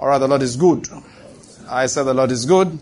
[0.00, 0.88] All right, the Lord is good.
[1.68, 2.78] I said the Lord is good.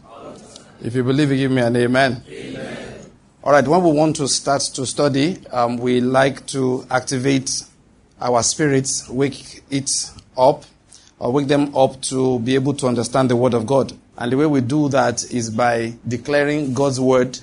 [0.81, 2.23] If you believe, give me an amen.
[2.29, 3.11] amen.
[3.43, 7.65] All right, when we want to start to study, um, we like to activate
[8.21, 9.91] our spirits, wake it
[10.37, 10.63] up,
[11.19, 13.93] or wake them up to be able to understand the Word of God.
[14.17, 17.37] And the way we do that is by declaring God's Word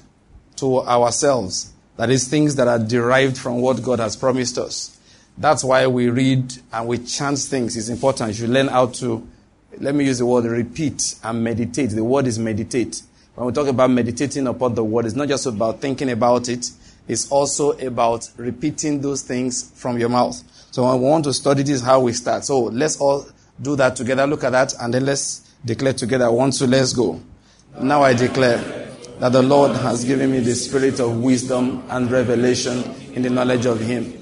[0.55, 1.73] to ourselves.
[1.97, 4.97] That is, things that are derived from what God has promised us.
[5.37, 7.75] That's why we read and we chant things.
[7.75, 8.39] It's important.
[8.39, 9.27] You learn how to,
[9.79, 11.91] let me use the word repeat and meditate.
[11.91, 13.01] The word is meditate.
[13.35, 16.69] When we talk about meditating upon the word, it's not just about thinking about it,
[17.07, 20.41] it's also about repeating those things from your mouth.
[20.71, 22.45] So when we want to study this, how we start.
[22.45, 23.25] So let's all
[23.61, 24.25] do that together.
[24.25, 26.31] Look at that, and then let's declare together.
[26.31, 27.21] One, two, let's go.
[27.79, 28.57] Now I declare
[29.19, 33.65] that the Lord has given me the spirit of wisdom and revelation in the knowledge
[33.65, 34.21] of Him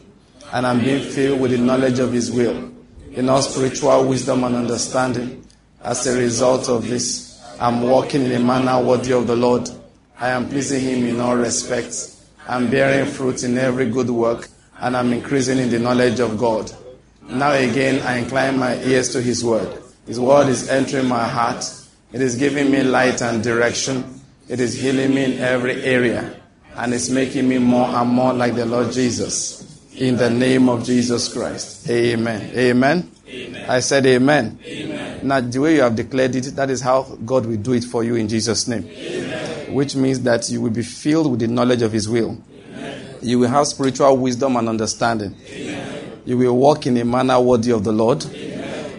[0.53, 2.71] and I'm being filled with the knowledge of His will,
[3.11, 5.42] in all spiritual wisdom and understanding.
[5.83, 9.69] As a result of this, I'm walking in a manner worthy of the Lord.
[10.17, 12.25] I am pleasing Him in all respects.
[12.47, 14.47] I'm bearing fruit in every good work,
[14.79, 16.71] and I'm increasing in the knowledge of God.
[17.27, 19.81] Now again, I incline my ears to His word.
[20.07, 21.65] His word is entering my heart.
[22.13, 24.21] It is giving me light and direction.
[24.47, 26.39] It is healing me in every area,
[26.75, 29.61] and it's making me more and more like the Lord Jesus.
[29.95, 31.89] In the name of Jesus Christ.
[31.89, 32.51] Amen.
[32.57, 33.12] Amen.
[33.33, 33.69] Amen.
[33.69, 34.59] I said amen.
[34.65, 35.27] amen.
[35.27, 38.03] Now, the way you have declared it, that is how God will do it for
[38.03, 38.87] you in Jesus' name.
[38.87, 39.73] Amen.
[39.73, 42.37] Which means that you will be filled with the knowledge of His will.
[43.21, 45.35] You will have spiritual wisdom and understanding.
[46.25, 48.23] You will walk in a manner worthy of the Lord.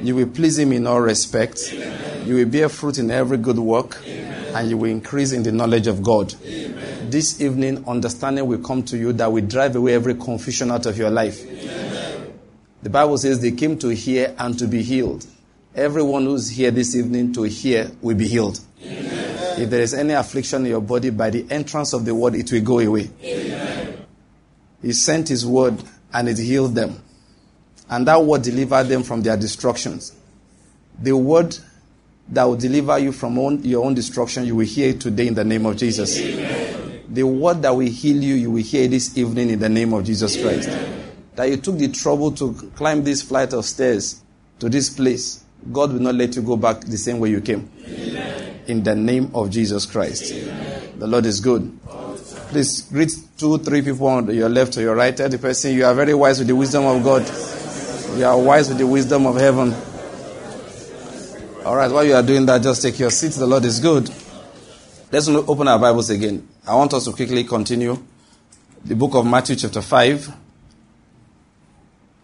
[0.03, 1.73] You will please Him in all respects.
[1.73, 4.03] You will bear fruit in every good work.
[4.07, 6.33] And you will increase in the knowledge of God
[7.15, 10.99] this evening, understanding will come to you that will drive away every confusion out of
[10.99, 11.47] your life.
[11.47, 11.84] Amen.
[12.85, 15.27] The Bible says they came to hear and to be healed.
[15.75, 18.61] Everyone who's here this evening to hear will be healed.
[18.85, 19.61] Amen.
[19.61, 22.53] If there is any affliction in your body, by the entrance of the word, it
[22.53, 23.11] will go away.
[23.23, 24.05] Amen.
[24.83, 27.03] He sent his word and it healed them.
[27.89, 30.15] And that word delivered them from their destructions.
[31.01, 31.57] The word
[32.29, 35.35] that will deliver you from own, your own destruction, you will hear it today in
[35.35, 36.21] the name of Jesus.
[36.21, 36.75] Amen
[37.15, 40.05] the word that will heal you, you will hear this evening in the name of
[40.05, 40.69] Jesus Christ.
[41.37, 44.23] That you took the trouble to climb this flight of stairs
[44.61, 45.43] to this place.
[45.73, 47.71] God will not let you go back the same way you came.
[47.89, 48.61] Amen.
[48.67, 50.33] In the name of Jesus Christ.
[50.33, 50.99] Amen.
[50.99, 51.79] The Lord is good.
[52.49, 55.17] Please greet two, three people on your left or your right.
[55.17, 57.27] Tell the person you are very wise with the wisdom of God.
[58.17, 59.75] You are wise with the wisdom of heaven.
[61.65, 63.33] All right, while you are doing that, just take your seat.
[63.33, 64.09] The Lord is good.
[65.11, 66.47] Let's open our Bibles again.
[66.67, 67.99] I want us to quickly continue
[68.85, 70.44] the book of Matthew, chapter 5.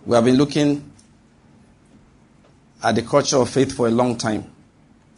[0.06, 0.90] We have been looking
[2.82, 4.50] at the culture of faith for a long time.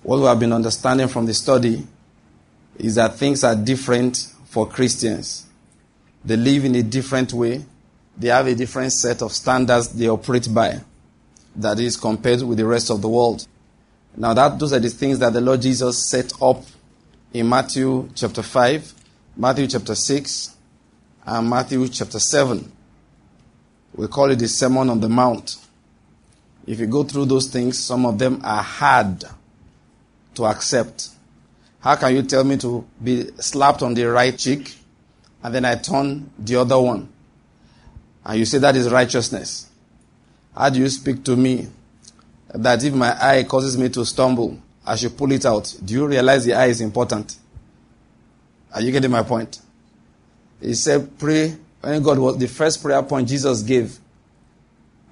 [0.02, 1.86] What we have been understanding from the study
[2.76, 5.46] is that things are different for Christians.
[6.24, 7.64] They live in a different way,
[8.16, 10.80] they have a different set of standards they operate by,
[11.56, 13.46] that is, compared with the rest of the world.
[14.16, 16.62] Now, that, those are the things that the Lord Jesus set up
[17.32, 18.94] in Matthew chapter 5,
[19.36, 20.56] Matthew chapter 6,
[21.24, 22.71] and Matthew chapter 7.
[23.94, 25.56] We call it the Sermon on the Mount.
[26.66, 29.24] If you go through those things, some of them are hard
[30.34, 31.08] to accept.
[31.80, 34.76] How can you tell me to be slapped on the right cheek
[35.42, 37.08] and then I turn the other one?
[38.24, 39.68] And you say that is righteousness.
[40.56, 41.68] How do you speak to me
[42.54, 45.74] that if my eye causes me to stumble, I should pull it out.
[45.84, 47.36] Do you realize the eye is important?
[48.74, 49.60] Are you getting my point?
[50.60, 51.56] He said, pray.
[51.82, 53.98] When God was the first prayer point Jesus gave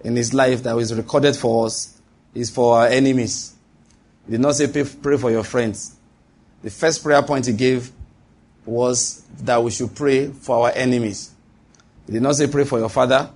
[0.04, 2.00] in his life that was recorded for us
[2.32, 3.54] is for our enemies.
[4.25, 5.97] He did not say pray, for your friends.
[6.62, 7.91] The first prayer point he gave
[8.64, 11.32] was that we should pray for our enemies.
[12.06, 13.30] He did not say pray for your father,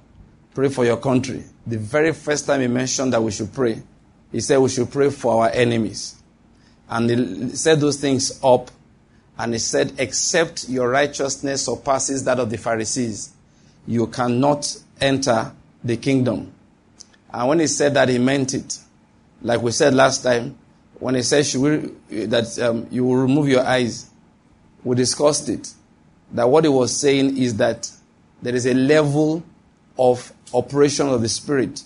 [0.54, 1.42] pray for your country.
[1.66, 3.82] The very first time he mentioned that we should pray,
[4.30, 6.22] he said we should pray for our enemies.
[6.88, 8.70] And he set those things up.
[9.36, 13.33] And he said, except your righteousness surpasses that of the Pharisees,
[13.86, 15.52] you cannot enter
[15.82, 16.52] the kingdom.
[17.32, 18.78] And when he said that, he meant it.
[19.42, 20.56] Like we said last time,
[20.98, 24.08] when he said we, that um, you will remove your eyes,
[24.82, 25.72] we discussed it.
[26.32, 27.90] That what he was saying is that
[28.40, 29.42] there is a level
[29.98, 31.82] of operation of the Spirit.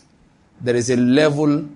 [0.60, 1.68] There is a level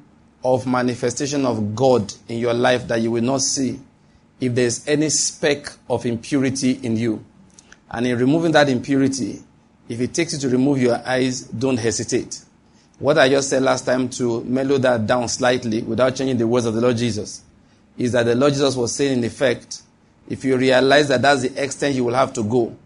[0.45, 3.81] of manifestation of God in your life that you will not see
[4.41, 7.25] if there's any speck of impurity in you.
[7.91, 9.41] And in removing that impurity,
[9.89, 12.43] if it takes you to remove your eyes, don't hesitate.
[12.99, 16.67] What I just said last time to mellow that down slightly without changing the words
[16.67, 17.43] of the Lord Jesus
[17.99, 19.83] is that the Lord Jesus was saying, in effect,
[20.29, 22.77] if you realize that that's the extent you will have to go,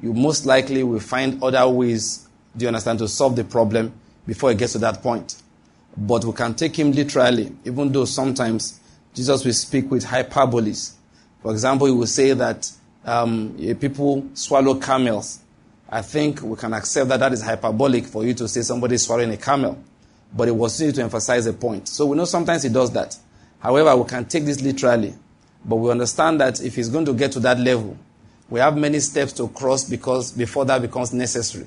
[0.00, 3.92] you most likely will find other ways, do you understand, to solve the problem
[4.26, 5.42] before it gets to that point.
[5.96, 8.80] But we can take him literally, even though sometimes
[9.12, 10.94] Jesus will speak with hyperboles.
[11.42, 12.70] For example, he will say that
[13.04, 15.40] um, people swallow camels.
[15.94, 19.04] I think we can accept that that is hyperbolic for you to say somebody is
[19.04, 19.78] swallowing a camel.
[20.36, 21.86] But it was to emphasize a point.
[21.86, 23.16] So we know sometimes he does that.
[23.60, 25.14] However, we can take this literally.
[25.64, 27.96] But we understand that if he's going to get to that level,
[28.50, 31.66] we have many steps to cross because before that becomes necessary.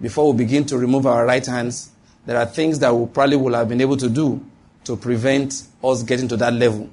[0.00, 1.90] Before we begin to remove our right hands,
[2.24, 4.46] there are things that we probably will have been able to do
[4.84, 6.88] to prevent us getting to that level.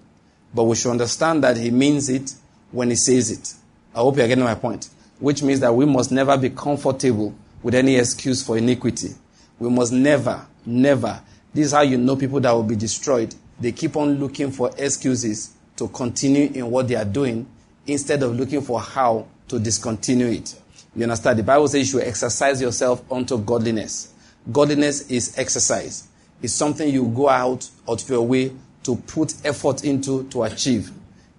[0.55, 2.33] But we should understand that he means it
[2.71, 3.53] when he says it.
[3.93, 4.89] I hope you're getting my point.
[5.23, 9.11] Which means that we must never be comfortable with any excuse for iniquity.
[9.57, 11.21] We must never, never.
[11.53, 13.33] This is how you know people that will be destroyed.
[13.57, 17.47] They keep on looking for excuses to continue in what they are doing
[17.87, 20.59] instead of looking for how to discontinue it.
[20.93, 21.39] You understand?
[21.39, 24.13] The Bible says you should exercise yourself unto godliness.
[24.51, 26.05] Godliness is exercise.
[26.41, 28.51] It's something you go out of your way
[28.83, 30.91] to put effort into to achieve.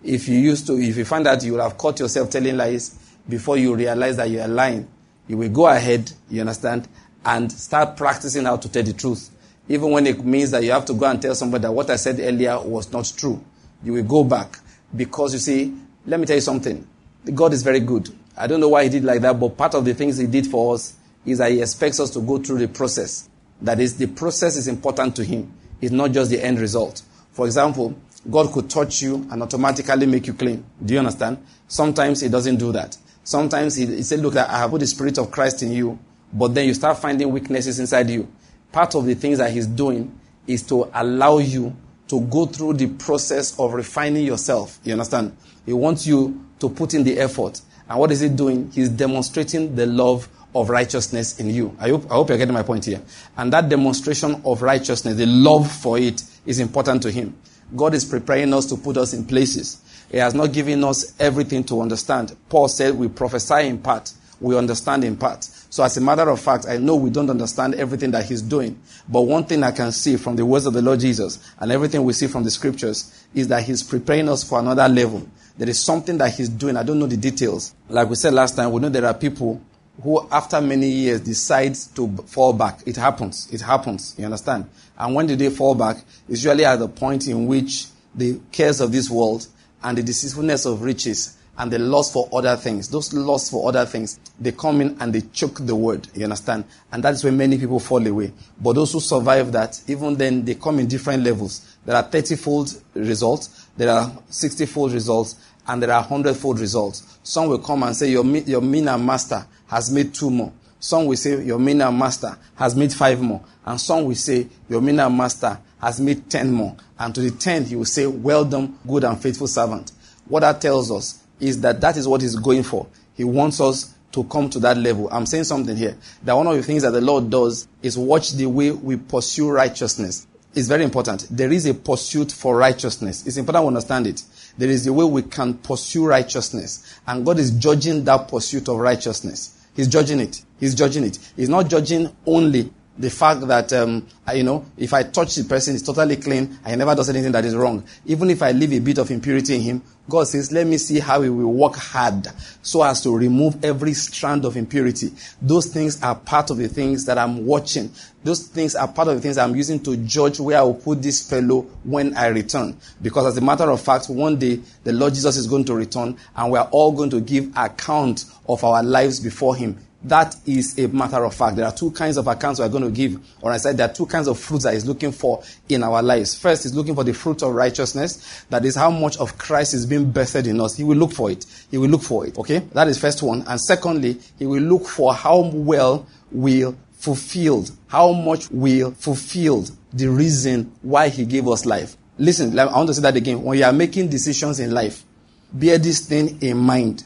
[0.02, 2.98] If you used to, if you find that you will have caught yourself telling lies
[3.29, 4.88] before you realize that you are lying,
[5.29, 6.88] you will go ahead, you understand,
[7.25, 9.31] and start practicing how to tell the truth.
[9.69, 11.97] Even when it means that you have to go and tell somebody that what I
[11.97, 13.43] said earlier was not true.
[13.82, 14.59] You will go back.
[14.94, 15.75] Because you see,
[16.06, 16.87] let me tell you something.
[17.32, 18.11] God is very good.
[18.37, 20.47] I don't know why he did like that, but part of the things he did
[20.47, 20.94] for us
[21.25, 23.29] is that he expects us to go through the process.
[23.62, 25.53] That is, the process is important to him.
[25.81, 27.03] It's not just the end result.
[27.32, 27.97] For example,
[28.31, 30.65] God could touch you and automatically make you clean.
[30.85, 31.44] Do you understand?
[31.69, 32.97] Sometimes he doesn't do that.
[33.25, 35.99] Sometimes he, he said, look, I have put the spirit of Christ in you,
[36.32, 38.29] but then you start finding weaknesses inside you.
[38.71, 41.75] Part of the things that he's doing is to allow you
[42.09, 44.79] to go through the process of refining yourself.
[44.85, 45.37] You understand?
[45.65, 47.61] He wants you to put in the effort.
[47.88, 48.71] And what is he doing?
[48.73, 51.77] He's demonstrating the love of righteousness in you.
[51.81, 53.03] I hope, I hope you're getting my point here.
[53.37, 57.37] And that demonstration of righteousness, the love for it, is important to him.
[57.75, 59.82] God is preparing us to put us in places.
[60.14, 62.37] He has not given us everything to understand.
[62.49, 65.43] Paul said we prophesy in part, we understand in part.
[65.43, 68.78] So as a matter of fact, I know we don't understand everything that he's doing.
[69.08, 72.05] But one thing I can see from the words of the Lord Jesus and everything
[72.05, 75.26] we see from the scriptures is that he's preparing us for another level.
[75.58, 76.76] There is something that he's doing.
[76.76, 77.75] I don't know the details.
[77.88, 79.60] Like we said last time, we know there are people
[80.00, 82.82] who after many years decides to fall back.
[82.87, 83.49] It happens.
[83.52, 84.14] It happens.
[84.17, 84.70] You understand?
[84.96, 85.96] And when do they fall back?
[86.28, 89.49] It's usually at the point in which the cares of this world
[89.84, 92.88] and the deceitfulness of riches and the lust for other things.
[92.88, 96.08] Those lusts for other things, they come in and they choke the word.
[96.14, 96.64] You understand?
[96.90, 98.32] And that is where many people fall away.
[98.60, 101.76] But those who survive that, even then, they come in different levels.
[101.84, 105.36] There are 30 fold results, there are 60 fold results,
[105.66, 107.19] and there are 100 fold results.
[107.22, 110.52] Some will come and say, Your, your mina master has made two more.
[110.84, 113.42] Some will say, Your mina master has made five more.
[113.64, 116.76] And some will say, Your mina master has made 10 more.
[116.98, 119.92] And to the 10, he will say, Well done, good and faithful servant.
[120.26, 122.86] What that tells us is that that is what he's going for.
[123.14, 125.08] He wants us to come to that level.
[125.10, 125.96] I'm saying something here.
[126.22, 129.50] That one of the things that the Lord does is watch the way we pursue
[129.50, 130.26] righteousness.
[130.54, 131.28] It's very important.
[131.31, 133.26] There is a pursuit for righteousness.
[133.26, 134.22] It's important to understand it.
[134.58, 137.00] There is a way we can pursue righteousness.
[137.06, 139.54] And God is judging that pursuit of righteousness.
[139.74, 140.44] He's judging it.
[140.60, 141.19] He's judging it.
[141.36, 145.44] He's not judging only the fact that, um, I, you know, if I touch the
[145.44, 147.84] person, it's totally clean, he never does anything that is wrong.
[148.06, 151.01] Even if I leave a bit of impurity in him, God says, let me see
[151.01, 152.29] how he will work hard
[152.63, 155.13] so as to remove every strand of impurity.
[155.41, 157.91] Those things are part of the things that I'm watching.
[158.22, 161.03] Those things are part of the things I'm using to judge where I will put
[161.03, 162.77] this fellow when I return.
[163.01, 166.19] Because as a matter of fact, one day the Lord Jesus is going to return
[166.36, 170.79] and we are all going to give account of our lives before him that is
[170.79, 171.56] a matter of fact.
[171.56, 173.19] There are two kinds of accounts we're going to give.
[173.41, 176.03] Or I said there are two kinds of fruits that he's looking for in our
[176.03, 176.34] lives.
[176.34, 178.44] First, he's looking for the fruit of righteousness.
[178.51, 180.77] That is how much of Christ is being birthed in us.
[180.77, 181.46] He will look for it.
[181.70, 182.37] He will look for it.
[182.39, 182.58] Okay?
[182.75, 183.44] That is first one.
[183.46, 190.08] And secondly, he will look for how well we fulfilled, how much we fulfilled the
[190.08, 191.96] reason why he gave us life.
[192.19, 193.43] Listen, I want to say that again.
[193.43, 195.05] When you are making decisions in life,
[195.53, 197.05] bear this thing in mind.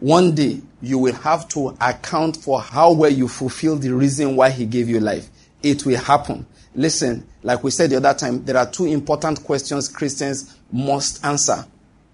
[0.00, 4.50] One day, you will have to account for how well you fulfill the reason why
[4.50, 5.28] he gave you life.
[5.62, 6.46] It will happen.
[6.74, 11.64] Listen, like we said the other time, there are two important questions Christians must answer.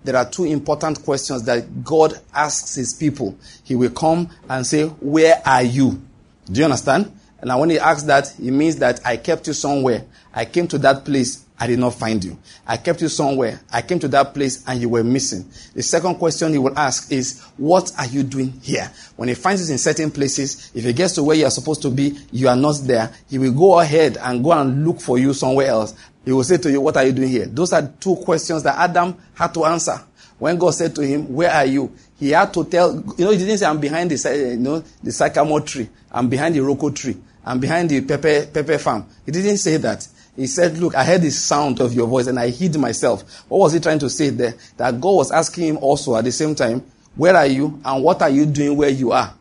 [0.05, 3.37] There are two important questions that God asks his people.
[3.63, 6.03] He will come and say, Where are you?
[6.51, 7.11] Do you understand?
[7.41, 10.05] And when he asks that, it means that I kept you somewhere.
[10.33, 12.37] I came to that place, I did not find you.
[12.67, 13.61] I kept you somewhere.
[13.73, 15.49] I came to that place and you were missing.
[15.73, 18.91] The second question he will ask is, what are you doing here?
[19.17, 21.83] When he finds you in certain places, if he gets to where you are supposed
[21.83, 23.13] to be, you are not there.
[23.31, 25.95] He will go ahead and go and look for you somewhere else.
[26.25, 27.47] He will say to you, what are you doing here?
[27.47, 30.01] Those are two questions that Adam had to answer.
[30.39, 31.93] When God said to him, where are you?
[32.19, 34.83] He had to tell, you know, he didn't say, I'm behind the, uh, you know,
[35.03, 35.89] the sycamore tree.
[36.11, 37.17] I'm behind the roko tree.
[37.47, 39.07] I'm behind the pepper, pepper farm.
[39.25, 40.09] He didn't say that.
[40.37, 43.45] He said, look, I heard the sound of your voice and I hid myself.
[43.49, 44.55] What was he trying to say there?
[44.77, 48.21] That God was asking him also at the same time, where are you and what
[48.21, 49.33] are you doing where you are?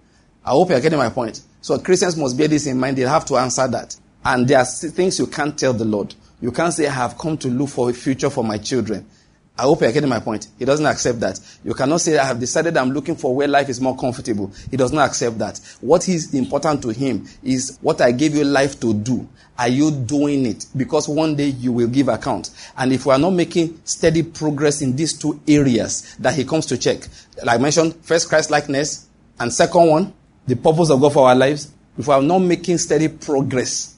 [0.46, 1.42] I hope you're getting my point.
[1.62, 2.98] So Christians must bear this in mind.
[2.98, 3.96] They have to answer that.
[4.24, 6.14] And there are things you can't tell the Lord.
[6.42, 9.06] You can't say, I have come to look for a future for my children.
[9.56, 10.48] I hope you're getting my point.
[10.58, 11.40] He doesn't accept that.
[11.64, 14.52] You cannot say, I have decided I'm looking for where life is more comfortable.
[14.72, 15.60] He does not accept that.
[15.80, 19.28] What is important to him is what I gave you life to do.
[19.60, 20.66] Are you doing it?
[20.76, 22.50] Because one day you will give account.
[22.76, 26.66] And if we are not making steady progress in these two areas that he comes
[26.68, 27.08] to check,
[27.44, 29.08] like I mentioned, first Christ likeness,
[29.40, 30.14] and second one,
[30.48, 33.93] the purpose of God for our lives, if we are not making steady progress,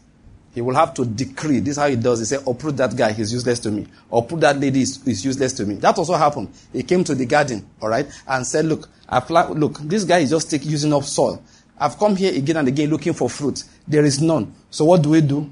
[0.55, 1.59] he will have to decree.
[1.59, 2.19] This is how he does.
[2.19, 3.85] He said, uproot oh, that guy, he's useless to me.
[4.11, 5.75] Uproot that lady, is, useless to me.
[5.75, 6.49] That also happened.
[6.71, 10.29] He came to the garden, all right, and said, look, I've, look, this guy is
[10.29, 11.43] just take, using up soil.
[11.77, 13.65] I've come here again and again looking for fruit.
[13.85, 14.55] There is none.
[14.69, 15.51] So what do we do?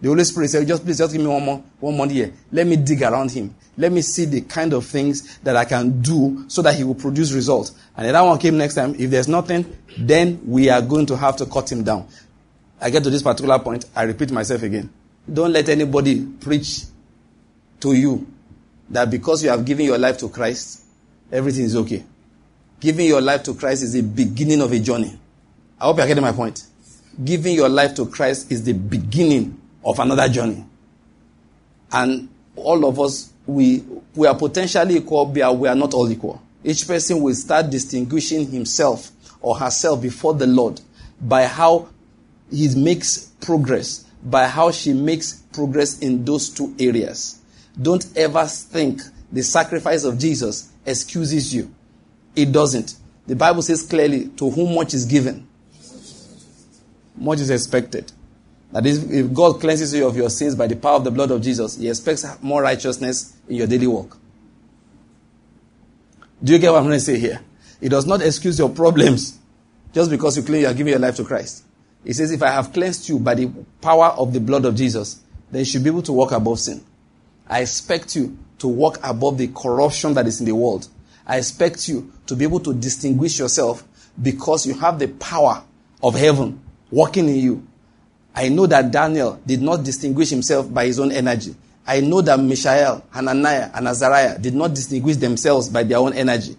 [0.00, 2.32] The Holy Spirit said, just please just give me one more, one more year.
[2.52, 3.52] Let me dig around him.
[3.76, 6.94] Let me see the kind of things that I can do so that he will
[6.94, 7.72] produce results.
[7.96, 11.36] And that one came next time, if there's nothing, then we are going to have
[11.38, 12.06] to cut him down.
[12.80, 14.90] I get to this particular point, I repeat myself again.
[15.32, 16.82] Don't let anybody preach
[17.80, 18.26] to you
[18.90, 20.84] that because you have given your life to Christ,
[21.32, 22.04] everything is okay.
[22.80, 25.18] Giving your life to Christ is the beginning of a journey.
[25.80, 26.64] I hope you're getting my point.
[27.24, 30.64] Giving your life to Christ is the beginning of another journey.
[31.90, 36.42] And all of us, we, we are potentially equal, but we are not all equal.
[36.62, 40.80] Each person will start distinguishing himself or herself before the Lord
[41.20, 41.88] by how
[42.50, 47.40] he makes progress by how she makes progress in those two areas.
[47.80, 49.00] Don't ever think
[49.30, 51.72] the sacrifice of Jesus excuses you.
[52.34, 52.96] It doesn't.
[53.26, 55.46] The Bible says clearly, to whom much is given,
[57.16, 58.12] much is expected.
[58.72, 61.30] That is, if God cleanses you of your sins by the power of the blood
[61.30, 64.16] of Jesus, He expects more righteousness in your daily work.
[66.42, 67.40] Do you get what I'm going to say here?
[67.80, 69.38] It does not excuse your problems
[69.92, 71.65] just because you claim you are giving your life to Christ.
[72.06, 75.20] He says, If I have cleansed you by the power of the blood of Jesus,
[75.50, 76.84] then you should be able to walk above sin.
[77.48, 80.88] I expect you to walk above the corruption that is in the world.
[81.26, 83.84] I expect you to be able to distinguish yourself
[84.22, 85.64] because you have the power
[86.00, 86.60] of heaven
[86.92, 87.66] working in you.
[88.34, 91.56] I know that Daniel did not distinguish himself by his own energy.
[91.86, 96.56] I know that Mishael, Hananiah, and Azariah did not distinguish themselves by their own energy.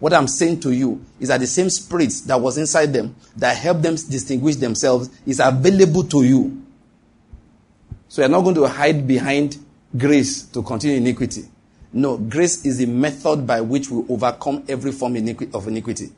[0.00, 3.56] What I'm saying to you is that the same spirit that was inside them that
[3.56, 6.62] helped them distinguish themselves is available to you.
[8.08, 9.58] So you're not going to hide behind
[9.96, 11.44] grace to continue iniquity.
[11.92, 16.10] No, grace is the method by which we overcome every form of iniquity.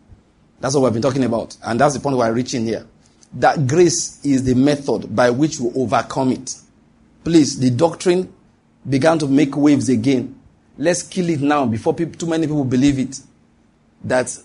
[0.61, 1.57] That's what we've been talking about.
[1.65, 2.87] And that's the point we're reaching here.
[3.35, 6.55] That grace is the method by which we overcome it.
[7.25, 8.33] Please, the doctrine
[8.89, 10.39] began to make waves again.
[10.79, 13.21] Let's kill it now before people, too many people believe it
[14.05, 14.37] that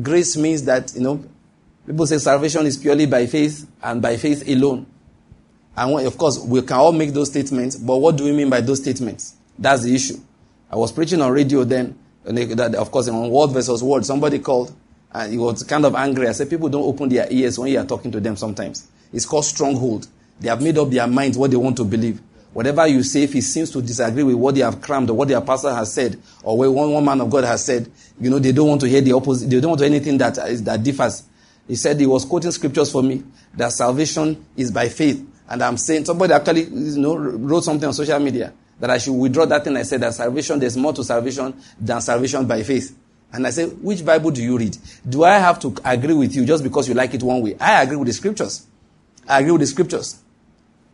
[0.00, 1.24] grace means that, you know,
[1.86, 4.86] people say salvation is purely by faith and by faith alone.
[5.76, 8.60] And of course, we can all make those statements, but what do we mean by
[8.60, 9.36] those statements?
[9.58, 10.16] That's the issue.
[10.70, 14.74] I was preaching on radio then, and of course, on Word versus Word, somebody called
[15.14, 16.26] and he was kind of angry.
[16.26, 18.88] I said, people don't open their ears when you are talking to them sometimes.
[19.12, 20.06] It's called stronghold.
[20.40, 22.20] They have made up their minds what they want to believe.
[22.52, 25.28] Whatever you say, if he seems to disagree with what they have crammed or what
[25.28, 27.90] their pastor has said or what one, one man of God has said,
[28.20, 29.48] you know, they don't want to hear the opposite.
[29.48, 31.24] They don't want anything that, is, that differs.
[31.66, 33.22] He said he was quoting scriptures for me
[33.54, 35.26] that salvation is by faith.
[35.48, 39.14] And I'm saying, somebody actually, you know, wrote something on social media that I should
[39.14, 42.96] withdraw that thing I said that salvation, there's more to salvation than salvation by faith.
[43.32, 44.76] And I said, which Bible do you read?
[45.08, 47.56] Do I have to agree with you just because you like it one way?
[47.58, 48.66] I agree with the scriptures.
[49.26, 50.21] I agree with the scriptures.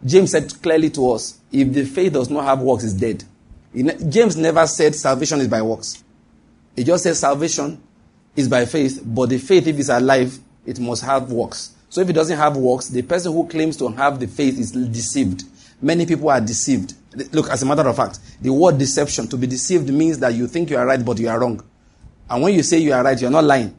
[0.05, 3.25] James said clearly to us, if the faith does not have works, it's dead.
[4.09, 6.03] James never said salvation is by works.
[6.77, 7.83] He just said salvation
[8.37, 11.75] is by faith, but the faith, if it's alive, it must have works.
[11.89, 14.73] So if it doesn't have works, the person who claims to have the faith is
[14.73, 15.45] deceived.
[15.81, 16.95] Many people are deceived.
[17.33, 20.47] Look, as a matter of fact, the word deception, to be deceived means that you
[20.47, 21.63] think you are right, but you are wrong.
[22.31, 23.75] And when you say you are right, you're not lying.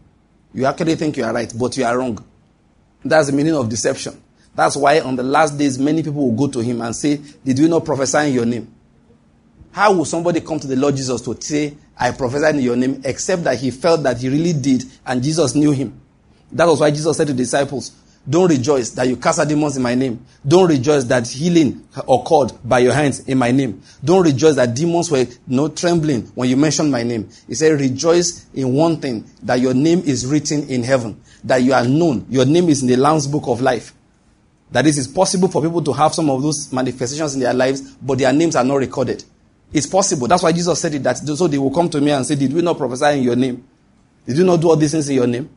[0.53, 2.23] You actually think you are right, but you are wrong.
[3.05, 4.21] That's the meaning of deception.
[4.55, 7.59] That's why on the last days, many people will go to him and say, Did
[7.59, 8.73] we not prophesy in your name?
[9.71, 13.01] How will somebody come to the Lord Jesus to say, I prophesied in your name,
[13.05, 15.99] except that he felt that he really did and Jesus knew him?
[16.51, 17.91] That was why Jesus said to the disciples,
[18.27, 20.25] Don't rejoice that you cast out demons in my name.
[20.47, 23.81] Don't rejoice that healing occurred by your hands in my name.
[24.03, 27.29] Don't rejoice that demons were no trembling when you mentioned my name.
[27.47, 31.73] He said, Rejoice in one thing that your name is written in heaven, that you
[31.73, 32.25] are known.
[32.29, 33.93] Your name is in the Lamb's book of life.
[34.71, 38.17] That is possible for people to have some of those manifestations in their lives, but
[38.19, 39.23] their names are not recorded.
[39.73, 40.27] It's possible.
[40.27, 42.53] That's why Jesus said it that so they will come to me and say, Did
[42.53, 43.67] we not prophesy in your name?
[44.25, 45.49] Did you not do all these things in your name?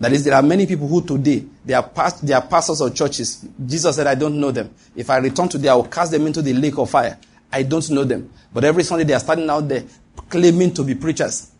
[0.00, 2.94] That is, there are many people who today they are, past, they are pastors of
[2.94, 3.46] churches.
[3.66, 4.72] Jesus said, I don't know them.
[4.94, 7.18] If I return today, I will cast them into the lake of fire.
[7.52, 8.30] I don't know them.
[8.52, 9.84] But every Sunday they are standing out there
[10.28, 11.50] claiming to be preachers.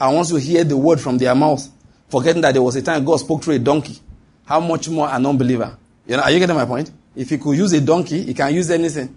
[0.00, 1.68] And once you hear the word from their mouth,
[2.08, 3.98] forgetting that there was a time God spoke through a donkey,
[4.44, 5.76] how much more an unbeliever?
[6.06, 6.90] You know, are you getting my point?
[7.16, 9.14] If he could use a donkey, he can use anything.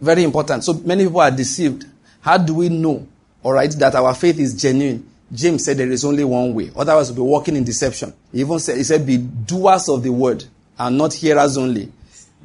[0.00, 0.64] Very important.
[0.64, 1.86] So many people are deceived.
[2.20, 3.06] How do we know,
[3.42, 5.08] all right, that our faith is genuine?
[5.32, 6.70] James said there is only one way.
[6.76, 8.12] Otherwise, we'll be walking in deception.
[8.32, 10.44] He even said, he said, be doers of the word
[10.78, 11.92] and not hearers only,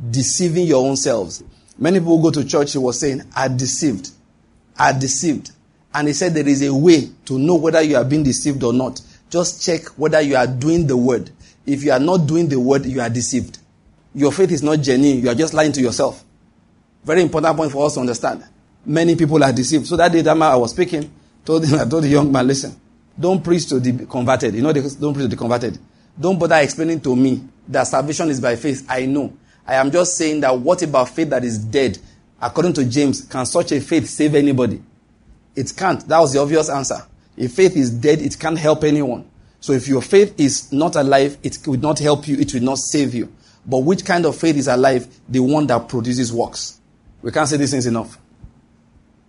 [0.09, 1.43] deceiving your own selves.
[1.77, 4.11] Many people go to church, he was saying, are deceived.
[4.77, 5.51] Are deceived.
[5.93, 8.73] And he said there is a way to know whether you are being deceived or
[8.73, 9.01] not.
[9.29, 11.31] Just check whether you are doing the word.
[11.69, 13.59] If you are not doing the word, you are deceived.
[14.15, 15.21] Your faith is not genuine.
[15.21, 16.25] You are just lying to yourself.
[17.03, 18.43] Very important point for us to understand.
[18.83, 19.85] Many people are deceived.
[19.85, 21.11] So that day that man I was speaking,
[21.45, 22.75] told him, I told the young man, listen,
[23.19, 24.55] don't preach to the converted.
[24.55, 25.77] You know, don't preach to the converted.
[26.19, 28.85] Don't bother explaining to me that salvation is by faith.
[28.89, 29.31] I know.
[29.67, 31.99] I am just saying that what about faith that is dead?
[32.41, 34.81] According to James, can such a faith save anybody?
[35.55, 36.05] It can't.
[36.07, 37.05] That was the obvious answer.
[37.37, 39.28] If faith is dead, it can't help anyone.
[39.59, 42.77] So if your faith is not alive, it will not help you, it will not
[42.77, 43.31] save you.
[43.65, 45.07] But which kind of faith is alive?
[45.27, 46.79] The one that produces works.
[47.21, 48.17] We can't say these things enough.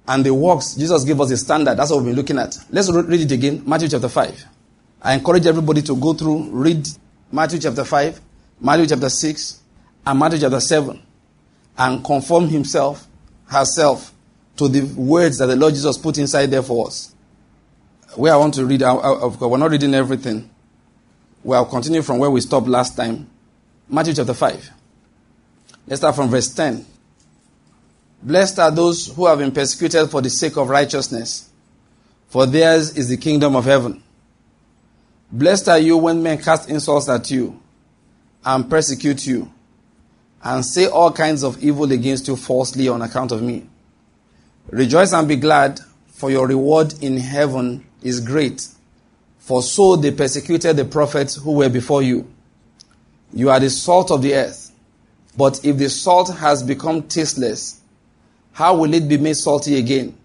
[0.07, 1.77] And the works, Jesus gave us a standard.
[1.77, 2.57] That's what we've been looking at.
[2.71, 3.63] Let's read it again.
[3.67, 4.45] Matthew chapter 5.
[5.02, 6.87] I encourage everybody to go through, read
[7.33, 8.21] Matthew chapter 5,
[8.61, 9.61] Matthew chapter 6,
[10.07, 11.00] and Matthew chapter 7,
[11.78, 13.07] and conform himself,
[13.47, 14.13] herself,
[14.57, 17.15] to the words that the Lord Jesus put inside there for us.
[18.17, 20.51] Where I want to read, we're not reading everything.
[21.45, 23.31] We'll continue from where we stopped last time.
[23.89, 24.71] Matthew chapter 5.
[25.87, 26.85] Let's start from verse 10.
[28.23, 31.49] Blessed are those who have been persecuted for the sake of righteousness,
[32.29, 34.03] for theirs is the kingdom of heaven.
[35.33, 37.61] Blessed are you when men cast insults at you
[38.45, 39.51] and persecute you
[40.43, 43.67] and say all kinds of evil against you falsely on account of me.
[44.69, 48.67] Rejoice and be glad, for your reward in heaven is great.
[49.39, 52.30] For so they persecuted the prophets who were before you.
[53.32, 54.73] You are the salt of the earth.
[55.36, 57.80] But if the salt has become tasteless,
[58.52, 60.17] how will it be made salty again?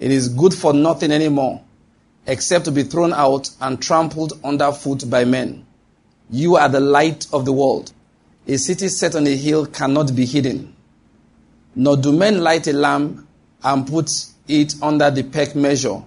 [0.00, 1.62] It is good for nothing anymore,
[2.26, 5.66] except to be thrown out and trampled underfoot by men.
[6.30, 7.92] You are the light of the world.
[8.46, 10.74] A city set on a hill cannot be hidden.
[11.74, 13.26] Nor do men light a lamp
[13.62, 14.10] and put
[14.46, 16.02] it under the peck measure,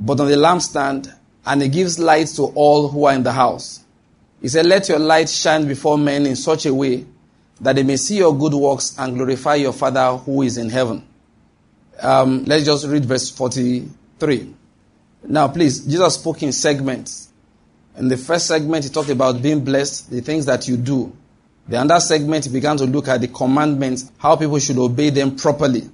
[0.00, 3.84] but on the lampstand, and it gives light to all who are in the house.
[4.40, 7.04] He said, Let your light shine before men in such a way
[7.60, 11.06] that they may see your good works and glorify your Father who is in heaven.
[12.00, 14.54] Um, let's just read verse 43.
[15.24, 17.28] Now, please, Jesus spoke in segments.
[17.96, 21.14] In the first segment, he talked about being blessed, the things that you do.
[21.68, 25.36] The other segment, he began to look at the commandments, how people should obey them
[25.36, 25.90] properly.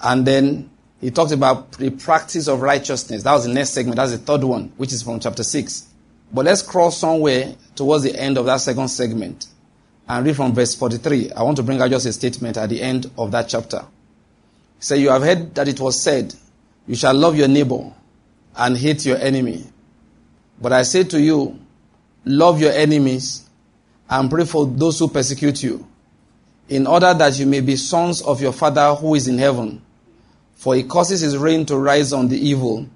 [0.00, 3.22] And then he talked about the practice of righteousness.
[3.22, 3.96] That was the next segment.
[3.96, 5.88] That's the third one, which is from chapter 6.
[6.32, 9.46] But let's cross somewhere towards the end of that second segment
[10.08, 11.32] and read from verse 43.
[11.32, 13.84] I want to bring out just a statement at the end of that chapter.
[14.78, 16.34] Say, so you have heard that it was said,
[16.86, 17.92] you shall love your neighbor
[18.56, 19.64] and hate your enemy.
[20.60, 21.58] But I say to you,
[22.24, 23.48] love your enemies
[24.08, 25.86] and pray for those who persecute you,
[26.68, 29.82] in order that you may be sons of your Father who is in heaven.
[30.56, 32.88] For he causes his rain to rise on the evil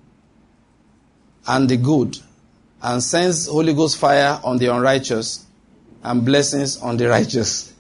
[1.47, 2.19] and the good,
[2.83, 5.47] and sends Holy Ghost fire on the unrighteous
[6.03, 7.73] and blessings on the righteous.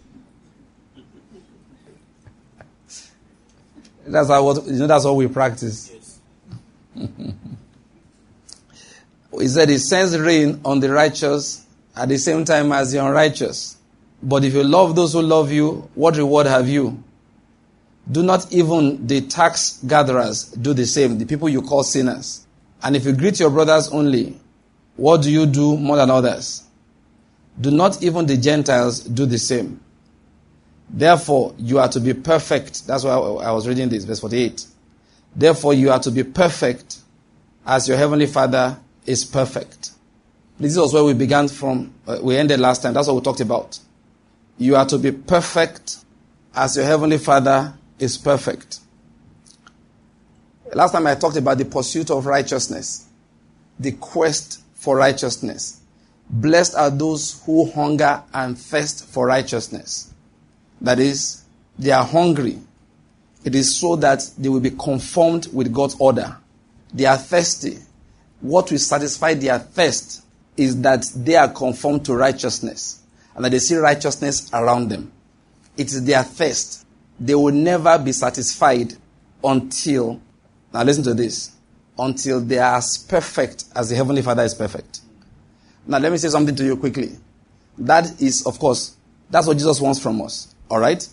[4.07, 5.90] That's how you know that's what we practice.
[6.95, 7.09] he
[9.49, 11.64] said he sends rain on the righteous
[11.97, 13.77] at the same time as the unrighteous.
[14.23, 17.03] But if you love those who love you, what reward have you?
[18.11, 22.46] Do not even the tax gatherers do the same, the people you call sinners.
[22.83, 24.38] And if you greet your brothers only,
[24.96, 26.64] what do you do more than others?
[27.61, 29.81] Do not even the Gentiles do the same.
[30.88, 32.87] Therefore, you are to be perfect.
[32.87, 34.66] That's why I was reading this, verse 48.
[35.37, 36.99] Therefore, you are to be perfect
[37.64, 39.92] as your heavenly Father is perfect.
[40.59, 41.94] This was where we began from.
[42.07, 42.92] Uh, we ended last time.
[42.92, 43.79] That's what we talked about.
[44.59, 45.99] You are to be perfect
[46.55, 48.80] as your heavenly Father is perfect.
[50.72, 53.06] Last time I talked about the pursuit of righteousness,
[53.78, 55.80] the quest for righteousness.
[56.28, 60.12] Blessed are those who hunger and thirst for righteousness.
[60.80, 61.44] That is,
[61.78, 62.58] they are hungry.
[63.44, 66.36] It is so that they will be conformed with God's order.
[66.94, 67.78] They are thirsty.
[68.40, 70.24] What will satisfy their thirst
[70.56, 73.02] is that they are conformed to righteousness
[73.34, 75.10] and that they see righteousness around them.
[75.76, 76.80] It is their thirst.
[77.20, 78.94] They will never be satisfied
[79.44, 80.20] until,
[80.72, 81.52] now listen to this,
[81.98, 85.00] until they are as perfect as the Heavenly Father is perfect.
[85.87, 87.11] Now let me say something to you quickly.
[87.76, 88.96] That is, of course,
[89.30, 90.54] that's what Jesus wants from us.
[90.70, 91.06] Alright?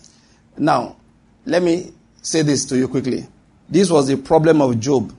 [0.56, 0.96] Now,
[1.44, 1.92] let me
[2.22, 3.26] say this to you quickly.
[3.68, 5.14] This was the problem of Job,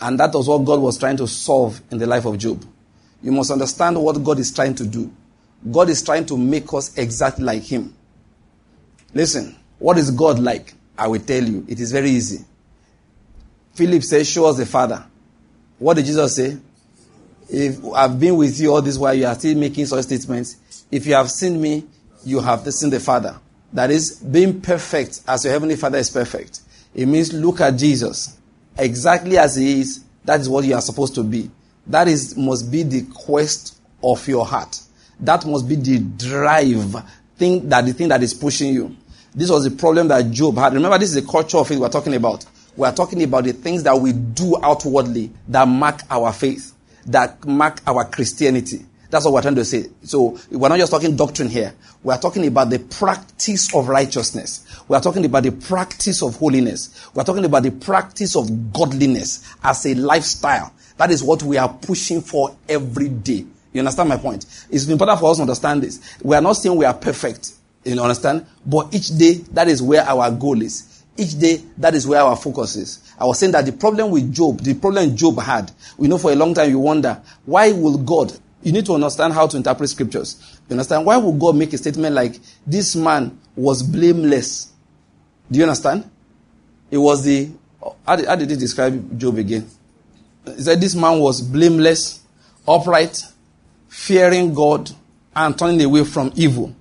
[0.00, 2.64] and that was what God was trying to solve in the life of Job.
[3.22, 5.10] You must understand what God is trying to do.
[5.70, 7.94] God is trying to make us exactly like Him.
[9.14, 10.74] Listen, what is God like?
[10.98, 11.64] I will tell you.
[11.68, 12.44] It is very easy.
[13.74, 15.04] Philip says, Show us the Father.
[15.78, 16.56] What did Jesus say?
[17.48, 20.56] If I've been with you all this while, you are still making such statements.
[20.90, 21.84] If you have seen me,
[22.24, 23.38] you have seen the Father.
[23.72, 26.60] That is, being perfect as your Heavenly Father is perfect.
[26.94, 28.38] It means look at Jesus.
[28.78, 31.50] Exactly as He is, that is what you are supposed to be.
[31.86, 34.80] That is, must be the quest of your heart.
[35.20, 37.04] That must be the drive,
[37.36, 38.96] thing that the thing that is pushing you.
[39.36, 40.72] This was the problem that Job had.
[40.72, 42.46] Remember, this is the culture of it we're talking about.
[42.74, 46.72] We're talking about the things that we do outwardly that mark our faith,
[47.04, 48.86] that mark our Christianity.
[49.10, 49.90] That's what we're trying to say.
[50.04, 51.74] So we're not just talking doctrine here.
[52.02, 54.64] We're talking about the practice of righteousness.
[54.88, 57.10] We're talking about the practice of holiness.
[57.14, 60.72] We're talking about the practice of godliness as a lifestyle.
[60.96, 63.44] That is what we are pushing for every day.
[63.74, 64.46] You understand my point?
[64.70, 66.16] It's important for us to understand this.
[66.22, 67.52] We are not saying we are perfect.
[67.86, 68.44] You understand?
[68.64, 71.04] But each day, that is where our goal is.
[71.16, 73.12] Each day, that is where our focus is.
[73.18, 76.32] I was saying that the problem with Job, the problem Job had, we know for
[76.32, 79.88] a long time you wonder, why will God, you need to understand how to interpret
[79.88, 80.58] scriptures.
[80.68, 81.06] You understand?
[81.06, 84.72] Why would God make a statement like, this man was blameless?
[85.50, 86.10] Do you understand?
[86.90, 87.50] It was the,
[88.04, 89.70] how did, how did he describe Job again?
[90.44, 92.20] He said this man was blameless,
[92.66, 93.22] upright,
[93.88, 94.90] fearing God,
[95.34, 96.74] and turning away from evil.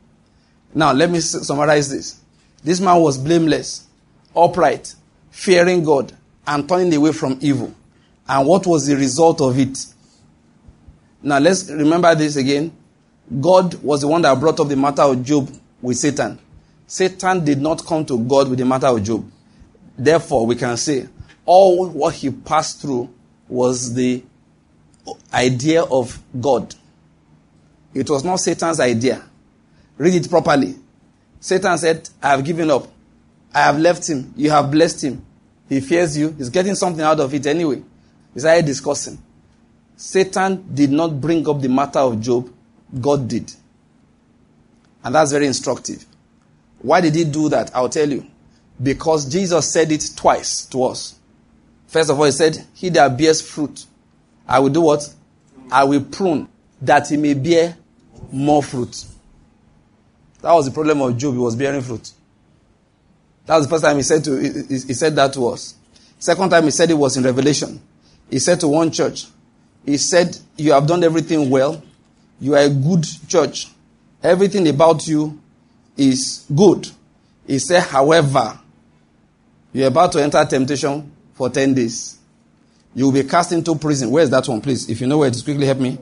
[0.75, 2.19] Now, let me summarize this.
[2.61, 3.87] This man was blameless,
[4.35, 4.93] upright,
[5.31, 6.11] fearing God,
[6.45, 7.73] and turning away from evil.
[8.27, 9.85] And what was the result of it?
[11.23, 12.75] Now, let's remember this again.
[13.39, 15.49] God was the one that brought up the matter of Job
[15.81, 16.37] with Satan.
[16.85, 19.25] Satan did not come to God with the matter of Job.
[19.97, 21.07] Therefore, we can say
[21.45, 23.09] all what he passed through
[23.47, 24.23] was the
[25.33, 26.75] idea of God.
[27.93, 29.23] It was not Satan's idea.
[29.97, 30.75] Read it properly.
[31.39, 32.87] Satan said, I have given up.
[33.53, 34.33] I have left him.
[34.35, 35.25] You have blessed him.
[35.69, 36.31] He fears you.
[36.31, 37.81] He's getting something out of it anyway.
[38.33, 39.17] He started discussing.
[39.95, 42.51] Satan did not bring up the matter of Job.
[42.99, 43.51] God did.
[45.03, 46.05] And that's very instructive.
[46.79, 47.73] Why did he do that?
[47.75, 48.25] I'll tell you.
[48.81, 51.17] Because Jesus said it twice to us.
[51.87, 53.85] First of all, he said, He that bears fruit,
[54.47, 55.13] I will do what?
[55.71, 56.49] I will prune
[56.81, 57.77] that he may bear
[58.31, 59.05] more fruit.
[60.41, 61.33] That was the problem of Job.
[61.33, 62.11] He was bearing fruit.
[63.45, 65.75] That was the first time he said to he, he said that to us.
[66.19, 67.81] Second time he said it was in Revelation.
[68.29, 69.25] He said to one church,
[69.85, 71.81] he said, You have done everything well.
[72.39, 73.67] You are a good church.
[74.23, 75.39] Everything about you
[75.95, 76.89] is good.
[77.45, 78.59] He said, however,
[79.71, 82.17] you're about to enter temptation for 10 days.
[82.93, 84.09] You will be cast into prison.
[84.09, 84.89] Where is that one, please?
[84.89, 85.97] If you know where it is, quickly help me.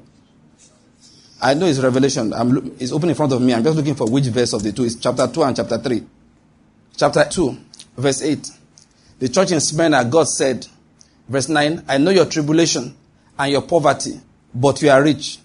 [1.44, 2.34] I know it's Revelation.
[2.34, 3.54] I'm, it's open in front of me.
[3.54, 4.86] I'm just looking for which verse of the two.
[4.86, 6.02] It's chapter 2 and chapter 3.
[6.96, 7.58] Chapter 2,
[7.98, 8.50] verse 8.
[9.20, 10.66] The church in Smyrna, God said,
[11.28, 12.96] verse 9, I know your tribulation
[13.38, 14.22] and your poverty,
[14.56, 15.40] but you are rich.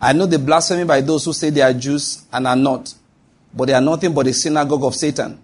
[0.00, 2.94] I know the blasphemy by those who say they are Jews and are not,
[3.52, 5.38] but they are nothing but a synagogue of Satan.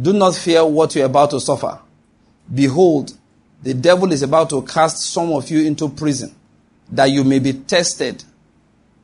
[0.00, 1.78] Do not fear what you are about to suffer.
[2.54, 3.12] Behold,
[3.62, 6.34] the devil is about to cast some of you into prison,
[6.90, 8.24] that you may be tested,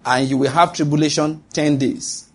[0.05, 2.29] and you will have tribulation ten days.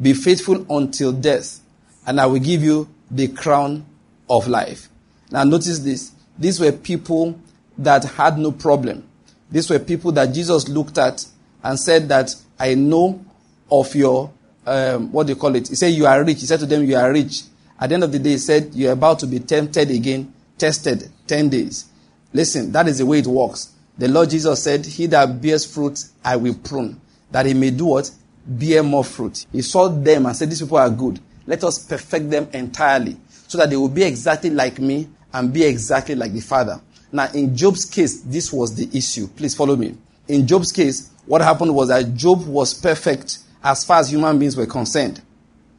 [0.00, 1.60] Be faithful until death,
[2.06, 3.84] and I will give you the crown
[4.28, 4.88] of life.
[5.30, 6.12] Now notice this.
[6.38, 7.38] These were people
[7.78, 9.06] that had no problem.
[9.50, 11.26] These were people that Jesus looked at
[11.62, 13.24] and said that I know
[13.70, 14.30] of your,
[14.66, 15.68] um, what do you call it?
[15.68, 16.40] He said, You are rich.
[16.40, 17.42] He said to them, You are rich.
[17.78, 21.10] At the end of the day, he said, You're about to be tempted again, tested
[21.26, 21.86] 10 days.
[22.32, 23.72] Listen, that is the way it works.
[23.98, 27.86] The Lord Jesus said, He that bears fruit, I will prune, that he may do
[27.86, 28.10] what?
[28.46, 29.46] Bear more fruit.
[29.52, 31.20] He saw them and said, These people are good.
[31.46, 33.16] Let us perfect them entirely,
[33.48, 36.80] so that they will be exactly like me and be exactly like the Father.
[37.12, 39.26] Now, in Job's case, this was the issue.
[39.28, 39.96] Please follow me.
[40.28, 44.56] In Job's case, what happened was that Job was perfect as far as human beings
[44.56, 45.20] were concerned.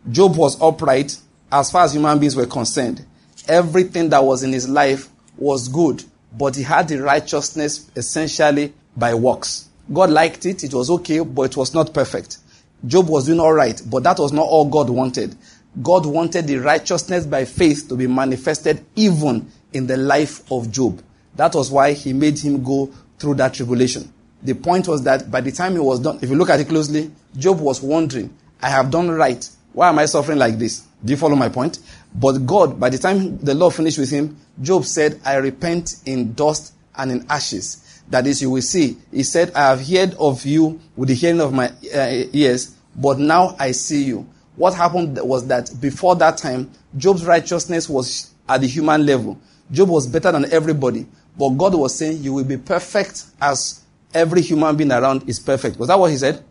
[0.09, 1.17] Job was upright
[1.51, 3.05] as far as human beings were concerned.
[3.47, 6.03] Everything that was in his life was good,
[6.37, 9.69] but he had the righteousness essentially by works.
[9.91, 12.38] God liked it, it was okay, but it was not perfect.
[12.86, 15.36] Job was doing all right, but that was not all God wanted.
[15.82, 21.01] God wanted the righteousness by faith to be manifested even in the life of Job.
[21.36, 24.12] That was why he made him go through that tribulation.
[24.43, 26.67] The point was that by the time he was done, if you look at it
[26.67, 29.47] closely, Job was wondering, I have done right.
[29.73, 30.86] Why am I suffering like this?
[31.04, 31.80] Do you follow my point?
[32.13, 36.34] But God, by the time the Lord finished with him, Job said, I repent in
[36.34, 37.90] dust and in ashes.
[38.12, 38.97] That is, you will see.
[39.10, 43.17] He said, I have heard of you with the hearing of my uh, ears, but
[43.17, 44.28] now I see you.
[44.58, 49.39] What happened was that before that time, Job's righteousness was at the human level.
[49.71, 51.08] Job was better than everybody.
[51.38, 53.82] But God was saying, You will be perfect as
[54.13, 55.80] every human being around is perfect.
[55.80, 56.43] Was that what he said?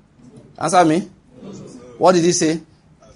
[0.59, 1.01] Answer me.
[1.99, 2.61] What did he say?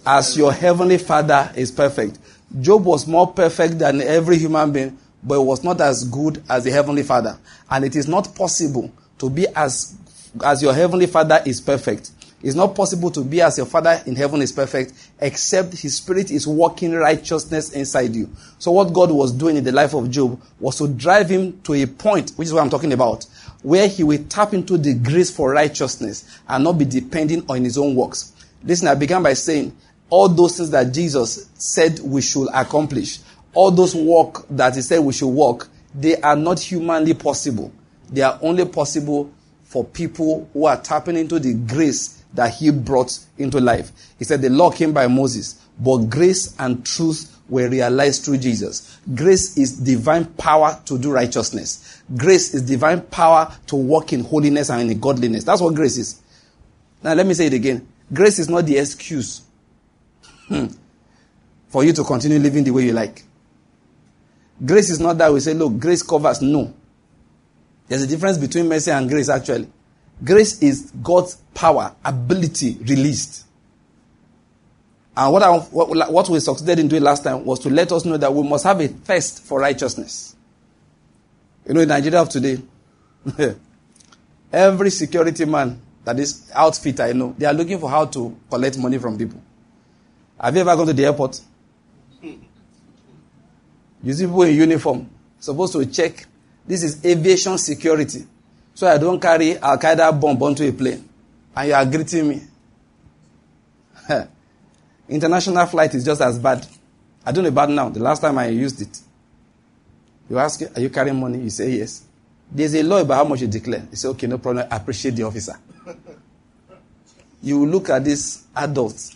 [0.05, 2.19] As your heavenly father is perfect.
[2.61, 6.71] Job was more perfect than every human being, but was not as good as the
[6.71, 7.39] heavenly father.
[7.71, 9.97] And it is not possible to be as,
[10.45, 12.11] as your heavenly father is perfect.
[12.45, 16.31] It's not possible to be as your Father in heaven is perfect except His Spirit
[16.31, 18.29] is working righteousness inside you.
[18.59, 21.73] So, what God was doing in the life of Job was to drive him to
[21.73, 23.25] a point, which is what I'm talking about,
[23.63, 27.79] where he will tap into the grace for righteousness and not be depending on his
[27.79, 28.35] own works.
[28.63, 29.75] Listen, I began by saying
[30.11, 33.21] all those things that Jesus said we should accomplish,
[33.55, 37.73] all those work that He said we should work, they are not humanly possible.
[38.11, 43.19] They are only possible for people who are tapping into the grace that he brought
[43.39, 43.91] into life.
[44.19, 48.99] He said the law came by Moses, but grace and truth were realized through Jesus.
[49.15, 52.03] Grace is divine power to do righteousness.
[52.17, 55.45] Grace is divine power to walk in holiness and in godliness.
[55.45, 56.21] That's what grace is.
[57.03, 57.87] Now let me say it again.
[58.13, 59.43] Grace is not the excuse
[60.49, 60.67] hmm,
[61.69, 63.25] for you to continue living the way you like.
[64.65, 66.41] Grace is not that we say, look, grace covers.
[66.43, 66.73] No.
[67.89, 69.69] There's a difference between mercy and grace, actually.
[70.23, 73.47] Grace is God's power, ability released.
[75.17, 78.05] And what, I, what, what we succeeded in doing last time was to let us
[78.05, 80.35] know that we must have a thirst for righteousness.
[81.67, 82.59] You know, in Nigeria of today,
[84.53, 88.79] every security man that is outfit I know, they are looking for how to collect
[88.79, 89.41] money from people.
[90.41, 91.41] Have you ever gone to the airport?
[94.05, 95.09] You see people in uniform
[95.41, 96.27] supposed to check.
[96.67, 98.27] This is aviation security.
[98.75, 101.09] So I don't carry Al Qaeda bomb onto a plane.
[101.57, 102.43] And you are greeting me.
[105.09, 106.67] International flight is just as bad.
[107.25, 107.89] I don't know about now.
[107.89, 109.01] The last time I used it.
[110.29, 111.39] You ask, are you carrying money?
[111.39, 112.05] You say yes.
[112.51, 113.87] There's a law about how much you declare.
[113.91, 114.67] You say, okay, no problem.
[114.71, 115.55] I appreciate the officer.
[117.43, 119.15] you look at this adult.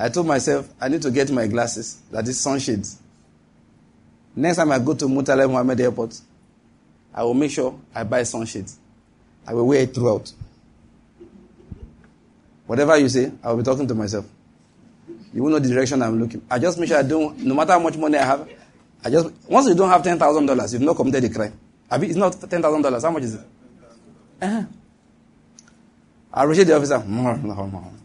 [0.00, 2.98] I told myself, I need to get my glasses, that is sunshades.
[4.34, 6.18] Next time I go to Murtala Muhammed Airport,
[7.14, 8.78] I will make sure I buy sunshades.
[9.46, 10.32] I will wear it throughout.
[12.66, 14.24] Whatever you say, I will be talking to myself.
[15.34, 16.40] You will know the direction I'm looking.
[16.50, 18.48] I just make sure I don't, no matter how much money I have,
[19.04, 21.52] I just, once you don't have $10,000, you've not committed a crime.
[21.92, 23.02] It's not $10,000.
[23.02, 23.40] How much is it?
[24.40, 24.62] Uh-huh.
[26.32, 27.04] I appreciate the officer.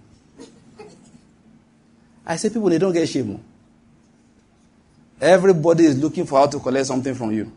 [2.25, 3.39] I say people, they don't get shame.
[3.39, 3.39] Oh.
[5.21, 7.51] Everybody is looking for how to collect something from you.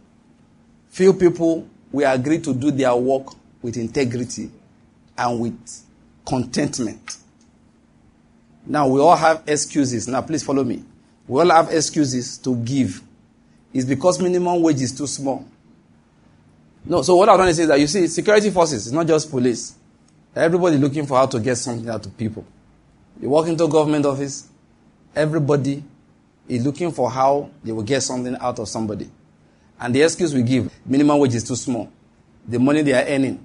[0.91, 3.29] Few people will agree to do their work
[3.63, 4.51] with integrity
[5.17, 5.83] and with
[6.27, 7.17] contentment.
[8.67, 10.07] Now, we all have excuses.
[10.09, 10.85] Now, please follow me.
[11.27, 13.03] We all have excuses to give.
[13.73, 15.47] It's because minimum wage is too small.
[16.85, 19.07] No, so what I want to say is that you see, security forces, it's not
[19.07, 19.75] just police.
[20.35, 22.45] Everybody looking for how to get something out of people.
[23.21, 24.49] You walk into a government office,
[25.19, 25.83] everybody
[26.49, 29.11] is looking for how they will get something out of somebody.
[29.81, 31.91] And the excuse we give, minimum wage is too small.
[32.47, 33.45] The money they are earning,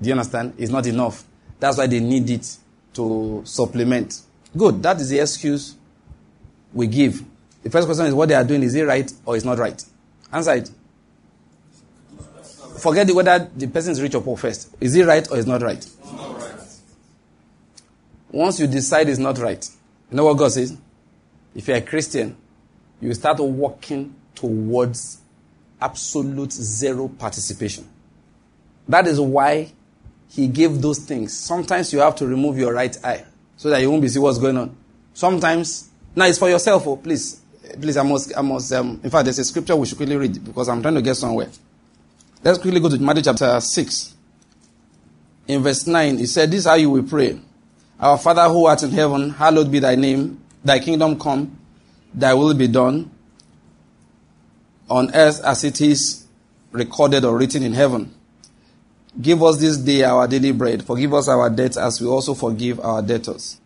[0.00, 1.24] do you understand, is not enough.
[1.58, 2.56] That's why they need it
[2.94, 4.20] to supplement.
[4.56, 4.82] Good.
[4.82, 5.74] That is the excuse
[6.72, 7.22] we give.
[7.62, 9.82] The first question is what they are doing, is it right or is not right?
[10.32, 10.70] Answer it.
[12.78, 14.74] Forget whether the person is rich or poor first.
[14.80, 15.84] Is it right or is not right?
[16.04, 16.60] Not right.
[18.30, 19.66] Once you decide it's not right,
[20.10, 20.76] you know what God says?
[21.54, 22.36] If you're a Christian,
[23.00, 25.20] you start walking towards
[25.80, 27.88] absolute zero participation.
[28.88, 29.72] That is why
[30.28, 31.36] he gave those things.
[31.36, 33.24] Sometimes you have to remove your right eye
[33.56, 34.76] so that you won't be see what's going on.
[35.12, 37.40] Sometimes, now it's for yourself, oh, please.
[37.80, 40.44] Please, I must, I must, um, in fact, there's a scripture we should quickly read
[40.44, 41.48] because I'm trying to get somewhere.
[42.42, 44.14] Let's quickly go to Matthew chapter 6.
[45.48, 47.40] In verse 9, he said, This is how you will pray.
[47.98, 50.43] Our Father who art in heaven, hallowed be thy name.
[50.64, 51.58] Thy kingdom come,
[52.12, 53.10] thy will be done
[54.88, 56.26] on earth as it is
[56.72, 58.14] recorded or written in heaven.
[59.20, 60.84] Give us this day our daily bread.
[60.84, 63.60] Forgive us our debts as we also forgive our debtors.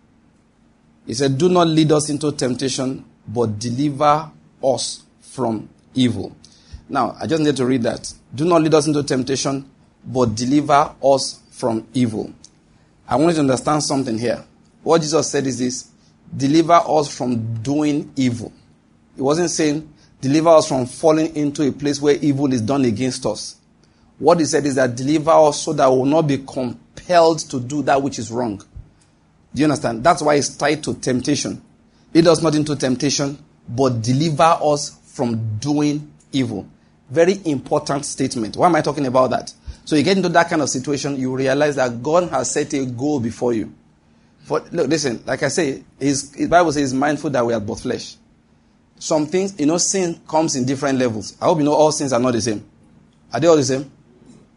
[1.06, 4.30] He said, Do not lead us into temptation, but deliver
[4.62, 6.37] us from evil.
[6.88, 8.12] Now, I just need to read that.
[8.34, 9.70] Do not lead us into temptation,
[10.04, 12.32] but deliver us from evil.
[13.06, 14.44] I want you to understand something here.
[14.82, 15.90] What Jesus said is this
[16.37, 18.53] deliver us from doing evil.
[19.17, 23.27] He wasn't saying deliver us from falling into a place where evil is done against
[23.27, 23.57] us.
[24.19, 27.61] What he said is that deliver us so that we will not be compelled to
[27.61, 28.59] do that which is wrong.
[29.55, 30.05] Do you understand?
[30.05, 31.62] That's why it's tied to temptation.
[32.12, 33.38] Lead us not into temptation,
[33.69, 36.69] but deliver us from doing evil.
[37.11, 38.57] Very important statement.
[38.57, 39.53] Why am I talking about that?
[39.85, 42.85] So you get into that kind of situation, you realize that God has set a
[42.85, 43.73] goal before you.
[44.48, 47.82] For, look, listen, like I say, his, his Bible says mindful that we are both
[47.82, 48.16] flesh.
[48.98, 51.37] Some things, you know, sin comes in different levels.
[51.38, 52.64] I hope you know all sins are not the same.
[53.30, 53.92] Are they all the same?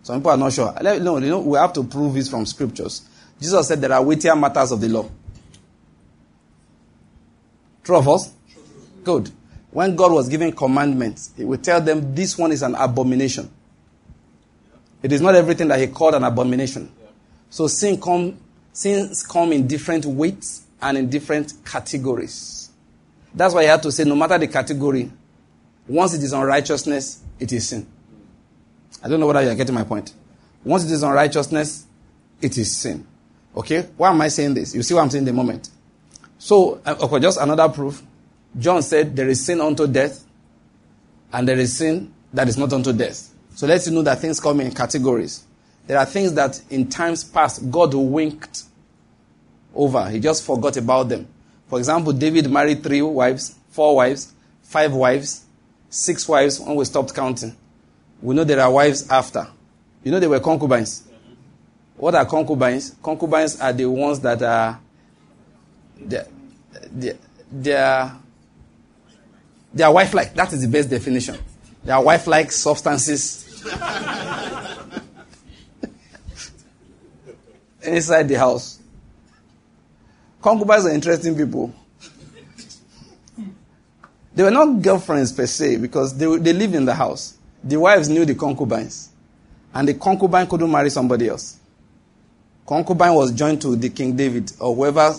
[0.01, 0.73] Some people are not sure.
[0.82, 3.01] No, you know, we have to prove this from scriptures.
[3.41, 5.10] Jesus said there are weightier matters of the law.
[7.84, 8.32] True of us?
[9.04, 9.30] Good.
[9.71, 13.51] When God was giving commandments, He would tell them this one is an abomination.
[15.04, 16.89] It is not everything that He called an abomination.
[17.49, 18.38] So sin come,
[18.74, 22.70] sins come in different weights and in different categories.
[23.34, 25.12] That's why He had to say, no matter the category,
[25.88, 27.88] once it is unrighteousness, it is sin.
[29.04, 30.14] I don't know whether you are getting my point.
[30.64, 31.86] Once it is unrighteousness,
[32.42, 33.06] it is sin.
[33.56, 33.88] Okay?
[33.98, 34.76] Why am I saying this?
[34.76, 35.70] You see what I'm saying in the moment.
[36.38, 38.02] So, uh, okay, just another proof.
[38.58, 40.24] John said there is sin unto death,
[41.32, 43.34] and there is sin that is not unto death.
[43.56, 45.46] So let's know that things come in categories.
[45.91, 48.63] There are things that in times past God winked
[49.75, 50.10] over.
[50.10, 51.27] He just forgot about them.
[51.67, 55.43] For example, David married three wives, four wives, five wives,
[55.89, 57.58] six wives when we stopped counting.
[58.21, 59.45] We know there are wives after.
[60.06, 61.04] You know they were concubines.
[61.97, 62.95] What are concubines?
[63.04, 64.80] Concubines are the ones that are
[65.99, 66.23] they
[67.51, 68.17] they are
[69.73, 70.36] they are wife-like.
[70.36, 71.38] That is the best definition.
[71.84, 73.62] They are wife-like substances
[77.84, 78.80] inside the house.
[80.41, 81.74] Concubines are interesting people.
[84.34, 87.38] They were not girlfriends per se because they, they lived in the house.
[87.63, 89.10] The wives knew the concubines.
[89.74, 91.60] And the concubine couldn't marry somebody else.
[92.65, 95.13] Concubine was joined to the King David or whoever,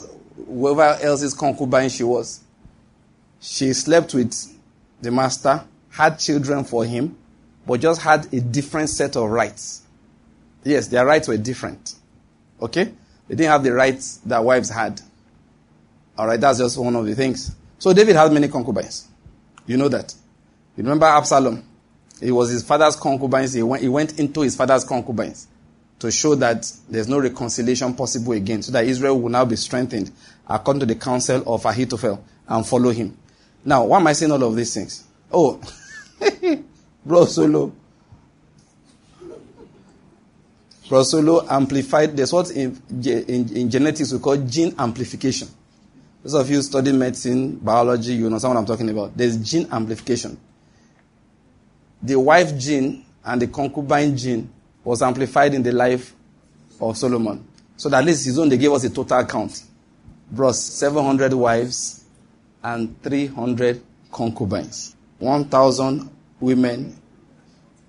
[0.47, 2.41] whoever else's concubine she was.
[3.41, 4.35] She slept with
[5.01, 7.17] the master, had children for him,
[7.67, 9.83] but just had a different set of rights.
[10.65, 11.95] Yes, their rights were different.
[12.63, 12.85] Okay?
[13.29, 15.01] They didn't have the rights that wives had.
[16.19, 17.55] Alright, that's just one of the things.
[17.79, 19.09] So David had many concubines.
[19.67, 20.15] You know that.
[20.77, 21.65] You remember Absalom?
[22.21, 23.53] It was his father's concubines.
[23.53, 25.49] He went, he went into his father's concubines
[25.99, 30.11] to show that there's no reconciliation possible again, so that Israel will now be strengthened
[30.49, 33.17] according to the counsel of Ahithophel and follow him.
[33.65, 35.05] Now, why am I saying all of these things?
[35.33, 35.61] Oh,
[37.07, 37.73] Bro Solo.
[40.93, 45.49] Bro Solo amplified, there's what in, in, in genetics we call gene amplification.
[46.23, 49.17] Those of you studying medicine, biology, you know what I'm talking about.
[49.17, 50.39] There's gene amplification
[52.03, 54.51] the wife gene and the concubine gene
[54.83, 56.15] was amplified in the life
[56.81, 57.47] of Solomon.
[57.77, 59.63] So that at least his own, they gave us a total count.
[60.31, 62.05] Bros, 700 wives
[62.63, 64.97] and 300 concubines.
[65.19, 66.11] 1,000
[66.41, 66.99] women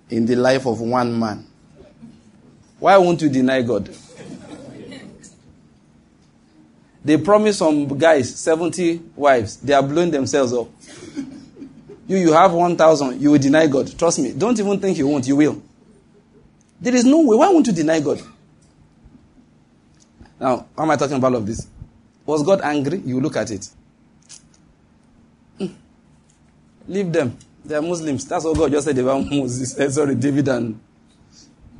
[0.09, 1.47] in the life of one man.
[2.84, 3.89] Why won't you deny God?
[7.05, 9.55] They promise some guys 70 wives.
[9.55, 10.67] They are blowing themselves up.
[12.05, 13.97] You, you have 1,000, you will deny God.
[13.97, 14.34] Trust me.
[14.34, 15.63] Don't even think you won't, you will.
[16.81, 17.38] There is no way.
[17.38, 18.21] Why won't you deny God?
[20.38, 21.65] Now, am I talking about all of this?
[22.25, 22.97] Was God angry?
[22.97, 23.69] You look at it.
[25.57, 25.67] Hmm.
[26.89, 27.38] Leave them.
[27.63, 28.25] They are Muslims.
[28.27, 29.79] That's what God just said about Moses.
[29.79, 30.77] Eh, sorry, David and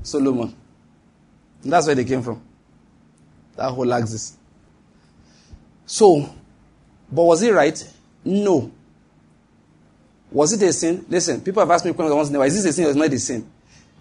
[0.02, 0.63] Solomon.
[1.64, 2.42] And that's where they came from.
[3.56, 4.38] That whole axis.
[5.86, 6.30] So,
[7.12, 7.94] but was it right?
[8.26, 8.72] No.
[10.32, 11.06] Was it a sin?
[11.08, 12.48] Listen, people have asked me questions once in a while.
[12.48, 13.48] Is this a sin or is not a sin?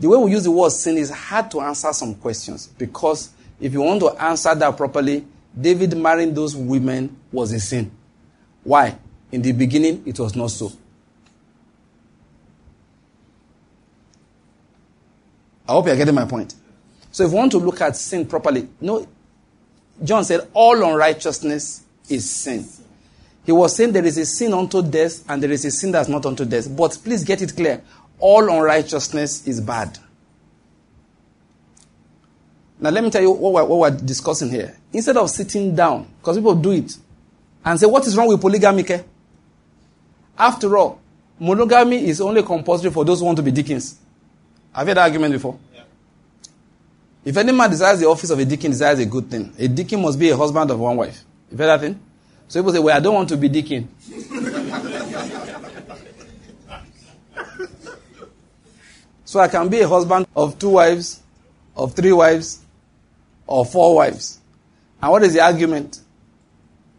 [0.00, 3.72] The way we use the word sin is hard to answer some questions because if
[3.72, 5.24] you want to answer that properly,
[5.58, 7.90] David marrying those women was a sin.
[8.64, 8.96] Why?
[9.30, 10.72] In the beginning, it was not so.
[15.68, 16.54] I hope you're getting my point.
[17.12, 19.06] So if you want to look at sin properly, no,
[20.02, 22.66] John said all unrighteousness is sin.
[23.44, 26.08] He was saying there is a sin unto death and there is a sin that's
[26.08, 26.74] not unto death.
[26.74, 27.82] But please get it clear.
[28.18, 29.98] All unrighteousness is bad.
[32.80, 34.76] Now let me tell you what we're, what we're discussing here.
[34.92, 36.96] Instead of sitting down, because people do it,
[37.64, 38.84] and say, what is wrong with polygamy?
[40.36, 41.00] After all,
[41.38, 43.98] monogamy is only compulsory for those who want to be deacons.
[44.72, 45.58] Have you heard that argument before?
[47.24, 49.52] If any man desires the office of a deacon, desires a good thing.
[49.58, 51.22] A deacon must be a husband of one wife.
[51.50, 52.00] You heard that thing?
[52.48, 53.88] So people say, well, I don't want to be deacon.
[59.24, 61.22] so I can be a husband of two wives,
[61.76, 62.60] of three wives,
[63.46, 64.40] or four wives.
[65.00, 66.00] And what is the argument?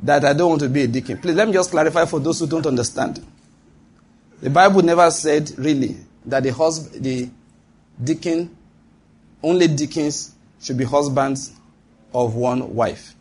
[0.01, 1.17] That I don't want to be a deacon.
[1.17, 3.25] Please let me just clarify for those who don't understand.
[4.41, 5.95] The Bible never said really
[6.25, 7.29] that the husband, the
[8.03, 8.53] deacon,
[9.43, 11.51] only deacons should be husbands
[12.13, 13.13] of one wife.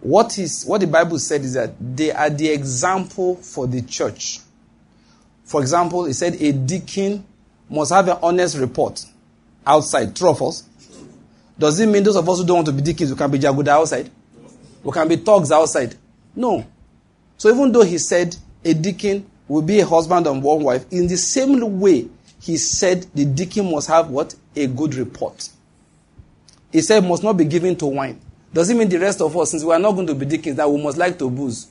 [0.00, 4.40] What is what the Bible said is that they are the example for the church.
[5.44, 7.24] For example, it said a deacon
[7.70, 9.04] must have an honest report
[9.66, 10.14] outside.
[10.16, 10.34] True?
[11.58, 13.38] Does it mean those of us who don't want to be deacons, we can be
[13.38, 14.10] jaguda outside?
[14.82, 15.94] We can be thugs outside?
[16.34, 16.66] No.
[17.38, 21.06] So even though he said a deacon will be a husband of one wife, in
[21.06, 22.08] the same way,
[22.40, 24.34] he said the deacon must have what?
[24.56, 25.48] A good report.
[26.70, 28.20] He said must not be given to wine.
[28.52, 30.56] Does it mean the rest of us, since we are not going to be deacons,
[30.56, 31.66] that we must like to booze?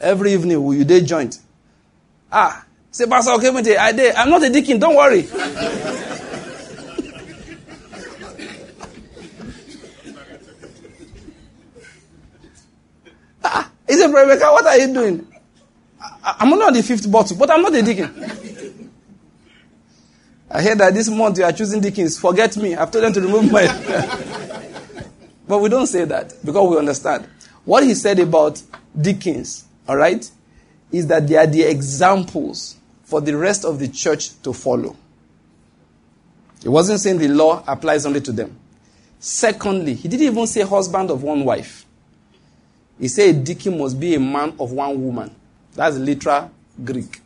[0.00, 1.38] Every evening, will you day joint?
[2.30, 4.14] Ah, say, Pastor, okay, I did.
[4.14, 5.26] I'm not a deacon, don't worry.
[13.44, 15.26] ah, he said, Rebecca, what are you doing?
[16.00, 18.14] I, I'm not the fifth bottle, but I'm not a deacon.
[20.54, 22.18] I heard that this month you are choosing deacons.
[22.18, 22.74] Forget me.
[22.74, 23.66] I've told them to remove my.
[25.48, 27.26] but we don't say that because we understand.
[27.64, 28.60] What he said about
[29.00, 30.30] deacons, all right,
[30.90, 34.94] is that they are the examples for the rest of the church to follow.
[36.62, 38.58] He wasn't saying the law applies only to them.
[39.18, 41.86] Secondly, he didn't even say husband of one wife.
[43.00, 45.34] He said a deacon must be a man of one woman.
[45.74, 46.50] That's literal
[46.84, 47.20] Greek.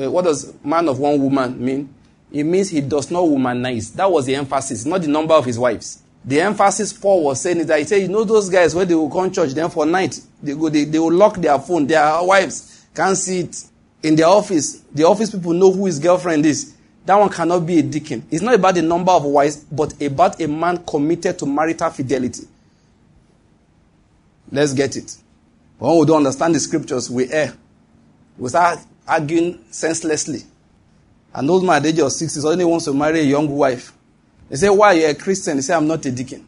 [0.00, 1.94] Uh, what does man of one woman mean?
[2.32, 3.92] It means he does not womanize.
[3.94, 6.02] That was the emphasis, not the number of his wives.
[6.24, 8.94] The emphasis Paul was saying is that he said, you know those guys where they
[8.94, 12.22] will come church, then for night, they go, they, they will lock their phone, their
[12.22, 13.64] wives can't see it.
[14.02, 16.74] In their office, the office people know who his girlfriend is.
[17.06, 18.26] That one cannot be a deacon.
[18.30, 22.42] It's not about the number of wives, but about a man committed to marital fidelity.
[24.50, 25.16] Let's get it.
[25.78, 27.54] When we don't understand the scriptures, we err.
[28.36, 30.40] We start arguing senselessly.
[31.38, 33.92] An old man at the age of 60 suddenly wants to marry a young wife.
[34.48, 35.54] They say, Why are you a Christian?
[35.58, 36.44] He said, I'm not a deacon.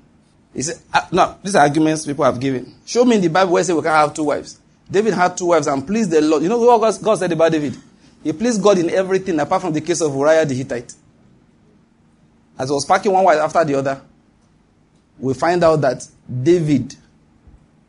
[0.53, 2.75] He said, ah, No, these are arguments people have given.
[2.85, 4.59] Show me in the Bible where it says we can have two wives.
[4.91, 6.43] David had two wives and pleased the Lord.
[6.43, 7.77] You know what God said about David?
[8.25, 10.93] He pleased God in everything apart from the case of Uriah the Hittite.
[12.59, 14.03] As he was packing one wife after the other,
[15.21, 16.05] we find out that
[16.43, 16.97] David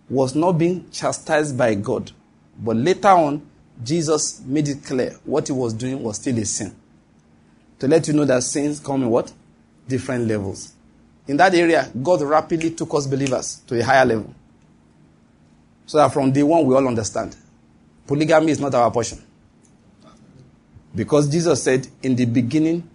[0.07, 2.11] was not being chastised by God.
[2.59, 3.41] But later on,
[3.83, 6.75] Jesus made it clear what he was doing was still a sin
[7.81, 9.33] to let you know that sins come in what?
[9.87, 10.71] Different levels.
[11.27, 14.35] In that area, God rapidly took us believers to a higher level.
[15.87, 17.35] So that from day one, we all understand.
[18.05, 19.25] Polygamy is not our portion.
[20.93, 22.87] Because Jesus said, in the beginning,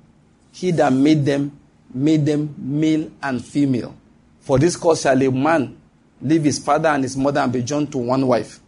[0.52, 1.58] he that made them,
[1.92, 3.92] made them male and female.
[4.38, 5.76] For this cause shall a man
[6.22, 8.60] leave his father and his mother and be joined to one wife,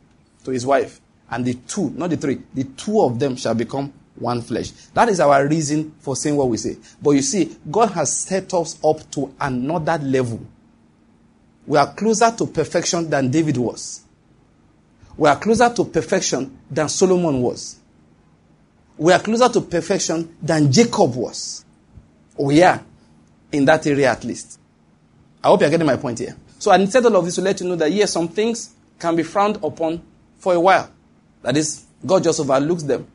[0.43, 1.01] to his wife.
[1.31, 4.71] And the two, not the three, the two of them shall become one flesh.
[4.95, 6.77] That is our reason for saying what we say.
[7.03, 10.41] But you see, God has set us up to another level.
[11.66, 14.03] We are closer to perfection than David was.
[15.16, 17.79] We are closer to perfection than Solomon was.
[18.97, 21.64] We are closer to perfection than Jacob was.
[22.37, 22.83] We are
[23.53, 24.59] in that area at least.
[25.43, 26.37] I hope you're getting my point here.
[26.59, 29.14] So I said all of this to let you know that yes, some things can
[29.14, 30.03] be frowned upon
[30.39, 30.91] for a while.
[31.43, 33.07] That is, God just overlooks them.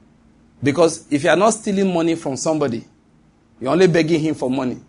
[0.64, 2.86] Because if you are not stealing money from somebody,
[3.59, 4.80] you're only begging him for money.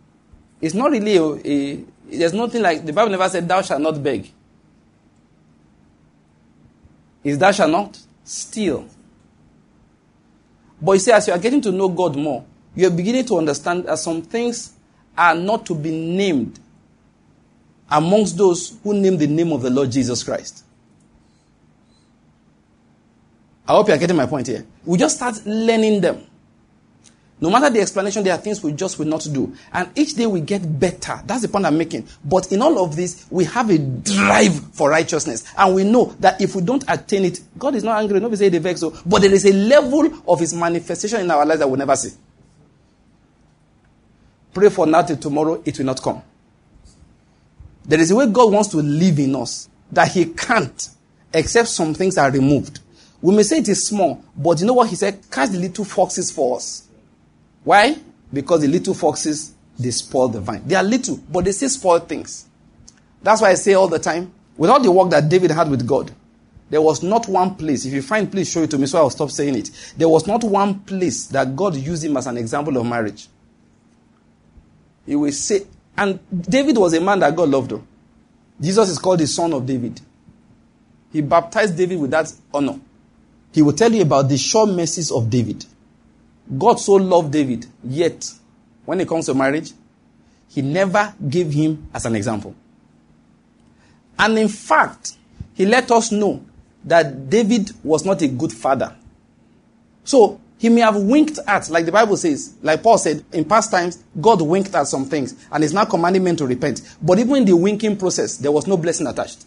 [0.61, 1.85] It's not really a, a
[2.17, 4.31] there's nothing like the Bible never said thou shalt not beg.
[7.25, 8.87] is thou shalt not steal.
[10.81, 12.45] But you see, as you are getting to know God more,
[12.75, 14.75] you are beginning to understand that some things
[15.17, 16.61] are not to be named
[17.91, 20.65] amongst those who name the name of the Lord Jesus Christ.
[23.67, 24.65] I hope you are getting my point here.
[24.85, 26.27] We just start learning them.
[27.41, 29.55] No matter the explanation, there are things we just will not do.
[29.73, 31.21] And each day we get better.
[31.27, 32.07] That's the point I'm making.
[32.25, 35.45] But in all of this, we have a drive for righteousness.
[35.59, 38.21] And we know that if we don't attain it, God is not angry.
[38.21, 38.81] Nobody say the vex.
[38.81, 41.97] So, but there is a level of his manifestation in our lives that we'll never
[41.97, 42.17] see.
[44.53, 46.23] Pray for now till tomorrow, it will not come.
[47.85, 50.89] There is a way God wants to live in us that he can't
[51.33, 52.81] except some things are removed.
[53.25, 55.19] We may say it is small, but you know what he said?
[55.31, 56.87] Catch the little foxes for us.
[57.63, 57.97] Why?
[58.31, 60.63] Because the little foxes, they spoil the vine.
[60.67, 62.45] They are little, but they still spoil things.
[63.23, 66.13] That's why I say all the time, without the work that David had with God,
[66.69, 67.87] there was not one place.
[67.87, 69.71] If you find, please show it to me so I'll stop saying it.
[69.97, 73.29] There was not one place that God used him as an example of marriage.
[75.07, 75.63] He will say,
[75.97, 77.71] and David was a man that God loved.
[77.71, 77.85] Though.
[78.61, 79.99] Jesus is called the son of David.
[81.11, 82.79] He baptized David with that honor.
[83.55, 85.65] He will tell you about the sure mercies of David.
[86.59, 88.29] God so loved David, yet
[88.85, 89.71] when it comes to marriage,
[90.49, 92.53] he never gave him as an example.
[94.19, 95.13] And in fact,
[95.55, 96.45] he let us know
[96.85, 98.95] that David was not a good father.
[100.03, 103.71] So he may have winked at, like the Bible says, like Paul said, in past
[103.71, 106.83] times, God winked at some things and is now commanding men to repent.
[107.01, 109.47] But even in the winking process, there was no blessing attached.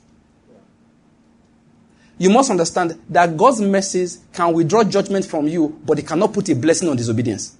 [2.17, 6.49] You must understand that God's mercies can withdraw judgment from you, but it cannot put
[6.49, 7.55] a blessing on disobedience.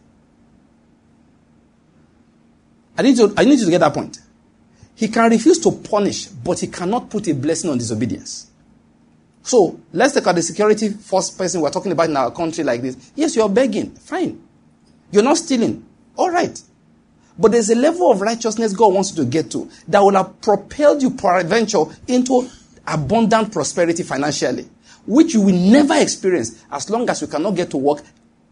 [2.98, 4.20] I need, to, I need you to get that point.
[4.96, 8.50] He can refuse to punish, but he cannot put a blessing on disobedience.
[9.44, 12.82] So let's take out the security force person we're talking about in our country like
[12.82, 13.12] this.
[13.16, 13.92] Yes, you're begging.
[13.92, 14.42] Fine.
[15.12, 15.86] You're not stealing.
[16.18, 16.60] All right.
[17.38, 20.42] But there's a level of righteousness God wants you to get to that will have
[20.42, 22.50] propelled you peradventure into
[22.88, 24.68] abundant prosperity financially,
[25.06, 28.02] which you will never experience as long as you cannot get to work.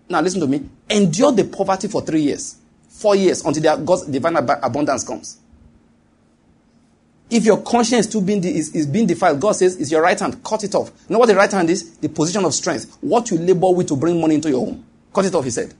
[0.09, 0.69] Now, listen to me.
[0.89, 2.57] Endure the poverty for three years,
[2.89, 5.39] four years until God's divine abundance comes.
[7.27, 10.43] If your conscience too being is, is being defiled, God says, it's your right hand,
[10.43, 10.91] cut it off.
[11.09, 11.97] You know what the right hand is?
[11.97, 12.97] The position of strength.
[13.01, 14.86] What you labor with to bring money into your home.
[15.11, 15.73] Cut it off, he said.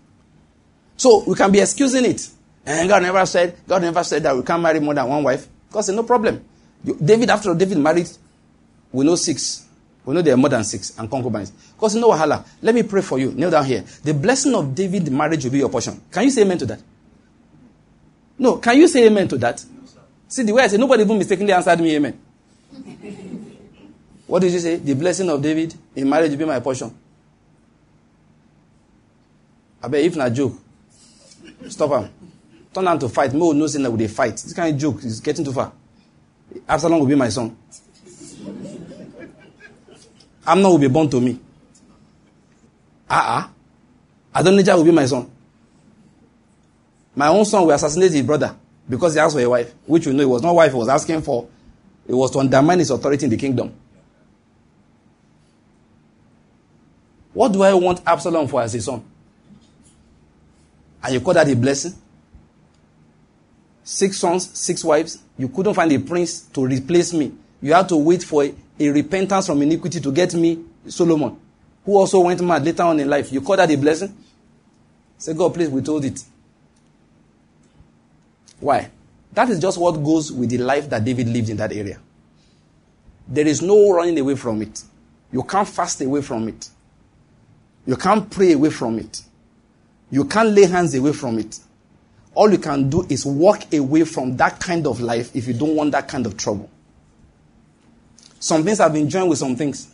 [0.97, 2.27] So we can be excusing it.
[2.65, 5.47] And God never said, God never said that we can't marry more than one wife.
[5.71, 6.43] God said, no problem.
[6.83, 8.09] David, after all, David married
[8.95, 9.65] we know six.
[10.05, 11.51] We know there are more than six and concubines.
[11.51, 12.45] Because know wahala.
[12.61, 13.31] Let me pray for you.
[13.31, 13.83] Kneel down here.
[14.03, 15.99] The blessing of David marriage will be your portion.
[16.11, 16.79] Can you say amen to that?
[18.37, 18.57] No.
[18.57, 19.63] Can you say amen to that?
[20.27, 22.19] See the way I say nobody even mistakenly answered me amen.
[24.27, 24.77] what did you say?
[24.77, 26.95] The blessing of David in marriage will be my portion.
[29.83, 30.53] I bet if not joke,
[31.69, 32.09] stop him.
[32.73, 33.33] Turn on to fight.
[33.33, 34.31] No, no sin that with a fight.
[34.33, 35.71] This kind of joke is getting too far.
[36.67, 37.55] Absalom will be my son.
[40.45, 41.39] Amnon will be born to me.
[43.09, 44.39] Ah, uh-uh.
[44.39, 45.29] Adonijah will be my son.
[47.15, 48.55] My own son will assassinate his brother
[48.89, 50.89] because he asked for a wife, which we know it was not wife he was
[50.89, 51.47] asking for.
[52.07, 53.73] It was to undermine his authority in the kingdom.
[57.33, 59.03] What do I want Absalom for as a son?
[61.03, 61.93] And you call that a blessing?
[63.83, 65.19] Six sons, six wives.
[65.37, 67.33] You couldn't find a prince to replace me.
[67.66, 71.36] You had to wait for a repentance from iniquity to get me Solomon,
[71.84, 73.32] who also went mad later on in life.
[73.32, 74.16] You call that a blessing?
[75.18, 76.24] Say, God, please withhold it.
[78.59, 78.91] Why?
[79.34, 81.97] That is just what goes with the life that David lived in that area.
[83.28, 84.84] There is no running away from it.
[85.32, 86.70] You can't fast away from it.
[87.88, 89.24] You can't pray away from it.
[90.11, 91.59] You can't lay hands away from it.
[92.36, 95.76] All you can do is walk away from that kind of life if you don't
[95.76, 96.70] want that kind of trouble.
[98.45, 99.87] Some things have been joined with some things.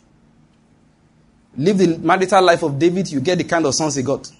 [1.56, 4.30] Live the marital life of David, you get the kind of sons he got.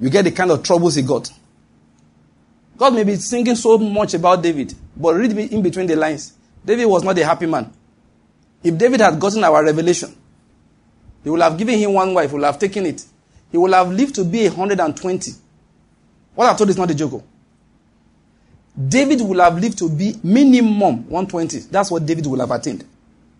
[0.00, 1.30] You get the kind of troubles he got.
[2.78, 6.32] God may be singing so much about David, but read in between the lines.
[6.64, 7.70] David was not a happy man.
[8.62, 10.16] If David had gotten our revelation,
[11.22, 13.04] he would have given him one wife, he would have taken it.
[13.52, 15.32] He would have lived to be 120.
[16.34, 17.22] What I've told is not a joke.
[18.88, 21.58] David would have lived to be minimum 120.
[21.70, 22.86] That's what David would have attained.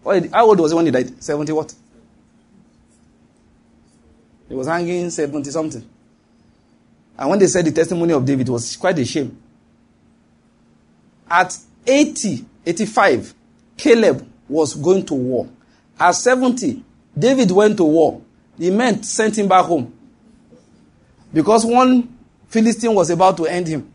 [0.05, 1.23] How old was he when he died?
[1.23, 1.75] 70 what?
[4.49, 5.89] He was hanging 70 something.
[7.19, 9.39] And when they said the testimony of David was quite a shame.
[11.31, 13.35] At 80, 85,
[13.77, 15.49] Caleb was going to war.
[15.99, 16.85] At 70,
[17.19, 18.21] David went to war.
[18.59, 19.93] The men sent him back home.
[21.33, 22.15] Because one
[22.49, 23.93] Philistine was about to end him.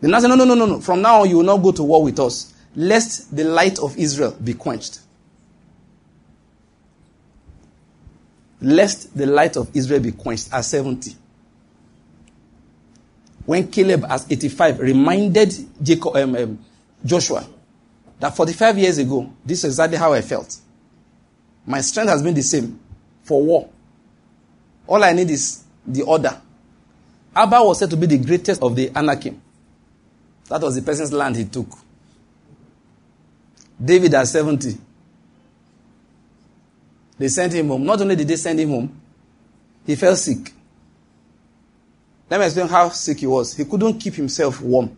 [0.00, 0.80] The man said, No, no, no, no, no.
[0.80, 3.96] From now on, you will not go to war with us, lest the light of
[3.96, 5.00] Israel be quenched.
[8.60, 11.14] Lest the light of Israel be quenched at 70.
[13.46, 16.58] When Caleb, at 85, reminded Jacob, um, um,
[17.04, 17.46] Joshua
[18.20, 20.56] that 45 years ago, this is exactly how I felt.
[21.66, 22.78] My strength has been the same
[23.22, 23.68] for war.
[24.86, 26.40] All I need is the order.
[27.36, 29.40] Arba was said to be the greatest of the Anakim.
[30.48, 31.68] That was the person's land he took.
[33.82, 34.76] David at 70.
[37.18, 37.84] They sent him home.
[37.84, 39.00] Not only did they send him home,
[39.86, 40.52] he fell sick.
[42.30, 43.54] Let me explain how sick he was.
[43.56, 44.96] He couldn't keep himself warm.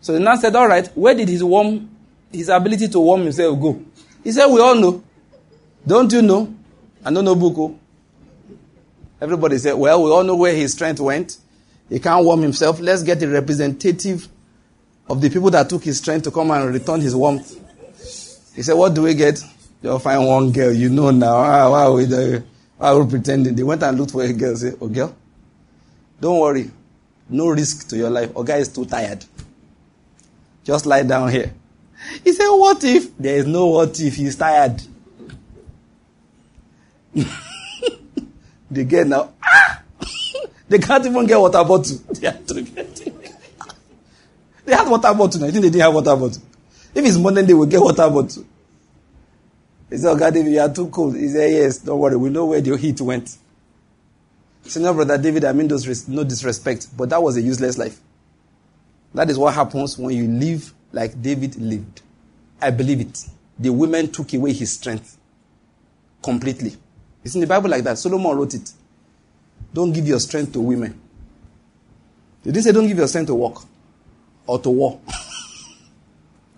[0.00, 1.88] So the nurse said, All right, where did his warm
[2.30, 3.82] his ability to warm himself go?
[4.22, 5.02] He said, We all know.
[5.86, 6.54] Don't you know?
[7.04, 7.58] I don't know Buko.
[7.58, 7.78] Oh.
[9.20, 11.38] Everybody said, Well, we all know where his strength went.
[11.88, 12.78] He can't warm himself.
[12.80, 14.28] Let's get a representative
[15.08, 17.59] of the people that took his strength to come and return his warmth.
[18.54, 19.42] He said, What do we get?
[19.82, 20.72] You'll find one girl.
[20.72, 21.36] You know now.
[21.36, 22.44] Ah, why are we, there?
[22.76, 23.54] why are we pretending?
[23.54, 24.56] They went and looked for a girl.
[24.56, 25.14] Say, Oh, girl,
[26.20, 26.70] don't worry.
[27.28, 28.32] No risk to your life.
[28.34, 29.24] Oh, guy is too tired.
[30.64, 31.52] Just lie down here.
[32.24, 33.16] He said, What if?
[33.16, 34.16] There is no what if.
[34.16, 34.82] He's tired.
[38.70, 39.32] they get now.
[39.42, 39.82] Ah!
[40.68, 41.98] they can't even get water bottle.
[42.20, 42.62] They have to.
[44.64, 45.44] They had water bottle.
[45.44, 46.42] I think they didn't have water bottle.
[46.94, 48.44] If it's morning, they will get water bottle.
[49.88, 51.16] He said, oh, God, David, you are too cold.
[51.16, 52.16] He said, Yes, don't worry.
[52.16, 53.36] We know where the heat went.
[54.62, 57.98] Senior brother David, I mean those no disrespect, but that was a useless life.
[59.14, 62.02] That is what happens when you live like David lived.
[62.60, 63.24] I believe it.
[63.58, 65.18] The women took away his strength
[66.22, 66.76] completely.
[67.24, 67.98] It's in the Bible like that.
[67.98, 68.72] Solomon wrote it.
[69.72, 71.00] Don't give your strength to women.
[72.42, 73.62] They didn't say don't give your strength to work
[74.46, 75.00] or to war.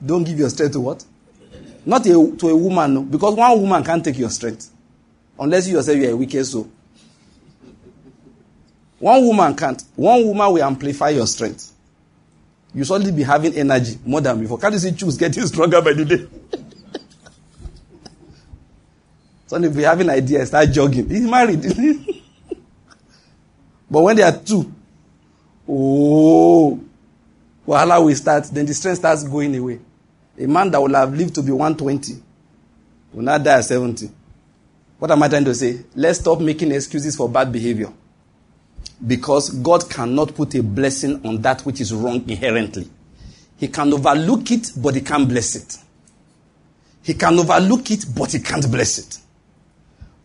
[0.05, 1.05] don't give your strength to what?
[1.85, 3.03] Not a, to a woman, no.
[3.03, 4.71] Because one woman can't take your strength.
[5.39, 6.71] Unless you yourself you are a wicked soul.
[8.99, 9.83] One woman can't.
[9.97, 11.73] One woman will amplify your strength.
[12.75, 14.59] You suddenly be having energy more than before.
[14.59, 16.27] Can't you see choose getting stronger by the day?
[19.47, 21.09] suddenly be having ideas, start jogging.
[21.09, 21.63] He's married.
[23.91, 24.73] but when they are two,
[25.69, 26.81] oh,
[27.67, 28.45] wahala will start.
[28.45, 29.81] Then the strength starts going away.
[30.39, 32.23] A man that will have lived to be 120
[33.13, 34.11] will not die at 70.
[34.99, 35.81] What am I trying to say?
[35.95, 37.93] Let's stop making excuses for bad behavior.
[39.05, 42.89] Because God cannot put a blessing on that which is wrong inherently.
[43.59, 45.77] He can overlook it, but he can't bless it.
[47.03, 49.19] He can overlook it, but he can't bless it.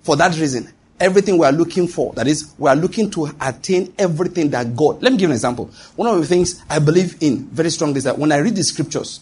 [0.01, 3.93] For that reason, everything we are looking for, that is, we are looking to attain
[3.97, 5.01] everything that God.
[5.01, 5.71] Let me give an example.
[5.95, 8.63] One of the things I believe in very strongly is that when I read the
[8.63, 9.21] scriptures,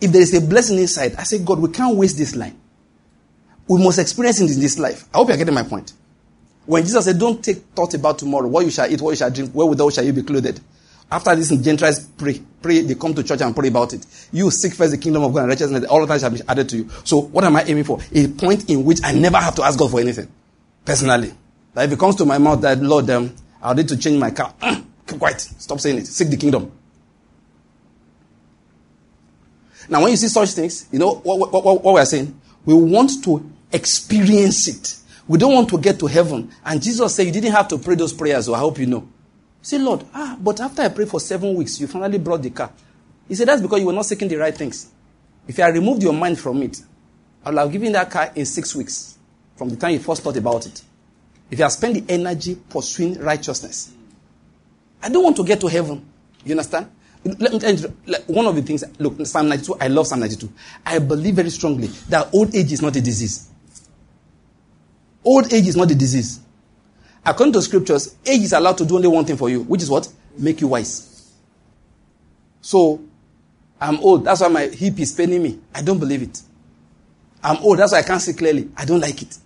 [0.00, 2.58] if there is a blessing inside, I say, God, we can't waste this line.
[3.66, 5.04] We must experience it in this life.
[5.12, 5.92] I hope you're getting my point.
[6.64, 9.30] When Jesus said, Don't take thought about tomorrow, what you shall eat, what you shall
[9.30, 10.60] drink, wherewithal shall you be clothed.
[11.10, 14.04] After this, Gentiles pray, pray, they come to church and pray about it.
[14.30, 16.68] You seek first the kingdom of God and righteousness, all of that shall be added
[16.68, 16.90] to you.
[17.04, 17.98] So, what am I aiming for?
[18.12, 20.28] A point in which I never have to ask God for anything.
[20.84, 21.32] Personally.
[21.74, 24.30] That if it comes to my mouth that, Lord, um, I'll need to change my
[24.30, 24.54] car.
[25.06, 25.40] Keep quiet.
[25.40, 26.06] Stop saying it.
[26.06, 26.72] Seek the kingdom.
[29.88, 32.38] Now, when you see such things, you know what, what, what, we're saying?
[32.64, 34.96] We want to experience it.
[35.26, 36.50] We don't want to get to heaven.
[36.64, 39.08] And Jesus said, You didn't have to pray those prayers, so I hope you know.
[39.62, 42.70] Say, Lord, ah, but after I prayed for seven weeks, you finally brought the car.
[43.26, 44.90] He said, That's because you were not seeking the right things.
[45.46, 46.80] If you had removed your mind from it,
[47.44, 49.18] I would have given that car in six weeks
[49.56, 50.82] from the time you first thought about it.
[51.50, 53.92] If you have spent the energy pursuing righteousness.
[55.02, 56.06] I don't want to get to heaven.
[56.44, 56.90] You understand?
[57.24, 57.88] Let me tell you,
[58.26, 60.50] one of the things, look, Psalm 92, I love Psalm 92.
[60.86, 63.50] I believe very strongly that old age is not a disease.
[65.24, 66.40] Old age is not a disease.
[67.26, 69.90] According to scriptures, age is allowed to do only one thing for you, which is
[69.90, 70.08] what?
[70.38, 71.32] Make you wise.
[72.60, 73.00] So,
[73.80, 74.24] I'm old.
[74.24, 75.58] That's why my hip is paining me.
[75.74, 76.40] I don't believe it.
[77.42, 77.78] I'm old.
[77.78, 78.70] That's why I can't see clearly.
[78.76, 79.36] I don't like it.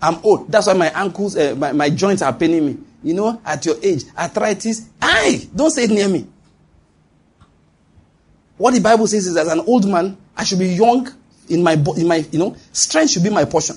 [0.00, 0.50] I'm old.
[0.50, 2.78] That's why my ankles, uh, my, my joints are paining me.
[3.02, 4.88] You know, at your age, arthritis.
[5.00, 6.26] I don't say it near me.
[8.58, 11.08] What the Bible says is, as an old man, I should be young
[11.48, 13.76] in my, in my, you know, strength should be my portion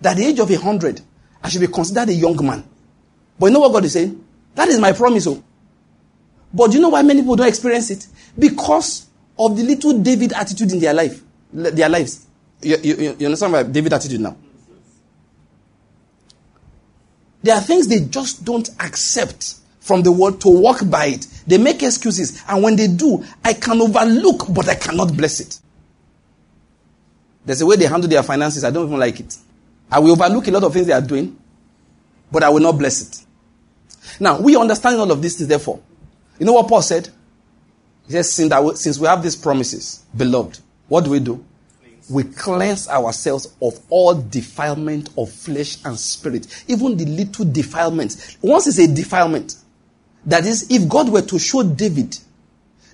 [0.00, 1.00] that at the age of a hundred,
[1.42, 2.64] I should be considered a young man.
[3.38, 4.22] But you know what God is saying?
[4.54, 5.26] That is my promise.
[5.26, 5.42] Oh.
[6.52, 8.06] But do you know why many people don't experience it?
[8.38, 9.06] Because
[9.38, 11.22] of the little David attitude in their life,
[11.52, 12.26] their lives.
[12.60, 14.36] You, you, you understand my David attitude now?
[17.42, 21.26] There are things they just don't accept from the word to walk by it.
[21.46, 25.58] They make excuses, and when they do, I can overlook, but I cannot bless it.
[27.44, 29.36] There's a way they handle their finances, I don't even like it.
[29.90, 31.36] I will overlook a lot of things they are doing,
[32.30, 33.26] but I will not bless it.
[34.20, 35.80] Now, we understand all of these things, therefore.
[36.38, 37.08] You know what Paul said?
[38.06, 41.44] He says, since we have these promises, beloved, what do we do?
[42.10, 48.38] We cleanse ourselves of all defilement of flesh and spirit, even the little defilements.
[48.42, 49.56] Once it's a defilement,
[50.26, 52.16] that is, if God were to show David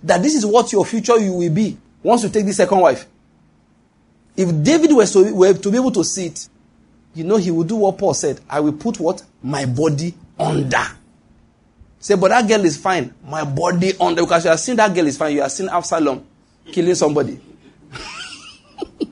[0.03, 3.07] that this is what your future you will be once you take the second wife,
[4.37, 6.49] if David was to, were to be able to see it,
[7.15, 8.41] you know he would do what Paul said.
[8.49, 9.23] I will put what?
[9.43, 10.85] My body under.
[11.99, 13.13] Say, but that girl is fine.
[13.27, 14.23] My body under.
[14.23, 15.35] Because you have seen that girl is fine.
[15.35, 16.25] You have seen Absalom
[16.71, 17.41] killing somebody.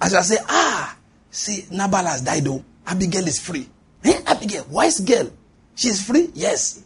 [0.00, 0.96] As I say, ah,
[1.30, 2.64] see, Nabal has died though.
[2.86, 3.68] Abigail is free.
[4.02, 5.30] Hey, Abigail, wise girl.
[5.76, 6.30] She's free?
[6.34, 6.82] Yes.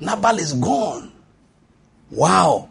[0.00, 1.12] Nabal is gone.
[2.10, 2.68] Wow.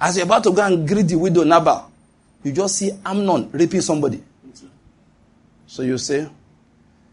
[0.00, 1.90] As you're about to go and greet the widow Nabal,
[2.42, 4.22] you just see Amnon raping somebody.
[5.66, 6.28] So you say,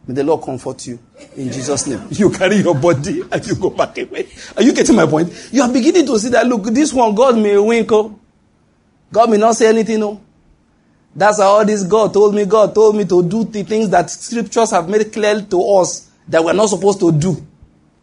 [0.08, 0.98] May the Lord comfort you
[1.36, 2.02] in Jesus' name.
[2.12, 4.28] You carry your body and you go back away.
[4.58, 5.50] Are you getting my point?
[5.52, 7.92] You are beginning to see that look, this one God may wink.
[7.92, 8.20] Oh.
[9.12, 10.00] God may not say anything.
[10.00, 10.20] No.
[11.16, 12.46] That's how all this God told me.
[12.46, 16.44] God told me to do the things that scriptures have made clear to us that
[16.44, 17.46] we're not supposed to do.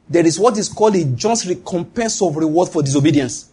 [0.09, 3.50] There is what is called a just recompense of reward for disobedience.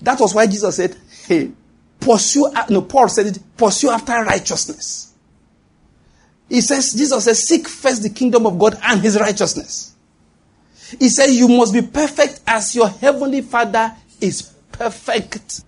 [0.00, 1.52] That was why Jesus said, Hey,
[2.00, 5.14] pursue, no, Paul said it, pursue after righteousness.
[6.48, 9.94] He says, Jesus says, seek first the kingdom of God and his righteousness.
[10.98, 15.62] He says, you must be perfect as your heavenly Father is perfect.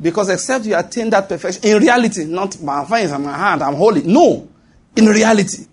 [0.00, 3.74] Because except you attain that perfection, in reality, not my face and my hand, I'm
[3.74, 4.02] holy.
[4.02, 4.48] No,
[4.96, 5.66] in reality.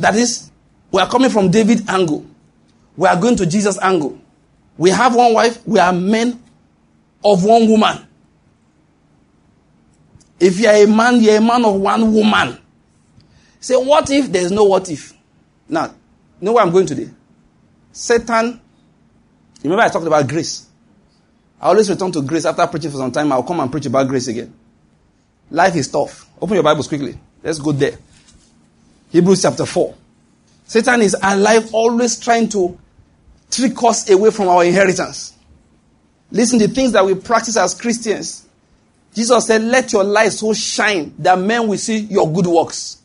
[0.00, 0.50] That is,
[0.90, 2.24] we are coming from David angle.
[2.96, 4.18] We are going to Jesus angle.
[4.76, 6.42] We have one wife, we are men
[7.24, 8.06] of one woman.
[10.40, 12.58] If you are a man, you are a man of one woman.
[13.60, 15.12] Say, what if there's no what if?
[15.68, 15.92] Now, you
[16.40, 17.10] know where I'm going today?
[17.92, 18.60] Satan,
[19.62, 20.66] remember I talked about grace.
[21.60, 23.32] I always return to grace after preaching for some time.
[23.32, 24.54] I'll come and preach about grace again.
[25.50, 26.28] Life is tough.
[26.40, 27.18] Open your Bibles quickly.
[27.42, 27.98] Let's go there.
[29.10, 29.94] Hebrews chapter 4.
[30.68, 32.78] Satan is alive, always trying to
[33.50, 35.34] trick us away from our inheritance.
[36.30, 38.46] Listen, the things that we practice as Christians.
[39.14, 43.00] Jesus said, Let your light so shine that men will see your good works.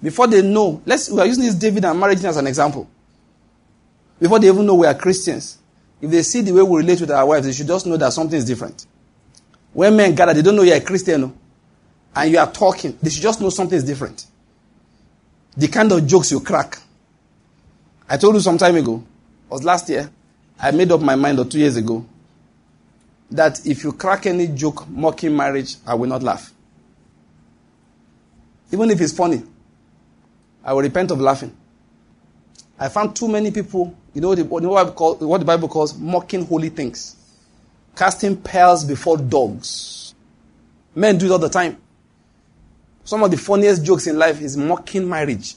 [0.00, 2.88] Before they know, let's we are using this David and marriage as an example.
[4.20, 5.58] Before they even know we are Christians,
[6.00, 8.12] if they see the way we relate with our wives, they should just know that
[8.12, 8.86] something is different.
[9.72, 11.36] When men gather, they don't know you're a Christian,
[12.14, 14.26] and you are talking, they should just know something is different.
[15.56, 16.78] The kind of jokes you crack.
[18.08, 19.04] I told you some time ago,
[19.48, 20.10] was last year,
[20.58, 22.04] I made up my mind or two years ago
[23.30, 26.52] that if you crack any joke mocking marriage, I will not laugh.
[28.72, 29.42] Even if it's funny.
[30.64, 31.56] I will repent of laughing.
[32.78, 37.16] I found too many people, you know, the, what, the Bible calls mocking holy things,
[37.96, 40.14] casting pearls before dogs.
[40.94, 41.78] Men do it all the time.
[43.04, 45.54] Some of the funniest jokes in life is mocking marriage.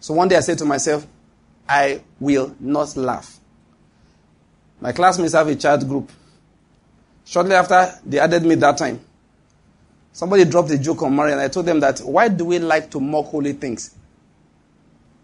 [0.00, 1.06] So one day I said to myself,
[1.68, 3.38] I will not laugh.
[4.80, 6.10] My classmates have a child group.
[7.24, 8.98] Shortly after, they added me that time.
[10.12, 12.90] Somebody dropped a joke on Mary, and I told them that why do we like
[12.90, 13.94] to mock holy things?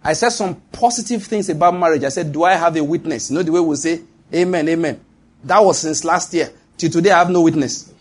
[0.04, 2.04] I said some positive things about marriage.
[2.04, 3.30] I said, Do I have a witness?
[3.30, 4.02] You know the way we say,
[4.32, 5.00] Amen, Amen.
[5.42, 6.50] That was since last year.
[6.76, 7.92] Till today, I have no witness.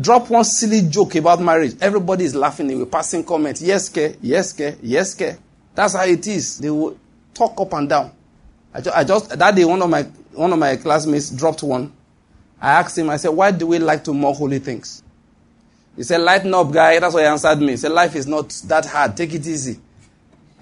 [0.00, 1.74] Drop one silly joke about marriage.
[1.80, 2.78] Everybody is laughing.
[2.78, 3.60] We're passing comments.
[3.60, 5.38] Yes, ke, yes, ke, yes, ke.
[5.74, 6.58] That's how it is.
[6.58, 6.98] They will
[7.34, 8.12] talk up and down.
[8.72, 11.92] I just, I just that day, one of my one of my classmates dropped one.
[12.60, 13.10] I asked him.
[13.10, 15.02] I said, "Why do we like to mock holy things?"
[15.96, 16.98] He said, lighten up, guy.
[16.98, 17.72] That's why he answered me.
[17.72, 19.16] He said, life is not that hard.
[19.16, 19.78] Take it easy.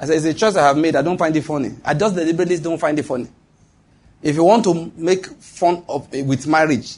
[0.00, 0.96] I said, it's a choice I have made.
[0.96, 1.70] I don't find it funny.
[1.84, 3.28] I just deliberately don't find it funny.
[4.22, 6.96] If you want to make fun of with marriage,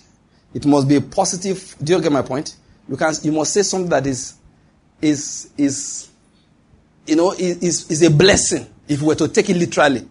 [0.54, 1.76] it must be a positive.
[1.82, 2.56] Do you get my point?
[2.88, 3.14] You can.
[3.22, 4.34] You must say something that is,
[5.00, 6.10] is is,
[7.06, 8.66] you know, is is a blessing.
[8.88, 10.08] If we were to take it literally,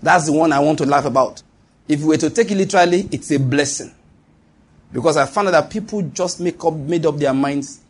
[0.00, 1.42] that's the one I want to laugh about.
[1.88, 3.92] If we were to take it literally, it's a blessing.
[4.92, 7.80] Because I found that people just make up, made up their minds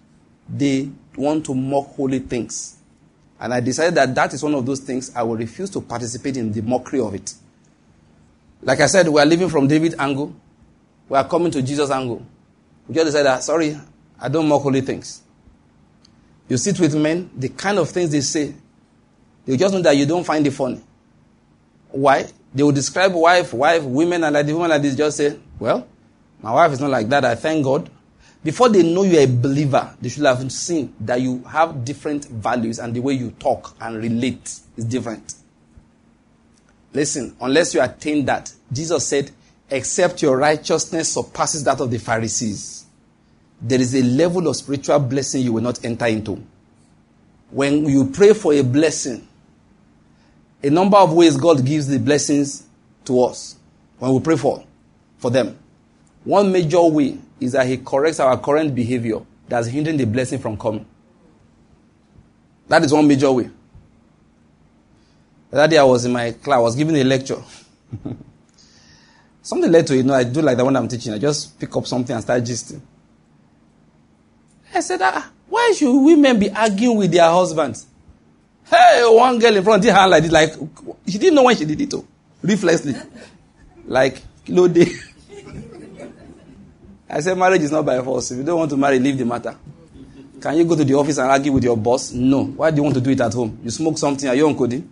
[0.48, 2.76] they want to mock holy things.
[3.40, 6.36] And I decided that that is one of those things I will refuse to participate
[6.36, 7.34] in the mockery of it.
[8.62, 10.34] Like I said, we are living from David angle.
[11.12, 12.24] We are coming to Jesus angle.
[12.88, 13.78] We just decide that, sorry,
[14.18, 15.20] I don't mock holy things.
[16.48, 18.54] You sit with men, the kind of things they say,
[19.44, 20.80] they just know that you don't find it funny.
[21.90, 22.30] Why?
[22.54, 25.86] They will describe wife, wife, women, and like the woman like this just say, well,
[26.40, 27.26] my wife is not like that.
[27.26, 27.90] I thank God.
[28.42, 32.78] Before they know you're a believer, they should have seen that you have different values
[32.78, 35.34] and the way you talk and relate is different.
[36.94, 39.30] Listen, unless you attain that, Jesus said,
[39.72, 42.84] except your righteousness surpasses that of the Pharisees,
[43.60, 46.44] there is a level of spiritual blessing you will not enter into.
[47.50, 49.26] When you pray for a blessing,
[50.62, 52.64] a number of ways God gives the blessings
[53.06, 53.56] to us
[53.98, 54.62] when we pray for,
[55.16, 55.58] for them.
[56.24, 60.58] One major way is that He corrects our current behavior that's hindering the blessing from
[60.58, 60.86] coming.
[62.68, 63.50] That is one major way.
[65.50, 67.42] That day I was in my class, I was giving a lecture.
[69.42, 69.98] something led to it.
[69.98, 71.12] You know, I do like that when I'm teaching.
[71.12, 72.80] I just pick up something and start gisting.
[74.74, 77.86] I said, ah, why should women be arguing with their husbands?
[78.64, 80.52] Hey, one girl in front of her like this, like
[81.06, 81.92] she didn't know when she did it.
[81.92, 82.06] Oh,
[82.42, 82.94] reflexly,
[83.84, 84.86] like kilo day.
[87.10, 88.30] I said, marriage is not by force.
[88.30, 89.54] If you don't want to marry, leave the matter.
[90.40, 92.10] Can you go to the office and argue with your boss?
[92.12, 92.44] No.
[92.44, 93.60] Why do you want to do it at home?
[93.62, 94.28] You smoke something.
[94.28, 94.88] Are you on coding?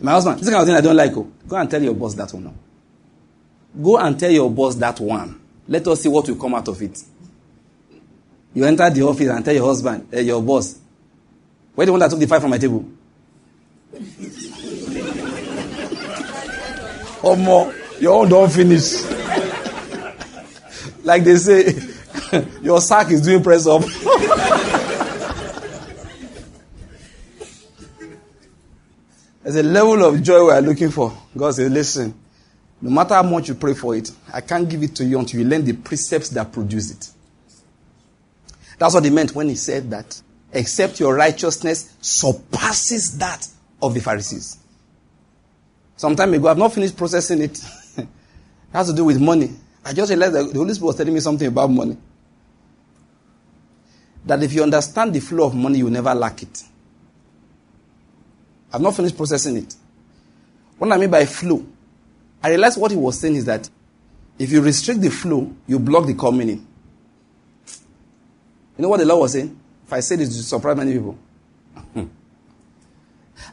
[0.00, 1.16] My husband, this kind of thing I don't like.
[1.16, 1.30] Oh.
[1.46, 2.56] Go and tell your boss that one.
[3.82, 5.40] Go and tell your boss that one.
[5.66, 7.02] Let us see what will come out of it.
[8.54, 10.78] You enter the office and tell your husband, uh, your boss,
[11.74, 12.84] where the one that took the five from my table?
[17.22, 19.04] or more, your own don't finish.
[21.04, 21.74] like they say,
[22.62, 23.82] your sack is doing press up.
[29.48, 31.10] There's a level of joy we are looking for.
[31.34, 32.12] God says, listen,
[32.82, 35.40] no matter how much you pray for it, I can't give it to you until
[35.40, 37.10] you learn the precepts that produce it.
[38.78, 40.20] That's what he meant when he said that,
[40.52, 43.48] except your righteousness surpasses that
[43.80, 44.58] of the Pharisees.
[45.96, 47.58] Some time ago, I've not finished processing it.
[47.96, 48.06] it
[48.74, 49.50] has to do with money.
[49.82, 51.96] I just realized that the Holy Spirit was telling me something about money.
[54.26, 56.64] That if you understand the flow of money, you never lack it.
[58.72, 59.74] I've not finished processing it.
[60.78, 61.64] What I mean by flow,
[62.42, 63.68] I realized what he was saying is that
[64.38, 66.66] if you restrict the flow, you block the coming in.
[68.76, 69.58] You know what the law was saying?
[69.84, 71.18] If I say this, to surprise many people.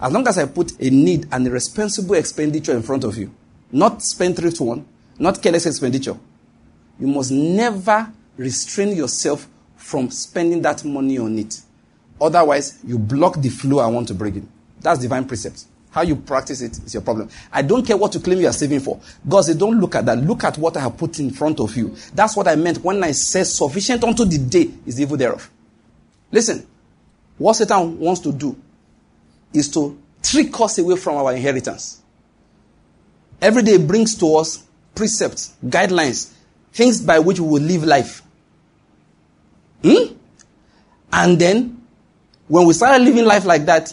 [0.02, 3.34] as long as I put a need and a responsible expenditure in front of you,
[3.72, 4.86] not spendthrift one,
[5.18, 6.18] not careless expenditure,
[7.00, 11.62] you must never restrain yourself from spending that money on it.
[12.22, 14.50] Otherwise, you block the flow I want to bring in.
[14.86, 15.66] That's divine precept.
[15.90, 17.28] How you practice it is your problem.
[17.52, 19.00] I don't care what you claim you are saving for.
[19.28, 20.20] God said, don't look at that.
[20.20, 21.96] Look at what I have put in front of you.
[22.14, 25.50] That's what I meant when I said sufficient unto the day is the evil thereof.
[26.32, 26.68] Listen,
[27.40, 28.56] what Satan wants to do
[29.52, 32.04] is to trick us away from our inheritance.
[33.42, 34.64] Every day brings to us
[34.94, 36.32] precepts, guidelines,
[36.74, 38.22] things by which we will live life.
[39.82, 40.14] Hmm?
[41.12, 41.82] And then,
[42.48, 43.92] when we start living life like that,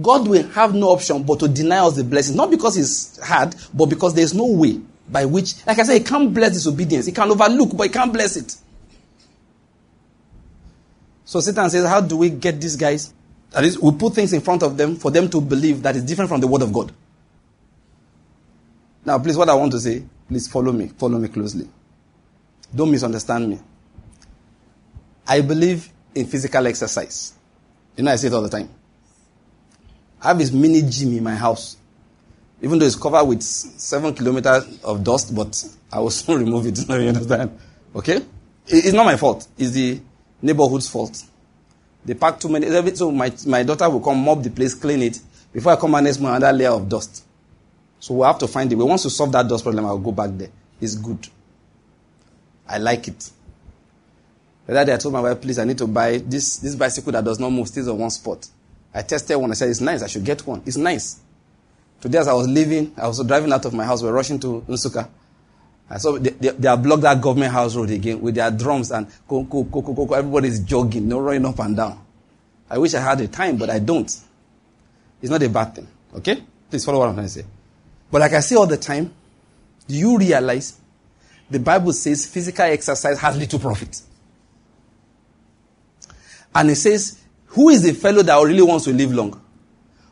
[0.00, 2.36] God will have no option but to deny us the blessings.
[2.36, 6.04] Not because it's hard, but because there's no way by which, like I said, He
[6.04, 7.06] can't bless disobedience.
[7.06, 8.56] He can overlook, but He can't bless it.
[11.24, 13.12] So Satan says, How do we get these guys?
[13.50, 16.04] That is, we put things in front of them for them to believe that is
[16.04, 16.92] different from the Word of God.
[19.04, 20.88] Now, please, what I want to say, please follow me.
[20.88, 21.68] Follow me closely.
[22.74, 23.58] Don't misunderstand me.
[25.26, 27.32] I believe in physical exercise.
[27.96, 28.68] You know, I say it all the time.
[30.20, 31.76] I have this mini gym in my house.
[32.60, 36.78] Even though it's covered with seven kilometers of dust, but I will soon remove it.
[36.88, 37.56] you understand?
[37.94, 38.24] Okay?
[38.66, 39.46] It's not my fault.
[39.56, 40.00] It's the
[40.42, 41.22] neighborhood's fault.
[42.04, 42.68] They pack too many.
[42.94, 45.20] So my, my daughter will come mop the place, clean it.
[45.52, 47.24] Before I come back next morning, another layer of dust.
[48.00, 48.76] So we'll have to find it.
[48.76, 49.86] We want to solve that dust problem.
[49.86, 50.50] I'll go back there.
[50.80, 51.28] It's good.
[52.68, 53.30] I like it.
[54.66, 57.12] The other day I told my wife, please, I need to buy this, this bicycle
[57.12, 58.46] that does not move, stays on one spot.
[58.94, 59.50] I tested one.
[59.50, 60.02] I said, it's nice.
[60.02, 60.62] I should get one.
[60.64, 61.20] It's nice.
[62.00, 64.02] Today, as I was leaving, I was driving out of my house.
[64.02, 65.08] We are rushing to Nsukka.
[65.90, 69.06] I saw they, they, they blocked that government house road again with their drums and.
[69.30, 72.04] Everybody's jogging, no running up and down.
[72.70, 74.06] I wish I had the time, but I don't.
[75.20, 75.88] It's not a bad thing.
[76.14, 76.42] Okay?
[76.70, 77.44] Please follow what I'm trying to say.
[78.10, 79.12] But like I say all the time,
[79.86, 80.78] do you realize
[81.50, 84.02] the Bible says physical exercise has little profit?
[86.54, 87.18] And it says
[87.48, 89.40] who is the fellow that really wants to live long?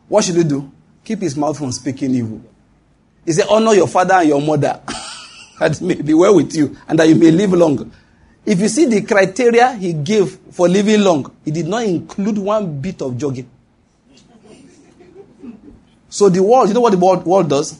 [0.08, 0.70] What should he do?
[1.04, 2.40] Keep his mouth from speaking evil.
[3.24, 4.80] He said, honor your father and your mother,
[5.58, 7.92] that may be well with you, and that you may live long.
[8.44, 12.80] If you see the criteria he gave for living long, he did not include one
[12.80, 13.50] bit of jogging.
[16.08, 17.78] So the world, you know what the world, world does?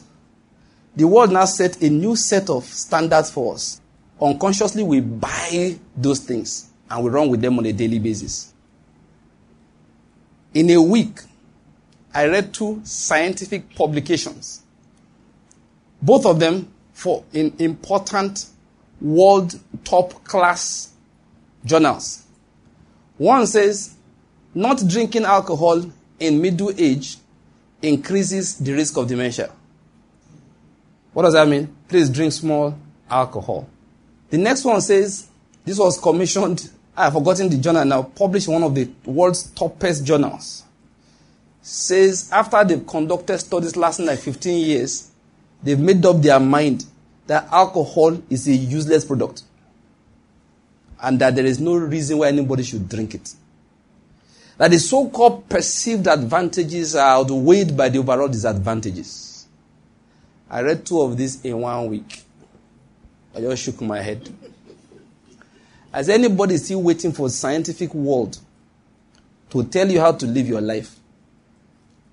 [0.95, 3.79] The world now set a new set of standards for us.
[4.21, 8.53] Unconsciously, we buy those things and we run with them on a daily basis.
[10.57, 11.19] In a week,
[12.11, 14.63] I read two scientific publications,
[16.01, 18.47] both of them for in important
[18.99, 20.93] world top class
[21.63, 22.23] journals.
[23.19, 23.93] One says
[24.55, 27.17] not drinking alcohol in middle age
[27.83, 29.51] increases the risk of dementia.
[31.13, 31.71] What does that mean?
[31.87, 32.75] Please drink small
[33.07, 33.69] alcohol.
[34.31, 35.27] The next one says
[35.63, 36.67] this was commissioned,
[36.99, 40.63] I've forgotten the journal now, published one of the world's toppest journals.
[41.61, 45.11] Says after they've conducted studies lasting like 15 years,
[45.61, 46.85] they've made up their mind
[47.27, 49.43] that alcohol is a useless product
[50.99, 53.31] and that there is no reason why anybody should drink it.
[54.57, 59.45] That the so called perceived advantages are outweighed by the overall disadvantages.
[60.49, 62.23] I read two of these in one week.
[63.35, 64.27] I just shook my head.
[65.93, 68.39] As anybody still waiting for scientific world
[69.49, 70.95] to tell you how to live your life,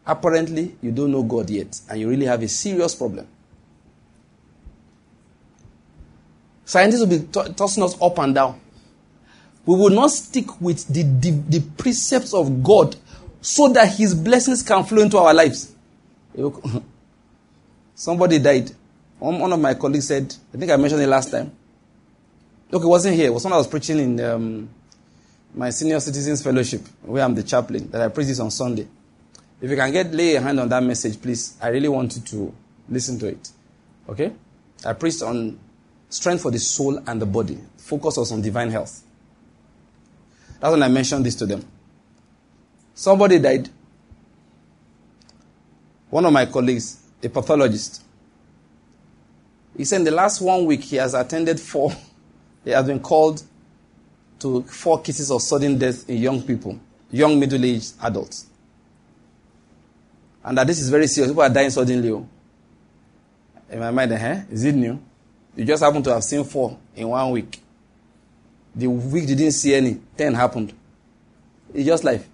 [0.07, 3.27] apparently you don't know God yet, and you really have a serious problem.
[6.65, 8.61] Scientists will be t- tossing us up and down.
[9.67, 12.97] We will not stick with the, the, the precepts of God
[13.41, 15.75] so that His blessings can flow into our lives.
[17.95, 18.71] Somebody died.
[19.19, 21.53] One of my colleagues said, I think I mentioned it last time.
[22.71, 23.27] Look, it wasn't here.
[23.27, 24.69] It was when I was preaching in um,
[25.55, 28.89] my senior citizens fellowship, where I'm the chaplain, that I preached this on Sunday.
[29.61, 31.57] If you can get lay a hand on that message, please.
[31.61, 32.55] I really want you to
[32.89, 33.51] listen to it.
[34.09, 34.33] Okay?
[34.85, 35.59] I preached on
[36.09, 37.59] strength for the soul and the body.
[37.77, 39.03] Focus was on divine health.
[40.61, 41.65] That's when I mentioned this to them.
[42.95, 43.69] Somebody died.
[46.11, 48.03] One of my colleagues, a pathologist,
[49.77, 51.93] he said in the last one week he has attended four,
[52.65, 53.43] he has been called
[54.41, 56.79] to four cases of sudden death in young people,
[57.11, 58.47] young middle aged adults.
[60.45, 61.31] And that this is very serious.
[61.31, 62.11] People are dying suddenly.
[62.11, 62.29] Oh.
[63.71, 64.43] In my mind, eh?
[64.51, 65.01] is it new?
[65.57, 67.61] You just happen to have seen four in one week.
[68.75, 70.73] The week you didn't see any, ten happened.
[71.73, 72.29] It's just life.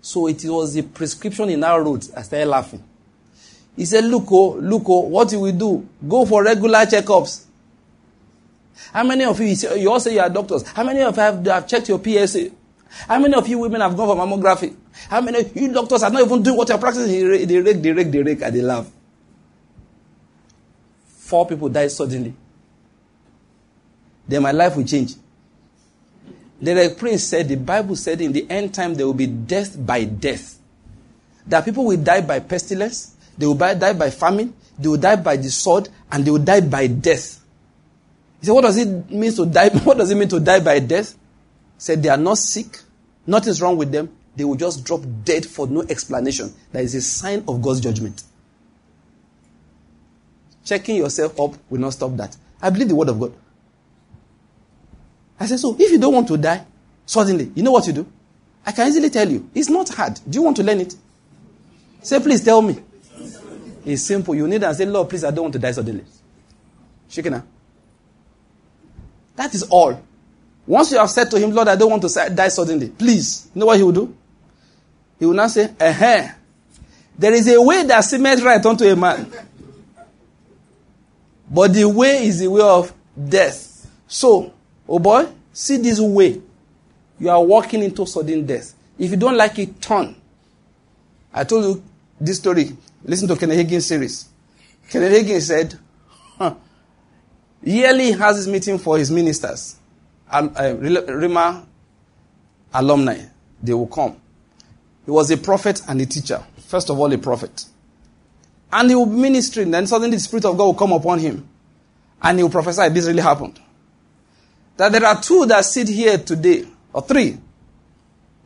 [0.00, 2.12] So it was the prescription in our roads.
[2.14, 2.82] I started laughing.
[3.76, 5.86] He said, Look, oh, look, oh, what do we do?
[6.08, 7.44] Go for regular checkups.
[8.92, 10.66] How many of you, you all say you are doctors.
[10.68, 12.50] How many of you have, have checked your PSA?
[13.06, 14.74] How many of you women have gone for mammography?
[15.08, 17.10] How many you doctors are not even doing what you're practicing?
[17.10, 17.48] They rake,
[17.82, 18.90] they rake, they rake, and they laugh.
[21.06, 22.34] Four people died suddenly.
[24.26, 25.14] Then my life will change.
[26.60, 30.04] The prince said, the Bible said in the end time there will be death by
[30.04, 30.58] death.
[31.46, 35.36] That people will die by pestilence, they will die by famine, they will die by
[35.36, 37.37] the sword, and they will die by death.
[38.40, 39.68] He said, What does it mean to die?
[39.84, 41.12] What does it mean to die by death?
[41.12, 41.18] He
[41.80, 42.78] said they are not sick,
[43.26, 46.52] nothing's wrong with them, they will just drop dead for no explanation.
[46.72, 48.22] That is a sign of God's judgment.
[50.64, 52.36] Checking yourself up will not stop that.
[52.60, 53.32] I believe the word of God.
[55.40, 56.64] I said, so if you don't want to die
[57.06, 58.06] suddenly, you know what you do?
[58.66, 59.48] I can easily tell you.
[59.54, 60.20] It's not hard.
[60.28, 60.94] Do you want to learn it?
[62.02, 62.76] Say, please tell me.
[63.84, 64.34] It's simple.
[64.34, 66.04] You need to say, Lord, please, I don't want to die suddenly.
[67.08, 67.42] Shikina.
[69.38, 70.02] That is all.
[70.66, 73.60] Once you have said to him, Lord, I don't want to die suddenly, please, you
[73.60, 74.16] know what he will do?
[75.16, 76.32] He will now say, eh,
[77.16, 79.30] there is a way that seemeth right unto a man.
[81.48, 82.92] But the way is the way of
[83.28, 83.88] death.
[84.08, 84.52] So,
[84.88, 86.42] oh boy, see this way.
[87.20, 88.74] You are walking into sudden death.
[88.98, 90.16] If you don't like it, turn.
[91.32, 91.82] I told you
[92.20, 92.76] this story.
[93.04, 94.28] Listen to Kenneth Hagin series.
[94.90, 95.78] Kenneth Hagin said,
[96.36, 96.56] huh,
[97.62, 99.76] yearly he has his meeting for his ministers.
[100.30, 101.64] Uh, Rhema
[102.72, 103.24] alumni,
[103.62, 104.20] they will come.
[105.04, 106.44] He was a prophet and a teacher.
[106.66, 107.64] First of all, a prophet.
[108.70, 109.70] And he will be ministering.
[109.70, 111.48] Then suddenly the Spirit of God will come upon him.
[112.20, 112.90] And he will prophesy.
[112.90, 113.58] This really happened.
[114.76, 117.38] That there are two that sit here today, or three.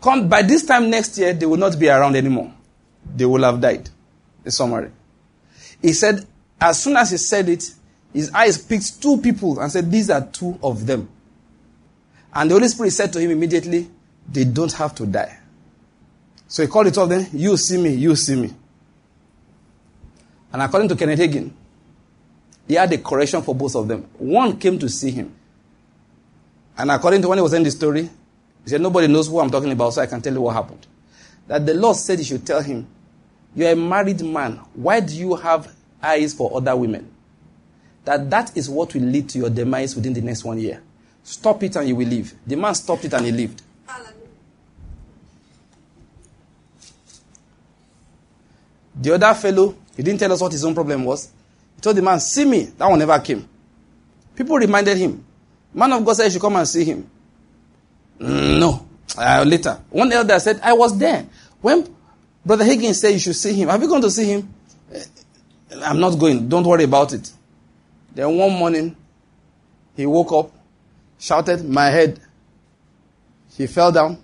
[0.01, 2.53] Come by this time next year, they will not be around anymore.
[3.05, 3.91] They will have died.
[4.45, 4.91] The summary.
[5.81, 6.25] He said,
[6.61, 7.65] as soon as he said it,
[8.13, 11.09] his eyes picked two people and said, These are two of them.
[12.35, 13.89] And the Holy Spirit said to him immediately,
[14.31, 15.39] They don't have to die.
[16.47, 18.53] So he called it of them, You see me, you see me.
[20.53, 21.51] And according to Kenneth Hagin,
[22.69, 24.03] he had a correction for both of them.
[24.19, 25.35] One came to see him.
[26.77, 28.03] And according to when he was in the story,
[28.65, 30.87] he said, Nobody knows who I'm talking about, so I can tell you what happened.
[31.47, 32.87] That the Lord said he should tell him,
[33.55, 34.61] You're a married man.
[34.75, 37.11] Why do you have eyes for other women?
[38.05, 40.83] That that is what will lead to your demise within the next one year.
[41.23, 42.35] Stop it and you will leave.
[42.47, 43.63] The man stopped it and he lived.
[48.95, 51.31] The other fellow, he didn't tell us what his own problem was.
[51.77, 52.65] He told the man, See me.
[52.65, 53.49] That one never came.
[54.35, 55.25] People reminded him.
[55.75, 57.09] Man of God said you should come and see him.
[58.19, 58.87] Mm, no.
[59.17, 59.81] Uh, later.
[59.91, 61.27] One elder said, I was there.
[61.61, 61.95] When
[62.45, 64.53] Brother Higgins said you should see him, have you gone to see him?
[64.95, 64.99] Uh,
[65.83, 66.49] I'm not going.
[66.49, 67.31] Don't worry about it.
[68.15, 68.97] Then one morning,
[69.97, 70.53] he woke up,
[71.19, 72.21] shouted, My head.
[73.57, 74.19] He fell down,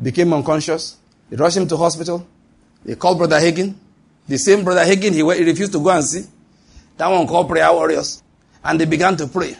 [0.00, 0.96] became unconscious.
[1.30, 2.26] They rushed him to hospital.
[2.84, 3.74] They called Brother Higgins.
[4.28, 6.24] The same Brother Higgins he, refused to go and see.
[6.96, 8.22] That one called prayer warriors.
[8.64, 9.56] And they began to pray.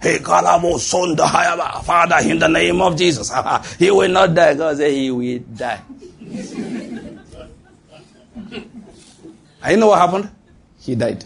[0.00, 3.30] Hey, Father, in the name of Jesus.
[3.78, 4.54] he will not die.
[4.54, 5.82] God said he will die.
[9.70, 10.30] you know what happened?
[10.80, 11.24] He died.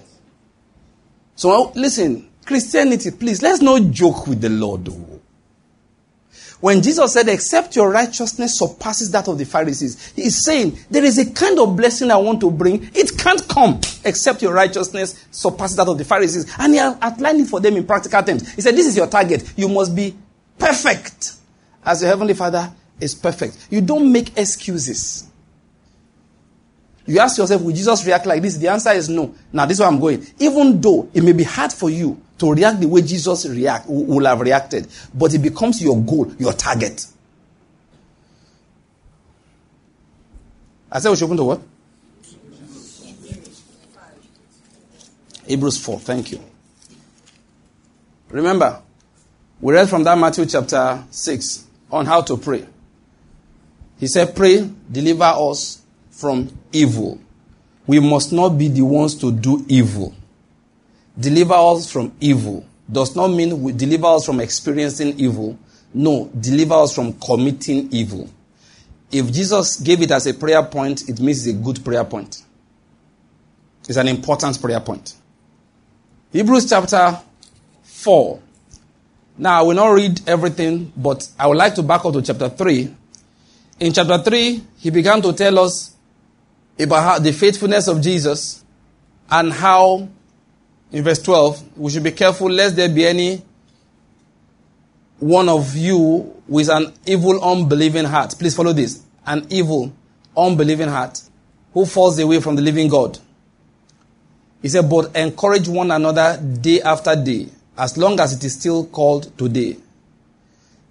[1.37, 4.85] So listen, Christianity, please, let's not joke with the Lord.
[4.85, 5.21] Though.
[6.61, 11.19] When Jesus said, except your righteousness surpasses that of the Pharisees, he's saying, there is
[11.19, 12.89] a kind of blessing I want to bring.
[12.95, 16.55] It can't come except your righteousness surpasses that of the Pharisees.
[16.59, 18.51] And he outlined it for them in practical terms.
[18.55, 19.53] He said, this is your target.
[19.57, 20.17] You must be
[20.59, 21.33] perfect
[21.85, 23.67] as your heavenly Father is perfect.
[23.69, 25.29] You don't make excuses.
[27.07, 28.57] You ask yourself, will Jesus react like this?
[28.57, 29.35] The answer is no.
[29.53, 30.27] Now, this is where I'm going.
[30.39, 34.25] Even though it may be hard for you to react the way Jesus react, will
[34.25, 37.07] have reacted, but it becomes your goal, your target.
[40.91, 41.61] I said we should open to what?
[45.47, 46.01] Hebrews 4.
[46.01, 46.41] Thank you.
[48.31, 48.81] Remember,
[49.61, 52.67] we read from that Matthew chapter 6 on how to pray.
[53.99, 55.84] He said, Pray, deliver us
[56.17, 57.19] from evil.
[57.87, 60.15] We must not be the ones to do evil.
[61.19, 65.59] Deliver us from evil does not mean we deliver us from experiencing evil.
[65.93, 68.29] No, deliver us from committing evil.
[69.11, 72.43] If Jesus gave it as a prayer point, it means it's a good prayer point.
[73.89, 75.15] It's an important prayer point.
[76.33, 77.21] Hebrews chapter
[77.83, 78.41] 4.
[79.39, 82.49] Now, I will not read everything, but I would like to back up to chapter
[82.49, 82.95] 3.
[83.81, 85.94] In chapter 3, he began to tell us
[86.79, 88.65] about the faithfulness of Jesus
[89.31, 90.09] and how,
[90.91, 93.43] in verse 12, we should be careful lest there be any
[95.19, 98.35] one of you with an evil, unbelieving heart.
[98.39, 99.03] Please follow this.
[99.27, 99.93] An evil,
[100.37, 101.21] unbelieving heart
[101.73, 103.19] who falls away from the living God.
[104.61, 108.87] He said, but encourage one another day after day, as long as it is still
[108.87, 109.77] called today,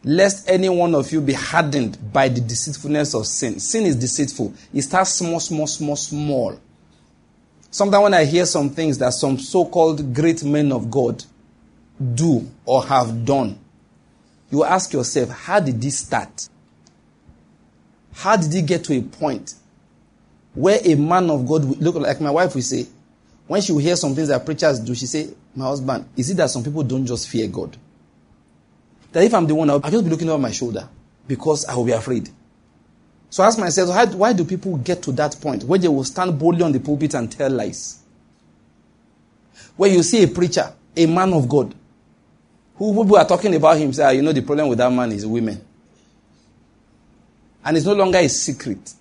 [0.04, 3.60] lest any one of you be hardened by the deceitfulness of sin.
[3.60, 4.54] Sin is deceitful.
[4.74, 6.60] It starts small, small, small, small.
[7.72, 11.24] Sometimes when I hear some things that some so called great men of God
[12.14, 13.58] do or have done,
[14.52, 16.50] you ask yourself, how did this start?
[18.14, 19.56] How did he get to a point
[20.54, 22.86] where a man of God, look like my wife will say,
[23.48, 26.38] when she will hear some things that preachers do, she say, my husband, is it
[26.38, 27.76] that some people don't just fear God?
[29.14, 30.90] That if I'm the one, I'll, just be looking over my shoulder
[31.28, 32.30] because I will be afraid.
[33.30, 36.38] So I ask myself, why do people get to that point where they will stand
[36.38, 38.00] boldly on the pulpit and tell lies?
[39.78, 41.74] Where you see a preacher, a man of God,
[42.76, 45.12] who people are talking about him say, ah, you know, the problem with that man
[45.12, 45.64] is women.
[47.64, 48.94] And it's no longer a secret.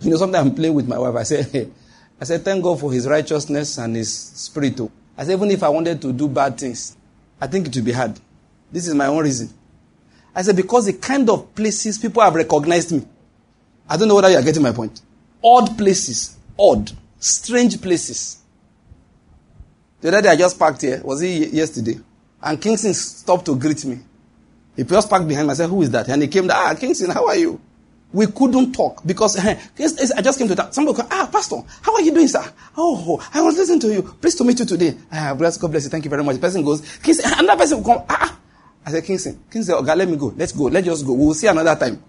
[0.00, 1.14] You know, sometimes I'm playing with my wife.
[1.16, 1.68] I say,
[2.20, 4.80] I said, thank God for his righteousness and his spirit.
[5.16, 6.96] I said, even if I wanted to do bad things,
[7.40, 8.18] I think it would be hard.
[8.72, 9.50] This is my own reason.
[10.34, 13.04] I said, because the kind of places people have recognized me.
[13.88, 15.00] I don't know whether you are getting my point.
[15.42, 16.36] Odd places.
[16.58, 16.92] Odd.
[17.18, 18.38] Strange places.
[20.00, 21.00] The other day I just parked here.
[21.04, 21.98] Was it yesterday?
[22.42, 23.98] And Kingston stopped to greet me.
[24.76, 25.52] He just parked behind me.
[25.52, 26.08] I said, who is that?
[26.08, 27.60] And he came, ah, Kingston, how are you?
[28.12, 30.74] We couldn't talk because eh, I just came to that.
[30.74, 32.44] Somebody called, ah, Pastor, how are you doing, sir?
[32.76, 34.02] Oh, I was listening to you.
[34.02, 34.96] Pleased to meet you today.
[35.12, 35.90] Ah, bless, God bless you.
[35.90, 36.36] Thank you very much.
[36.36, 38.38] The person goes, Kingston, another person will come, ah, ah.
[38.84, 40.32] I said, Kingston, Kingston, okay, let me go.
[40.36, 40.64] Let's go.
[40.64, 41.12] Let's just go.
[41.12, 42.02] We'll see another time.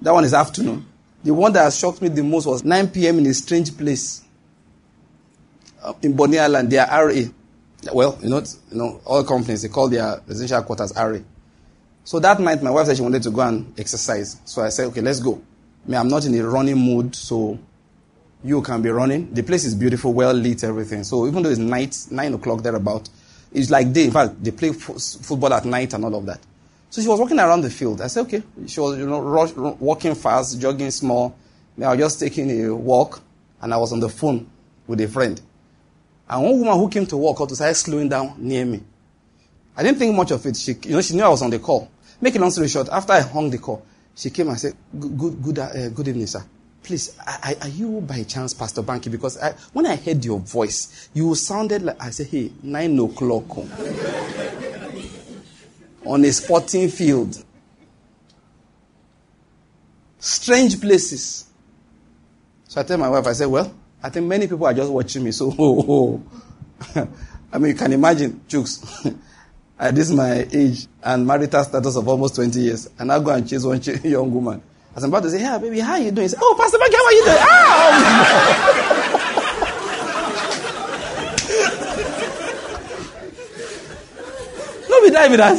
[0.00, 0.86] That one is afternoon.
[1.22, 3.18] The one that shocked me the most was 9 p.m.
[3.18, 4.22] in a strange place
[5.82, 6.70] uh, in Bonny Island.
[6.70, 7.22] They are RA.
[7.92, 8.38] Well, you know,
[8.70, 11.18] you know, all companies, they call their residential quarters RA.
[12.04, 14.40] So that night, my wife said she wanted to go and exercise.
[14.44, 15.42] So I said, okay, let's go.
[15.86, 17.58] Mean, I'm not in a running mood, so
[18.42, 19.32] You can be running.
[19.34, 21.04] The place is beautiful, well lit, everything.
[21.04, 23.08] So even though it's night, nine o'clock thereabout,
[23.52, 24.04] it's like day.
[24.04, 26.40] In fact, they play football at night and all of that.
[26.90, 28.00] So she was walking around the field.
[28.00, 28.42] I said, okay.
[28.66, 31.36] She was, you know, rush, walking fast, jogging small.
[31.82, 33.22] I was just taking a walk,
[33.62, 34.46] and I was on the phone
[34.86, 35.40] with a friend.
[36.28, 38.82] And one woman who came to walk out started slowing down near me.
[39.76, 40.56] I didn't think much of it.
[40.56, 41.90] She, you know, she knew I was on the call.
[42.20, 45.18] Make a long story short, after I hung the call, she came and said, "Good,
[45.18, 46.44] good, good, uh, good evening, sir.
[46.82, 49.10] Please, are you by chance Pastor Banky?
[49.10, 53.58] Because I, when I heard your voice, you sounded like I said, "Hey, nine o'clock
[56.06, 57.44] on a sporting field,
[60.18, 61.46] strange places."
[62.66, 65.22] So I tell my wife, I said, "Well, I think many people are just watching
[65.22, 65.32] me.
[65.32, 65.84] So, oh,
[66.96, 67.08] oh.
[67.52, 69.06] I mean, you can imagine, jokes."
[69.78, 73.48] At this my age and marital status of almost 20 years, and I go and
[73.48, 74.62] chase one young woman.
[74.94, 77.12] As I'm about to say, "Hey, baby, how you doing?" "Oh, Pastor Banky, how are
[77.12, 78.96] you doing?" Ah!
[85.02, 85.56] be that, be that.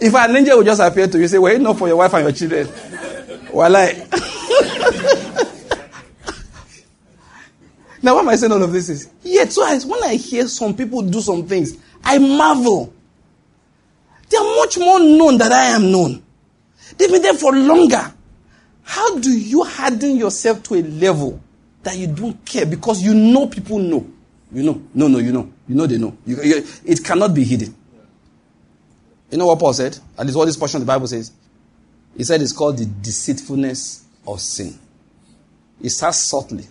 [0.00, 2.24] If an angel would just appear to you, say, "Well, enough for your wife and
[2.24, 2.68] your children."
[3.52, 3.92] Well, I.
[8.02, 8.88] now, why am I saying all of this?
[8.88, 12.92] Is yet, so as when I hear some people do some things, I marvel.
[14.32, 16.22] They are much more known than I am known.
[16.96, 18.02] They've been there for longer.
[18.82, 21.38] How do you harden yourself to a level
[21.82, 24.10] that you don't care because you know people know?
[24.50, 24.82] You know.
[24.94, 25.52] No, no, you know.
[25.68, 26.16] You know they know.
[26.24, 27.74] You, you, it cannot be hidden.
[29.30, 29.98] You know what Paul said?
[30.16, 31.30] At least what this portion of the Bible says.
[32.16, 34.78] He said it's called the deceitfulness of sin.
[35.82, 36.64] It starts subtly.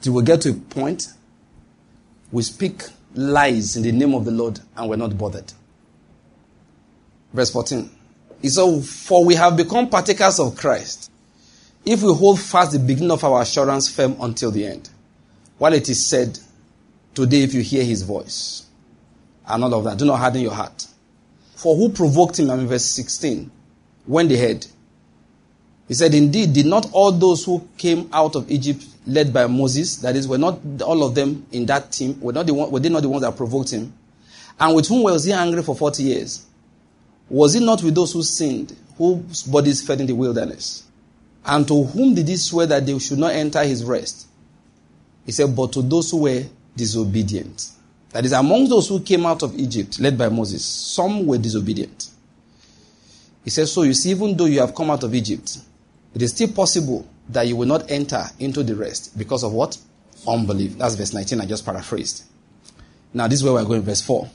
[0.00, 1.06] Till we get to a point,
[2.32, 2.82] we speak
[3.14, 5.52] lies in the name of the Lord and we're not bothered.
[7.34, 7.90] Verse 14.
[8.40, 11.10] He said, For we have become partakers of Christ
[11.84, 14.88] if we hold fast the beginning of our assurance firm until the end.
[15.58, 16.38] While it is said,
[17.14, 18.66] Today, if you hear his voice,
[19.46, 20.86] and all of that, do not harden your heart.
[21.54, 22.50] For who provoked him?
[22.50, 23.50] I mean, verse 16
[24.06, 24.66] when they heard.
[25.88, 29.98] He said, Indeed, did not all those who came out of Egypt led by Moses,
[29.98, 32.80] that is, were not all of them in that team, were, not the one, were
[32.80, 33.92] they not the ones that provoked him?
[34.58, 36.46] And with whom was he angry for 40 years?
[37.28, 40.84] Was it not with those who sinned, whose bodies fed in the wilderness?
[41.44, 44.26] And to whom did he swear that they should not enter his rest?
[45.26, 46.44] He said, But to those who were
[46.76, 47.70] disobedient.
[48.10, 52.10] That is, among those who came out of Egypt, led by Moses, some were disobedient.
[53.42, 55.58] He says, So you see, even though you have come out of Egypt,
[56.14, 59.76] it is still possible that you will not enter into the rest because of what?
[60.26, 60.78] Unbelief.
[60.78, 62.24] That's verse 19, I just paraphrased.
[63.12, 64.28] Now, this is where we're going, verse 4.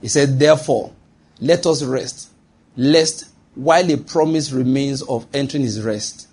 [0.00, 0.92] He said, Therefore,
[1.40, 2.30] let us rest,
[2.76, 6.28] lest while a promise remains of entering his rest,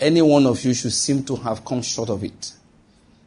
[0.00, 2.52] any one of you should seem to have come short of it.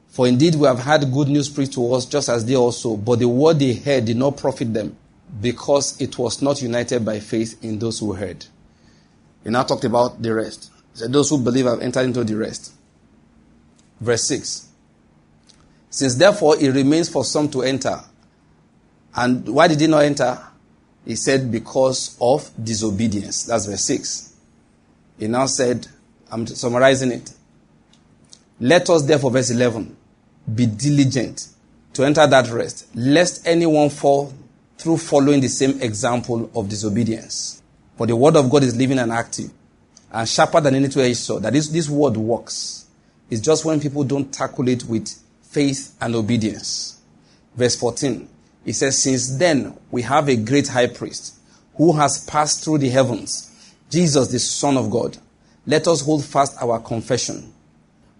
[0.09, 3.19] For indeed we have had good news preached to us just as they also, but
[3.19, 4.95] the word they heard did not profit them
[5.39, 8.45] because it was not united by faith in those who heard.
[9.43, 10.69] He now talked about the rest.
[10.93, 12.73] He said, Those who believe have entered into the rest.
[14.01, 14.67] Verse 6.
[15.89, 18.01] Since therefore it remains for some to enter.
[19.15, 20.39] And why did they not enter?
[21.05, 23.43] He said, Because of disobedience.
[23.43, 24.35] That's verse 6.
[25.19, 25.87] He now said,
[26.31, 27.31] I'm summarizing it.
[28.59, 29.95] Let us therefore, verse 11,
[30.53, 31.47] be diligent
[31.93, 34.33] to enter that rest, lest anyone fall
[34.77, 37.61] through following the same example of disobedience.
[37.97, 39.51] For the word of God is living and active
[40.11, 41.43] and sharper than any two-edged sword.
[41.43, 42.85] That is, this word works.
[43.29, 45.07] It's just when people don't tackle it with
[45.43, 46.99] faith and obedience.
[47.55, 48.27] Verse 14.
[48.65, 51.35] It says, Since then we have a great high priest
[51.75, 53.47] who has passed through the heavens,
[53.89, 55.17] Jesus, the Son of God.
[55.65, 57.53] Let us hold fast our confession.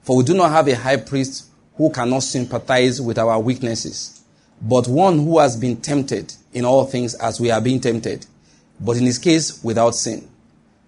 [0.03, 4.22] For we do not have a high priest who cannot sympathize with our weaknesses
[4.61, 8.26] but one who has been tempted in all things as we are being tempted,
[8.80, 10.27] but in his case without sin.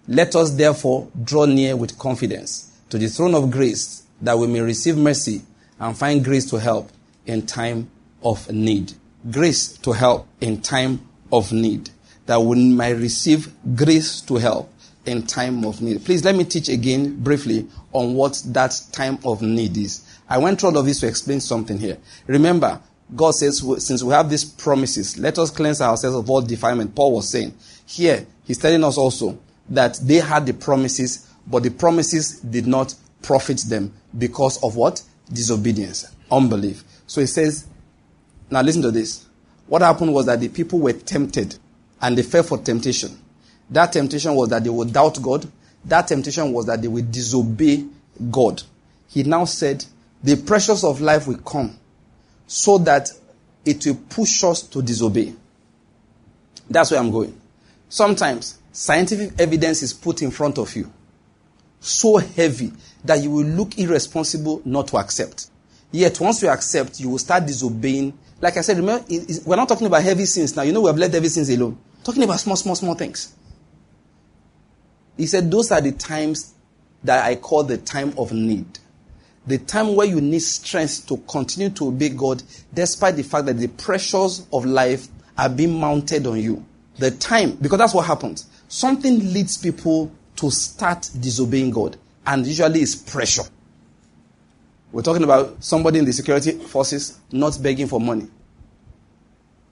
[0.06, 4.60] Let us therefore draw near with confidence to the throne of grace that we may
[4.60, 5.42] receive mercy
[5.80, 6.90] and find grace to help
[7.26, 7.90] in time
[8.22, 8.92] of need.
[9.30, 11.00] Grace to help in time
[11.32, 11.90] of need.
[12.26, 14.72] That we might receive grace to help
[15.06, 16.04] in time of need.
[16.04, 20.04] Please let me teach again briefly on what that time of need is.
[20.28, 21.98] I went through all of this to explain something here.
[22.26, 22.80] Remember,
[23.14, 26.94] God says, since we have these promises, let us cleanse ourselves of all defilement.
[26.94, 27.54] Paul was saying.
[27.86, 29.38] Here, he's telling us also
[29.68, 35.02] that they had the promises, but the promises did not profit them because of what?
[35.30, 36.82] Disobedience, unbelief.
[37.06, 37.66] So he says,
[38.54, 39.26] now listen to this.
[39.66, 41.58] What happened was that the people were tempted
[42.00, 43.18] and they fell for temptation.
[43.70, 45.46] That temptation was that they would doubt God,
[45.84, 47.84] that temptation was that they would disobey
[48.30, 48.62] God.
[49.08, 49.84] He now said,
[50.22, 51.78] the pressures of life will come
[52.46, 53.10] so that
[53.64, 55.34] it will push us to disobey.
[56.70, 57.38] That's where I'm going.
[57.88, 60.92] Sometimes scientific evidence is put in front of you
[61.80, 62.72] so heavy
[63.04, 65.50] that you will look irresponsible not to accept.
[65.90, 68.18] Yet once you accept, you will start disobeying.
[68.40, 69.04] Like I said, remember,
[69.46, 70.62] we're not talking about heavy sins now.
[70.62, 71.78] You know, we have left heavy sins alone.
[72.02, 73.34] Talking about small, small, small things.
[75.16, 76.54] He said, those are the times
[77.04, 78.78] that I call the time of need.
[79.46, 82.42] The time where you need strength to continue to obey God,
[82.72, 85.06] despite the fact that the pressures of life
[85.36, 86.64] are being mounted on you.
[86.98, 88.46] The time, because that's what happens.
[88.68, 91.96] Something leads people to start disobeying God,
[92.26, 93.44] and usually it's pressure.
[94.94, 98.28] We're talking about somebody in the security forces not begging for money,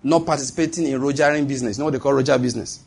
[0.03, 1.77] not participating in rogering business.
[1.78, 2.82] You know what they call roger business?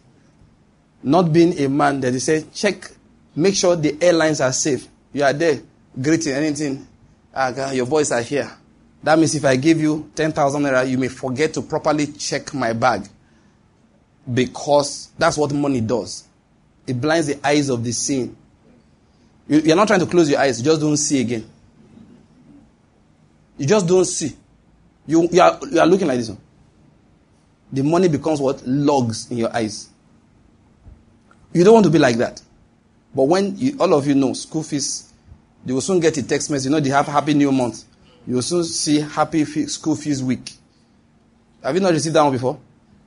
[1.02, 2.92] Not being a man that they say, check,
[3.38, 4.86] make sure the airlines are safe.
[5.14, 5.62] You are there,
[6.02, 6.86] greeting anything.
[7.34, 8.52] Ah, your boys are here.
[9.02, 12.74] That means if I give you 10,000 naira, you may forget to properly check my
[12.74, 13.08] bag.
[14.34, 16.26] Because that's what money does.
[16.86, 18.36] It blinds the eyes of the seeing.
[19.48, 21.52] You, are not trying to close your eyes, you just don't see again.
[23.58, 24.36] You just don't see.
[25.08, 26.40] You, you, are, you are looking like this one.
[27.72, 28.66] The money becomes what?
[28.66, 29.90] Logs in your eyes.
[31.54, 32.42] You don't want to be like that.
[33.14, 35.14] But when you, all of you know school fees,
[35.66, 36.66] you will soon get a text message.
[36.66, 37.84] You know they have happy new month.
[38.28, 40.52] You will soon see happy school fees week.
[41.64, 42.60] Have you not received that one before?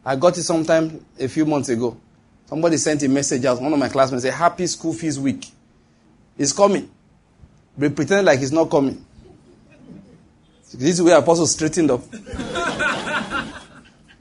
[0.04, 1.96] I got it sometime a few months ago.
[2.46, 3.60] Somebody sent a message out.
[3.60, 5.46] One of my classmates said, Happy school fees week.
[6.38, 6.90] It's coming.
[7.76, 9.04] But pretend like it's not coming.
[10.74, 12.02] This is where Apostle straightened up.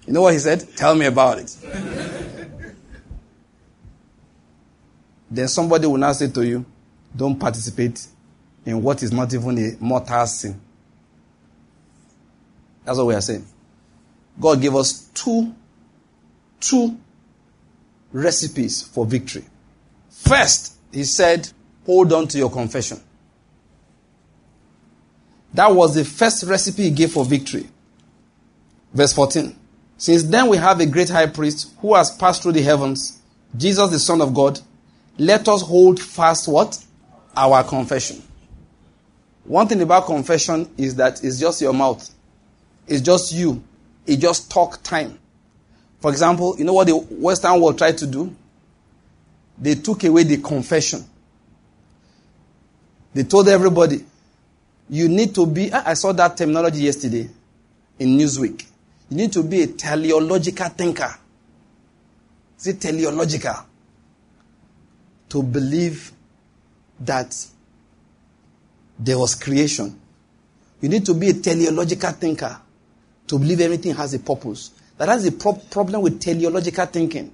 [0.06, 0.66] you know what he said?
[0.76, 1.56] Tell me about it.
[5.30, 6.66] then somebody will now say to you,
[7.16, 8.08] Don't participate
[8.66, 10.60] in what is not even a mortal sin.
[12.84, 13.46] That's what we are saying.
[14.40, 15.54] God gave us two,
[16.60, 16.98] two
[18.14, 19.44] recipes for victory.
[20.10, 21.50] First, he said,
[21.86, 23.02] hold on to your confession.
[25.54, 27.68] That was the first recipe he gave for victory.
[28.94, 29.56] Verse 14.
[29.98, 33.20] Since then we have a great high priest who has passed through the heavens,
[33.56, 34.60] Jesus the Son of God.
[35.18, 36.84] Let us hold fast what?
[37.36, 38.22] Our confession.
[39.44, 42.08] One thing about confession is that it's just your mouth.
[42.88, 43.64] It's just you.
[44.06, 45.18] It just talk time.
[46.00, 48.36] For example, you know what the Western world tried to do?
[49.58, 51.04] They took away the confession.
[53.14, 54.06] They told everybody,
[54.90, 57.30] you need to be, ah, I saw that terminology yesterday
[58.00, 58.66] in Newsweek.
[59.10, 61.14] You need to be a teleological thinker.
[62.60, 63.56] Is it teleological?
[65.30, 66.12] To believe
[67.00, 67.36] that
[68.98, 70.00] there was creation.
[70.82, 72.58] You need to be a teleological thinker
[73.28, 74.72] to believe everything has a purpose.
[74.98, 77.32] That has a pro- problem with teleological thinking.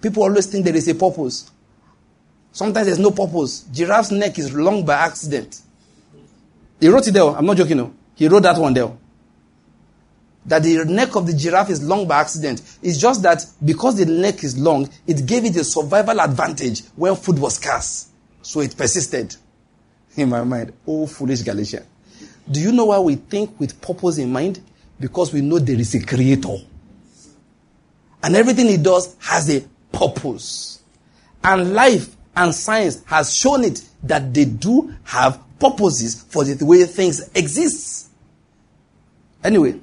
[0.00, 1.50] People always think there is a purpose.
[2.52, 3.64] Sometimes there's no purpose.
[3.72, 5.60] Giraffe's neck is long by accident.
[6.82, 7.22] He wrote it there.
[7.22, 7.76] I'm not joking.
[7.76, 7.94] No.
[8.16, 8.90] He wrote that one there.
[10.46, 12.60] That the neck of the giraffe is long by accident.
[12.82, 17.14] It's just that because the neck is long, it gave it a survival advantage when
[17.14, 18.08] food was scarce.
[18.42, 19.36] So it persisted.
[20.16, 21.84] In my mind, oh foolish Galatia.
[22.50, 24.60] Do you know why we think with purpose in mind?
[24.98, 26.56] Because we know there is a creator.
[28.24, 30.82] And everything he does has a purpose.
[31.44, 36.84] And life and science has shown it that they do have purposes for the way
[36.84, 38.10] things exist.
[39.44, 39.78] Anyway,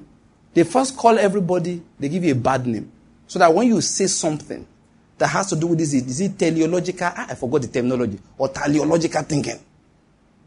[0.52, 2.90] they first call everybody, they give you a bad name.
[3.26, 4.66] So that when you say something
[5.18, 7.08] that has to do with this, is it teleological?
[7.10, 8.18] Ah, I forgot the terminology.
[8.36, 9.58] Or teleological thinking.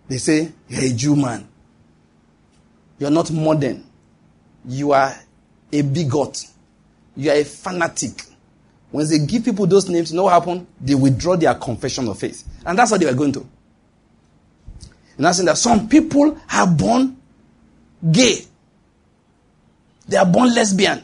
[0.08, 1.48] They say, you're a Jew man.
[3.00, 3.86] You're not modern.
[4.66, 5.14] You are
[5.72, 6.46] a bigot.
[7.16, 8.24] You are a fanatic.
[8.92, 10.68] When they give people those names, you know what happened?
[10.80, 12.44] They withdraw their confession of faith.
[12.66, 13.48] And that's what they were going to.
[15.18, 17.18] And I'm saying that some people are born
[18.12, 18.40] gay.
[20.08, 21.04] They are born lesbian.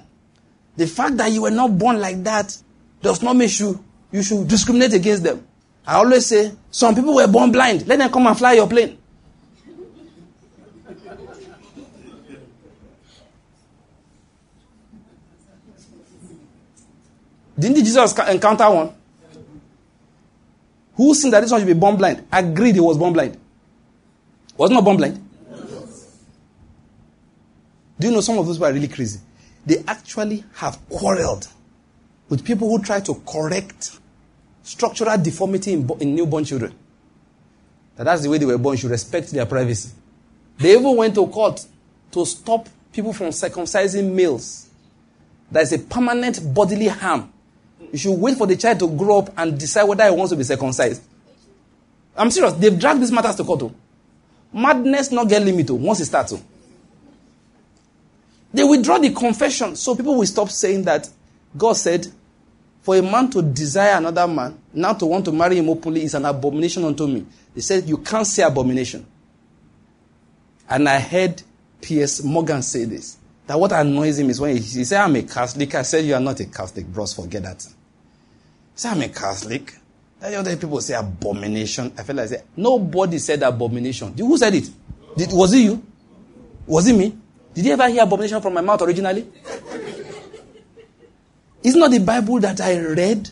[0.75, 2.57] The fact that you were not born like that
[3.01, 5.45] does not make you you should discriminate against them.
[5.85, 7.87] I always say some people were born blind.
[7.87, 8.97] Let them come and fly your plane.
[17.57, 18.93] Didn't Jesus encounter one?
[20.95, 22.25] Who said that this one should be born blind?
[22.31, 23.37] Agreed he was born blind.
[24.59, 25.25] Was not born blind?
[27.97, 29.21] Do you know some of those people are really crazy?
[29.65, 31.47] They actually have quarreled
[32.27, 33.97] with people who try to correct
[34.61, 36.73] structural deformity in, in newborn children.
[37.95, 38.73] That that's the way they were born.
[38.73, 39.91] You should respect their privacy.
[40.57, 41.65] They even went to court
[42.11, 44.67] to stop people from circumcising males.
[45.51, 47.31] That is a permanent bodily harm.
[47.93, 50.35] You should wait for the child to grow up and decide whether he wants to
[50.35, 51.01] be circumcised.
[52.17, 52.51] I'm serious.
[52.53, 53.63] They've dragged these matters to court.
[53.63, 53.73] Oh.
[54.51, 56.33] Madness not get limit oh, once it starts.
[56.33, 56.41] Oh.
[58.53, 61.09] They withdraw the confession so people will stop saying that
[61.57, 62.07] God said,
[62.81, 66.15] for a man to desire another man, now to want to marry him openly is
[66.15, 67.25] an abomination unto me.
[67.53, 69.05] They said, you can't say abomination.
[70.69, 71.43] And I heard
[71.81, 73.17] Piers Morgan say this.
[73.47, 75.73] That what annoys him is when he, he said, I'm a Catholic.
[75.73, 77.13] I said, you are not a Catholic, bros.
[77.13, 77.63] Forget that.
[77.63, 77.71] He
[78.75, 79.73] said, I'm a Catholic.
[80.19, 81.93] Then other people say abomination.
[81.97, 84.13] I felt like I said, nobody said abomination.
[84.17, 84.69] Who said it?
[85.15, 85.83] Did, was it you?
[86.67, 87.15] Was it me?
[87.53, 89.25] Did you ever hear abomination from my mouth originally?
[91.63, 93.29] It's not the Bible that I read.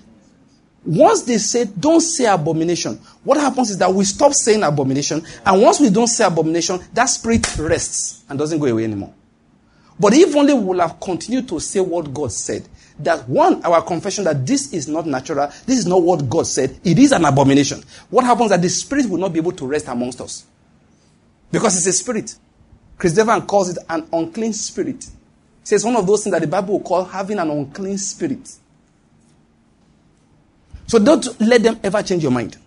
[0.85, 5.61] Once they said, don't say abomination, what happens is that we stop saying abomination, and
[5.61, 9.13] once we don't say abomination, that spirit rests and doesn't go away anymore.
[9.99, 12.67] But if only we will have continued to say what God said,
[12.99, 16.79] that one, our confession that this is not natural, this is not what God said,
[16.83, 17.83] it is an abomination.
[18.09, 20.45] What happens that the spirit will not be able to rest amongst us.
[21.51, 22.35] Because it's a spirit.
[22.97, 25.03] Chris Devan calls it an unclean spirit.
[25.03, 28.51] He says one of those things that the Bible will call having an unclean spirit.
[30.87, 32.57] So don't let them ever change your mind.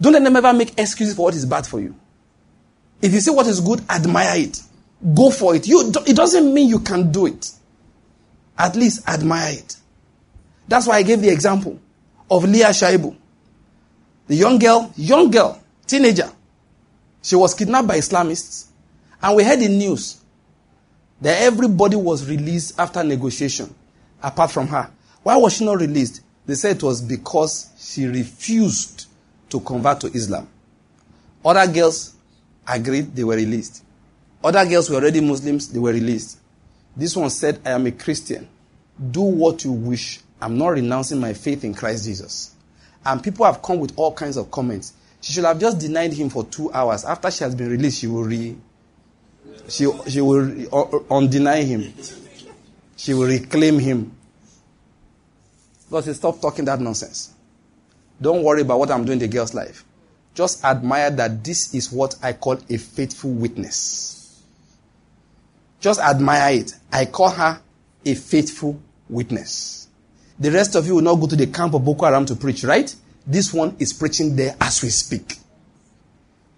[0.00, 1.94] Don't let them ever make excuses for what is bad for you.
[3.02, 4.62] If you see what is good, admire it.
[5.14, 5.66] Go for it.
[5.66, 7.50] You, it doesn't mean you can do it.
[8.58, 9.76] At least admire it.
[10.68, 11.78] That's why I gave the example
[12.30, 13.16] of Leah Sharibu.
[14.26, 16.30] The young girl, young girl, teenager.
[17.22, 18.66] She was kidnapped by Islamists.
[19.22, 20.20] And we heard in news
[21.20, 23.74] that everybody was released after negotiation,
[24.22, 24.90] apart from her.
[25.22, 26.22] Why was she not released?
[26.44, 29.06] They said it was because she refused
[29.50, 30.48] to convert to Islam.
[31.44, 32.14] Other girls
[32.66, 33.84] agreed, they were released.
[34.42, 36.38] Other girls were already Muslims, they were released.
[36.96, 38.48] This one said, I am a Christian.
[39.10, 40.20] Do what you wish.
[40.40, 42.54] I'm not renouncing my faith in Christ Jesus.
[43.04, 44.94] And people have come with all kinds of comments.
[45.20, 47.04] She should have just denied him for two hours.
[47.04, 48.56] After she has been released, she will re,
[49.68, 51.92] she, she will re, uh, uh, undeny him.
[52.96, 54.12] She will reclaim him.
[55.88, 57.32] Because he stopped talking that nonsense.
[58.20, 59.84] Don't worry about what I'm doing in the girl's life.
[60.34, 64.15] Just admire that this is what I call a faithful witness.
[65.80, 66.72] Just admire it.
[66.92, 67.60] I call her
[68.04, 69.88] a faithful witness.
[70.38, 72.64] The rest of you will not go to the camp of Boko Haram to preach,
[72.64, 72.94] right?
[73.26, 75.36] This one is preaching there as we speak.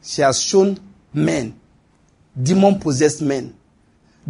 [0.03, 0.79] She has shown
[1.13, 1.59] men,
[2.41, 3.55] demon possessed men,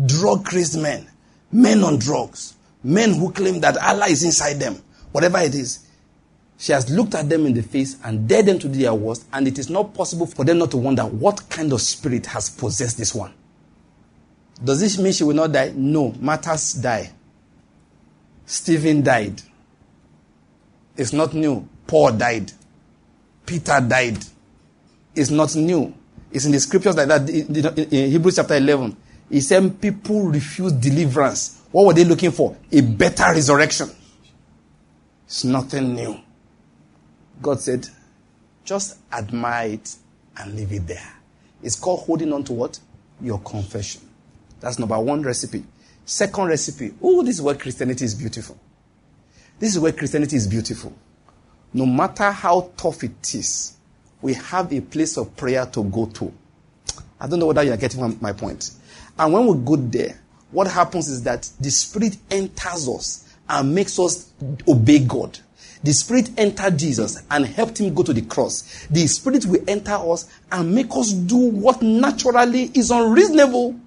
[0.06, 1.08] drug crazed men,
[1.50, 4.82] men on drugs, men who claim that Allah is inside them,
[5.12, 5.86] whatever it is.
[6.58, 9.26] She has looked at them in the face and dared them to do their worst,
[9.32, 12.50] and it is not possible for them not to wonder what kind of spirit has
[12.50, 13.32] possessed this one.
[14.62, 15.72] Does this mean she will not die?
[15.74, 16.12] No.
[16.20, 17.10] Martyrs die.
[18.44, 19.40] Stephen died.
[20.96, 21.68] It's not new.
[21.86, 22.50] Paul died.
[23.46, 24.18] Peter died.
[25.14, 25.94] It's not new.
[26.32, 27.28] It's in the scriptures like that.
[27.28, 28.96] In Hebrews chapter 11,
[29.30, 31.62] he said people refuse deliverance.
[31.70, 32.56] What were they looking for?
[32.72, 33.90] A better resurrection.
[35.26, 36.18] It's nothing new.
[37.40, 37.86] God said,
[38.64, 39.94] just admire it
[40.36, 41.12] and leave it there.
[41.62, 42.80] It's called holding on to what?
[43.20, 44.07] Your confession.
[44.60, 45.64] That's number one recipe.
[46.04, 46.94] Second recipe.
[47.02, 48.58] Oh, this is where Christianity is beautiful.
[49.58, 50.92] This is where Christianity is beautiful.
[51.72, 53.76] No matter how tough it is,
[54.22, 56.32] we have a place of prayer to go to.
[57.20, 58.70] I don't know whether you are getting my point.
[59.18, 60.20] And when we go there,
[60.50, 64.32] what happens is that the Spirit enters us and makes us
[64.66, 65.38] obey God.
[65.82, 68.86] The Spirit entered Jesus and helped him go to the cross.
[68.90, 73.78] The Spirit will enter us and make us do what naturally is unreasonable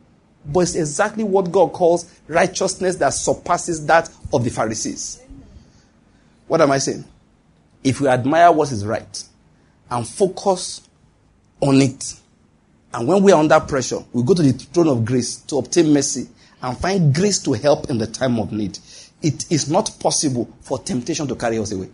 [0.46, 5.22] but it's exactly what God calls righteousness that surpasses that of the Pharisees.
[6.48, 7.06] What am I saying?
[7.84, 9.24] If we admire what is right
[9.90, 10.82] and focus
[11.60, 12.16] on it,
[12.94, 15.94] and when we are under pressure, we go to the throne of grace to obtain
[15.94, 16.28] mercy
[16.62, 18.78] and find grace to help in the time of need.
[19.22, 21.90] It is not possible for temptation to carry us away.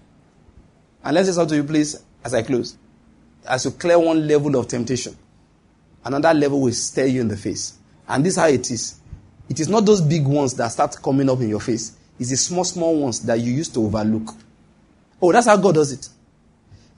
[1.03, 2.77] And let's say something to you, please, as I close.
[3.45, 5.15] As you clear one level of temptation,
[6.03, 7.77] another level will stare you in the face.
[8.07, 8.99] And this is how it is.
[9.49, 11.97] It is not those big ones that start coming up in your face.
[12.19, 14.33] It's the small, small ones that you used to overlook.
[15.21, 16.09] Oh, that's how God does it.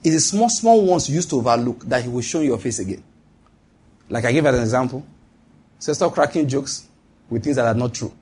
[0.02, 2.78] It's the small, small ones you used to overlook that He will show your face
[2.78, 3.02] again.
[4.08, 5.06] Like I gave as an example.
[5.78, 6.86] So stop cracking jokes
[7.28, 8.12] with things that are not true.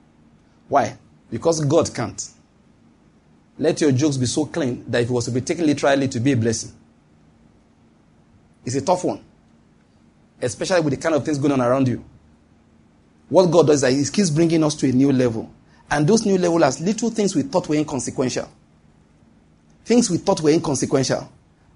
[0.67, 0.97] Why?
[1.31, 2.29] Because God can't.
[3.59, 6.19] let your jokes be so clean that if it was to be taken literally to
[6.19, 6.71] be a blessing.
[8.65, 9.23] It's a tough one,
[10.41, 12.03] especially with the kind of things going on around you.
[13.29, 15.51] What God does is that He keeps bringing us to a new level.
[15.89, 18.49] And those new levels are little things we thought were inconsequential.
[19.85, 21.31] Things we thought were inconsequential.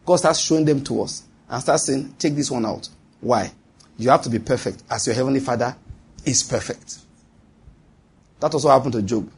[0.05, 2.89] God starts showing them to us and starts saying, take this one out.
[3.21, 3.51] Why?
[3.97, 5.75] You have to be perfect as your heavenly father
[6.25, 6.99] is perfect.
[8.39, 9.29] That was what happened to Job.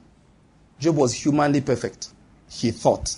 [0.79, 2.09] Job was humanly perfect,
[2.49, 3.15] he thought,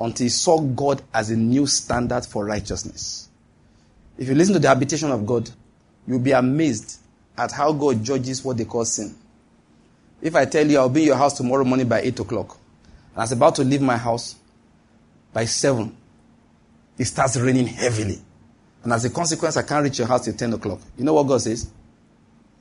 [0.00, 3.28] until he saw God as a new standard for righteousness.
[4.18, 5.50] If you listen to the habitation of God,
[6.06, 6.98] you'll be amazed
[7.36, 9.14] at how God judges what they call sin.
[10.20, 12.58] If I tell you I'll be in your house tomorrow morning by 8 o'clock,
[13.12, 14.36] and I was about to leave my house
[15.32, 15.96] by 7,
[16.98, 18.18] it starts raining heavily.
[18.82, 20.80] And as a consequence, I can't reach your house till 10 o'clock.
[20.96, 21.70] You know what God says?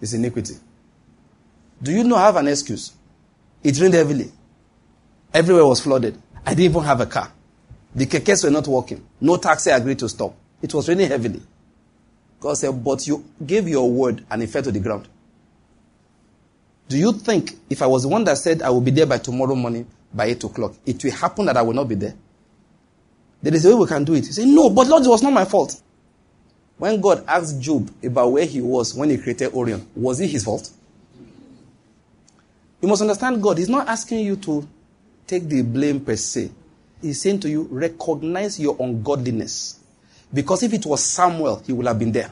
[0.02, 0.56] It's iniquity.
[1.82, 2.94] Do you not have an excuse?
[3.64, 4.32] It rained heavily.
[5.34, 6.18] Everywhere was flooded.
[6.46, 7.32] I didn't even have a car.
[7.96, 9.06] The kekes were not working.
[9.20, 10.36] No taxi agreed to stop.
[10.62, 11.42] It was raining heavily.
[12.40, 15.08] God said, But you gave your word and it fell to the ground.
[16.88, 19.20] Do you think if I was the one that said I will be there by
[19.20, 22.16] tomorrow morning by 8 o'clock, it will happen that I will not be there?
[23.42, 24.26] There is a way we can do it.
[24.26, 25.80] He said, No, but Lord, it was not my fault.
[26.78, 30.46] When God asked Job about where he was when he created Orion, was it his
[30.46, 30.70] fault?
[32.82, 33.58] You must understand God.
[33.58, 34.68] He's not asking you to
[35.28, 36.52] take the blame per se.
[37.02, 39.79] He's saying to you, recognize your ungodliness.
[40.34, 42.32] Because if it was Samuel, he would have been there.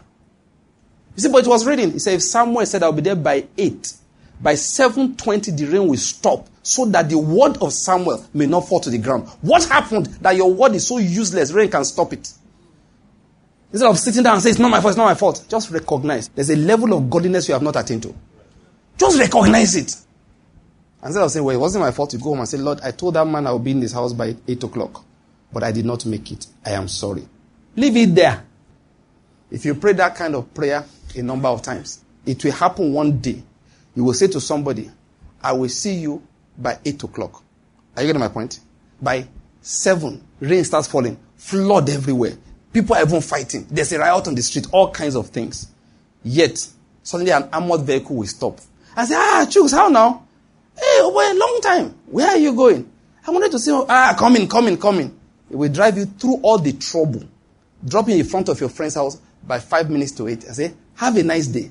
[1.16, 1.92] You see, but it was reading.
[1.92, 3.94] He said, if Samuel said, I'll be there by 8,
[4.40, 8.80] by 7.20 the rain will stop so that the word of Samuel may not fall
[8.82, 9.28] to the ground.
[9.42, 12.32] What happened that your word is so useless, rain can stop it?
[13.72, 15.46] Instead of sitting down and saying, it's not my fault, it's not my fault.
[15.50, 16.30] Just recognize.
[16.30, 18.14] There's a level of godliness you have not attained to.
[18.98, 19.96] Just recognize it.
[21.04, 22.92] Instead of saying, well, it wasn't my fault to go home and say, Lord, I
[22.92, 25.04] told that man I'll be in this house by 8 o'clock,
[25.52, 26.48] but I did not make it.
[26.66, 27.28] I am sorry.
[27.78, 28.44] Leave it there.
[29.52, 30.84] If you pray that kind of prayer
[31.16, 33.44] a number of times, it will happen one day.
[33.96, 34.90] You will say to somebody,
[35.44, 36.24] I will see you
[36.58, 37.44] by 8 o'clock.
[37.96, 38.62] Are you getting my point?
[39.00, 39.28] By
[39.62, 42.34] 7, rain starts falling, flood everywhere.
[42.74, 43.68] People are even fighting.
[43.70, 45.68] There's a riot on the street, all kinds of things.
[46.24, 46.68] Yet,
[47.04, 48.60] suddenly an armored vehicle will stop.
[48.96, 50.26] I say, ah, Chooks, how now?
[50.76, 51.96] Hey, over a long time.
[52.08, 52.92] Where are you going?
[53.26, 55.20] I wanted to say, ah, come in, come in, come in.
[55.52, 57.24] It will drive you through all the trouble
[57.86, 61.16] drop in front of your friend's house by five minutes to eight and say, have
[61.18, 61.70] a nice day.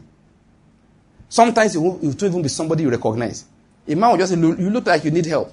[1.29, 3.45] Sometimes it will, it will even be somebody you recognize.
[3.89, 5.53] A man will just say, you look like you need help.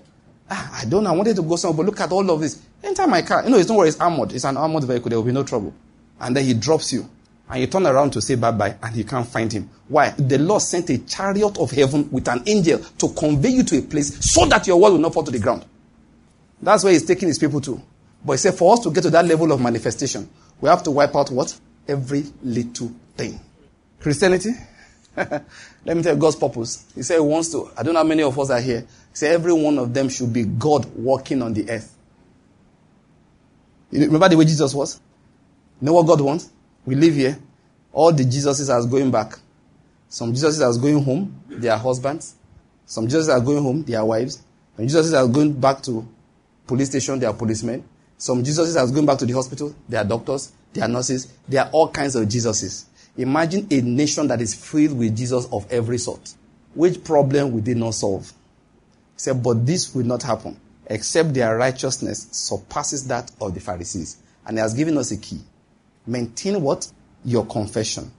[0.49, 1.11] Ah, I don't know.
[1.11, 2.61] I wanted to go somewhere, but look at all of this.
[2.84, 3.43] Enter my car.
[3.43, 4.34] You know, it's not where it's armored.
[4.34, 5.09] It's an armored vehicle.
[5.09, 5.73] There will be no trouble.
[6.19, 7.09] And then he drops you.
[7.49, 9.69] And you turn around to say bye-bye and you can't find him.
[9.88, 10.09] Why?
[10.11, 13.81] The Lord sent a chariot of heaven with an angel to convey you to a
[13.81, 15.65] place so that your word will not fall to the ground.
[16.61, 17.81] That's where he's taking his people to.
[18.25, 20.30] But he said for us to get to that level of manifestation,
[20.64, 21.60] we have to wipe out what?
[21.90, 23.38] Every little thing.
[23.99, 24.52] Christianity?
[25.18, 25.45] Let
[25.85, 26.85] me tell you God's purpose.
[26.95, 28.80] He said he wants to, I don't know how many of us are here.
[28.80, 31.94] He said every one of them should be God walking on the earth.
[33.91, 35.02] You remember the way Jesus was?
[35.81, 36.49] You know what God wants?
[36.85, 37.38] We live here.
[37.91, 39.38] All the Jesuses are going back.
[40.07, 42.35] Some Jesuses are going home, they are husbands.
[42.85, 44.41] Some Jesuses are going home, they are wives.
[44.77, 46.07] Some Jesuses are going back to
[46.65, 47.84] police station, they are policemen.
[48.24, 49.76] Some Jesuses are going back to the hospital.
[49.90, 50.54] They are doctors.
[50.72, 51.28] They are nurses.
[51.45, 52.86] They are all kinds of Jesuses.
[53.18, 56.34] Imagine a nation that is filled with Jesus of every sort.
[56.74, 58.30] Which problem will they not solve?
[58.30, 64.16] He said, but this will not happen except their righteousness surpasses that of the Pharisees.
[64.48, 65.41] And he has given us a key.
[66.08, 66.90] Maintain what?
[67.26, 68.10] Your confession.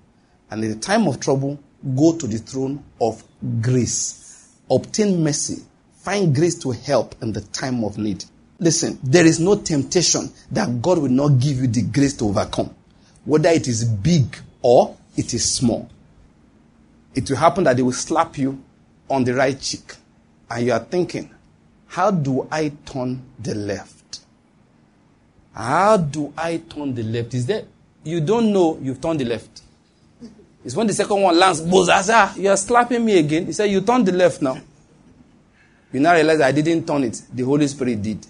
[0.50, 1.58] And in the time of trouble,
[1.96, 3.24] go to the throne of
[3.62, 4.54] grace.
[4.70, 5.62] Obtain mercy.
[5.94, 8.26] Find grace to help in the time of need.
[8.58, 12.74] Listen, there is no temptation that God will not give you the grace to overcome,
[13.24, 15.88] whether it is big or it is small.
[17.14, 18.62] It will happen that they will slap you
[19.10, 19.94] on the right cheek,
[20.50, 21.30] and you are thinking,
[21.88, 24.20] How do I turn the left?
[25.52, 27.34] How do I turn the left?
[27.34, 27.64] Is that
[28.02, 29.62] you don't know you've turned the left?
[30.64, 33.46] It's when the second one lands, Bozaza, you are slapping me again.
[33.46, 34.58] He said, You turned the left now.
[35.92, 38.26] You now realize I didn't turn it, the Holy Spirit did.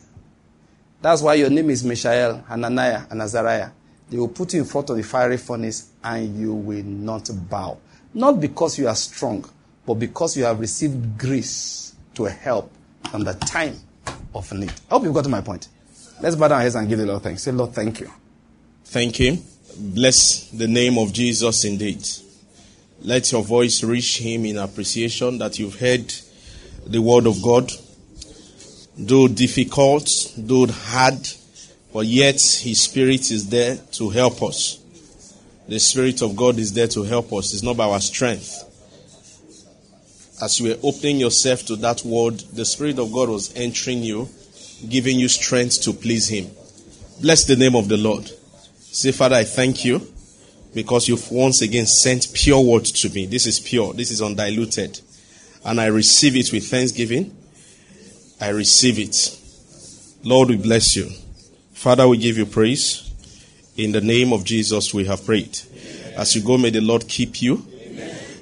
[1.05, 3.69] That's why your name is Mishael, Hananiah, and Azariah.
[4.09, 7.77] They will put you in front of the fiery furnace and you will not bow.
[8.15, 9.45] Not because you are strong,
[9.85, 12.73] but because you have received grace to help
[13.13, 13.79] in the time
[14.35, 14.71] of need.
[14.71, 15.69] I hope you've got my point.
[16.23, 17.43] Let's bow down our heads and give the Lord thanks.
[17.43, 18.11] Say, Lord, thank you.
[18.87, 19.41] Thank Him.
[19.79, 22.03] Bless the name of Jesus indeed.
[23.03, 26.15] Let your voice reach Him in appreciation that you've heard
[26.87, 27.71] the word of God
[28.97, 31.29] though difficult, though hard,
[31.93, 34.81] but yet His Spirit is there to help us.
[35.69, 37.53] The Spirit of God is there to help us.
[37.53, 38.71] It's not by our strength.
[40.43, 44.29] As you were opening yourself to that word, the Spirit of God was entering you,
[44.89, 46.51] giving you strength to please Him.
[47.21, 48.31] Bless the name of the Lord.
[48.79, 50.01] Say, Father, I thank you
[50.75, 53.27] because you've once again sent pure word to me.
[53.27, 55.01] This is pure, this is undiluted.
[55.65, 57.35] And I receive it with thanksgiving.
[58.41, 59.41] I receive it.
[60.23, 61.11] Lord, we bless you.
[61.73, 63.11] Father, we give you praise.
[63.77, 65.59] In the name of Jesus, we have prayed.
[66.17, 67.67] As you go, may the Lord keep you.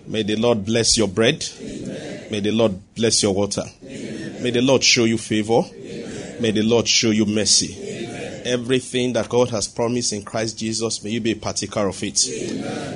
[0.07, 1.45] May the Lord bless your bread.
[2.31, 3.65] May the Lord bless your water.
[3.83, 5.63] May the Lord show you favor.
[6.41, 7.92] May the Lord show you mercy.
[8.45, 12.19] Everything that God has promised in Christ Jesus, may you be a partaker of it.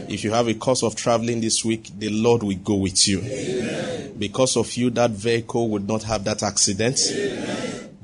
[0.09, 3.21] If you have a course of traveling this week, the Lord will go with you.
[4.19, 6.99] Because of you, that vehicle would not have that accident.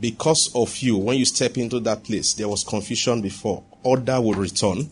[0.01, 3.63] Because of you, when you step into that place, there was confusion before.
[3.83, 4.87] Order will return.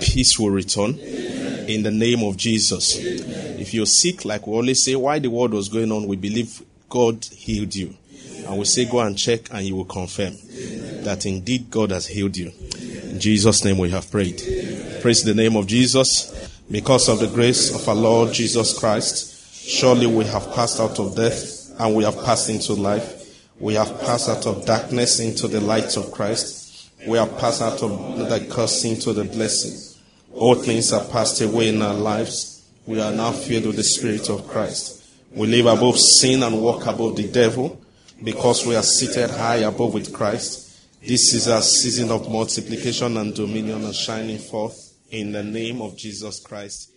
[0.00, 0.98] Peace will return.
[0.98, 2.96] In the name of Jesus.
[2.98, 6.62] If you're sick, like we always say, why the world was going on, we believe
[6.88, 7.96] God healed you.
[8.46, 10.34] And we say, go and check, and you will confirm
[11.06, 12.52] that indeed God has healed you.
[13.04, 14.42] In Jesus' name we have prayed.
[15.02, 16.32] Praise the name of Jesus.
[16.68, 21.14] Because of the grace of our Lord Jesus Christ, surely we have passed out of
[21.14, 23.46] death and we have passed into life.
[23.60, 26.90] We have passed out of darkness into the light of Christ.
[27.06, 30.02] We have passed out of the curse into the blessing.
[30.34, 32.68] All things are passed away in our lives.
[32.84, 35.04] We are now filled with the Spirit of Christ.
[35.30, 37.80] We live above sin and walk above the devil
[38.24, 40.65] because we are seated high above with Christ.
[41.06, 44.76] This is a season of multiplication and dominion and shining forth
[45.08, 46.95] in the name of Jesus Christ.